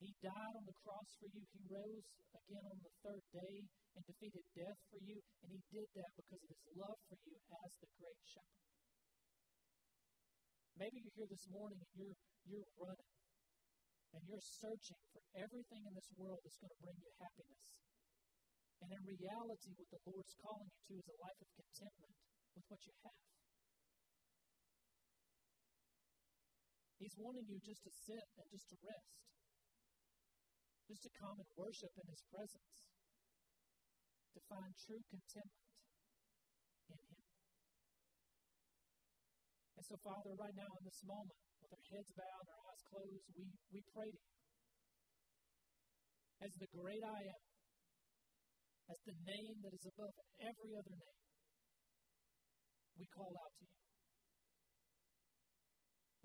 He 0.03 0.11
died 0.19 0.55
on 0.59 0.67
the 0.67 0.75
cross 0.83 1.07
for 1.23 1.31
you. 1.31 1.39
He 1.55 1.63
rose 1.71 2.03
again 2.35 2.67
on 2.67 2.83
the 2.83 2.91
third 2.99 3.23
day 3.31 3.63
and 3.95 4.03
defeated 4.03 4.43
death 4.51 4.75
for 4.91 4.99
you, 4.99 5.15
and 5.39 5.55
he 5.55 5.63
did 5.71 5.87
that 5.95 6.11
because 6.19 6.43
of 6.43 6.51
his 6.51 6.67
love 6.75 6.99
for 7.07 7.15
you 7.23 7.39
as 7.63 7.71
the 7.79 7.87
great 7.95 8.19
shepherd. 8.27 8.67
Maybe 10.83 10.99
you're 10.99 11.15
here 11.15 11.31
this 11.31 11.47
morning 11.47 11.79
and 11.79 11.91
you're 11.95 12.19
you're 12.43 12.71
running 12.75 13.11
and 14.11 14.21
you're 14.27 14.43
searching 14.59 14.99
for 15.15 15.23
everything 15.39 15.87
in 15.87 15.95
this 15.95 16.11
world 16.19 16.43
that's 16.43 16.59
going 16.59 16.75
to 16.75 16.81
bring 16.83 16.99
you 16.99 17.11
happiness. 17.23 17.63
And 18.83 18.91
in 18.91 19.01
reality, 19.15 19.71
what 19.79 19.87
the 19.95 20.03
Lord's 20.11 20.35
calling 20.43 20.67
you 20.67 20.79
to 20.91 20.93
is 20.99 21.07
a 21.07 21.15
life 21.23 21.39
of 21.39 21.47
contentment 21.55 22.15
with 22.51 22.67
what 22.67 22.83
you 22.83 22.91
have. 23.07 23.15
He's 27.05 27.21
wanting 27.21 27.45
you 27.45 27.61
just 27.61 27.85
to 27.85 27.93
sit 27.93 28.25
and 28.33 28.49
just 28.49 28.65
to 28.73 28.77
rest, 28.81 29.13
just 30.89 31.05
to 31.05 31.11
come 31.21 31.37
and 31.37 31.49
worship 31.53 31.93
in 32.01 32.05
His 32.09 32.25
presence, 32.33 32.73
to 34.33 34.39
find 34.49 34.73
true 34.73 34.97
contentment 35.13 35.69
in 36.89 36.97
Him. 36.97 37.21
And 39.77 39.85
so, 39.85 40.01
Father, 40.01 40.33
right 40.33 40.57
now 40.57 40.65
in 40.81 40.83
this 40.89 41.05
moment, 41.05 41.37
with 41.61 41.77
our 41.77 41.85
heads 41.93 42.09
bowed 42.17 42.47
our 42.49 42.61
eyes 42.73 42.83
closed, 42.89 43.25
we, 43.37 43.53
we 43.69 43.85
pray 43.93 44.09
to 44.09 44.17
you. 44.25 44.33
As 46.41 46.53
the 46.57 46.69
great 46.73 47.05
I 47.05 47.21
am, 47.21 47.43
as 48.89 48.99
the 49.05 49.17
name 49.29 49.61
that 49.61 49.77
is 49.77 49.85
above 49.93 50.15
every 50.41 50.73
other 50.73 50.97
name, 50.97 51.21
we 52.97 53.05
call 53.13 53.29
out 53.29 53.53
to 53.61 53.65
you. 53.69 53.84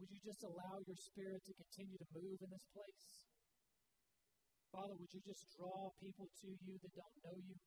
Would 0.00 0.08
you 0.08 0.24
just 0.24 0.40
allow 0.48 0.80
your 0.80 0.96
spirit 0.96 1.44
to 1.44 1.52
continue 1.60 2.00
to 2.00 2.08
move 2.16 2.40
in 2.40 2.48
this 2.48 2.64
place? 2.72 3.28
Father, 4.72 4.96
would 4.96 5.12
you 5.12 5.20
just 5.20 5.44
draw 5.52 5.92
people 6.00 6.24
to 6.40 6.48
you 6.56 6.80
that 6.80 6.92
don't 6.96 7.20
know 7.20 7.36
you? 7.36 7.60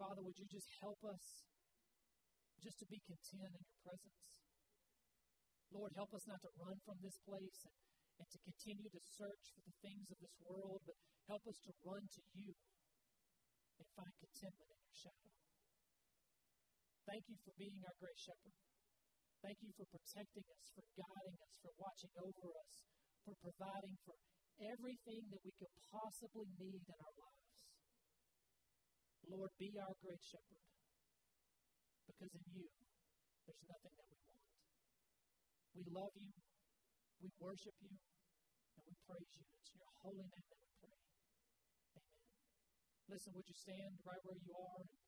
Father, 0.00 0.24
would 0.24 0.38
you 0.40 0.48
just 0.48 0.72
help 0.80 0.96
us 1.04 1.44
just 2.64 2.80
to 2.80 2.88
be 2.88 3.04
content 3.04 3.52
in 3.52 3.60
your 3.60 3.80
presence? 3.84 4.28
Lord, 5.76 5.92
help 5.92 6.16
us 6.16 6.24
not 6.24 6.40
to 6.40 6.50
run 6.56 6.80
from 6.88 6.96
this 7.04 7.20
place 7.28 7.58
and, 7.68 7.76
and 8.24 8.28
to 8.32 8.38
continue 8.40 8.88
to 8.88 9.02
search 9.12 9.44
for 9.52 9.60
the 9.68 9.76
things 9.84 10.08
of 10.08 10.24
this 10.24 10.36
world, 10.40 10.80
but 10.88 10.96
help 11.28 11.44
us 11.52 11.60
to 11.68 11.72
run 11.84 12.00
to 12.00 12.22
you 12.32 12.56
and 13.76 13.86
find 13.92 14.12
contentment 14.24 14.72
in 14.72 14.80
your 14.88 14.96
shadow. 14.96 15.32
Thank 17.04 17.28
you 17.28 17.36
for 17.44 17.52
being 17.60 17.76
our 17.84 17.96
great 18.00 18.16
shepherd. 18.16 18.56
Thank 19.42 19.58
you 19.58 19.74
for 19.74 19.86
protecting 19.90 20.46
us, 20.54 20.70
for 20.70 20.86
guiding 20.94 21.34
us, 21.42 21.54
for 21.58 21.74
watching 21.74 22.14
over 22.14 22.54
us, 22.62 22.74
for 23.26 23.34
providing 23.42 23.98
for 24.06 24.14
everything 24.62 25.26
that 25.34 25.42
we 25.42 25.50
could 25.58 25.74
possibly 25.90 26.46
need 26.62 26.78
in 26.78 26.94
our 26.94 27.14
lives. 27.18 27.58
Lord, 29.26 29.50
be 29.58 29.74
our 29.82 29.94
great 29.98 30.22
shepherd, 30.22 30.62
because 32.06 32.30
in 32.38 32.46
you 32.54 32.70
there's 33.42 33.66
nothing 33.66 33.94
that 33.98 34.06
we 34.14 34.18
want. 34.30 34.46
We 35.74 35.82
love 35.90 36.14
you, 36.14 36.30
we 37.18 37.28
worship 37.42 37.74
you, 37.82 37.98
and 37.98 38.82
we 38.86 38.94
praise 39.10 39.32
you. 39.34 39.42
It's 39.58 39.74
your 39.74 39.90
holy 40.06 40.22
name 40.22 40.46
that 40.46 40.58
we 40.62 40.70
pray. 40.78 40.98
Amen. 41.98 42.14
Listen, 43.10 43.34
would 43.34 43.48
you 43.50 43.58
stand 43.58 43.98
right 44.06 44.22
where 44.22 44.38
you 44.38 44.54
are? 44.54 45.01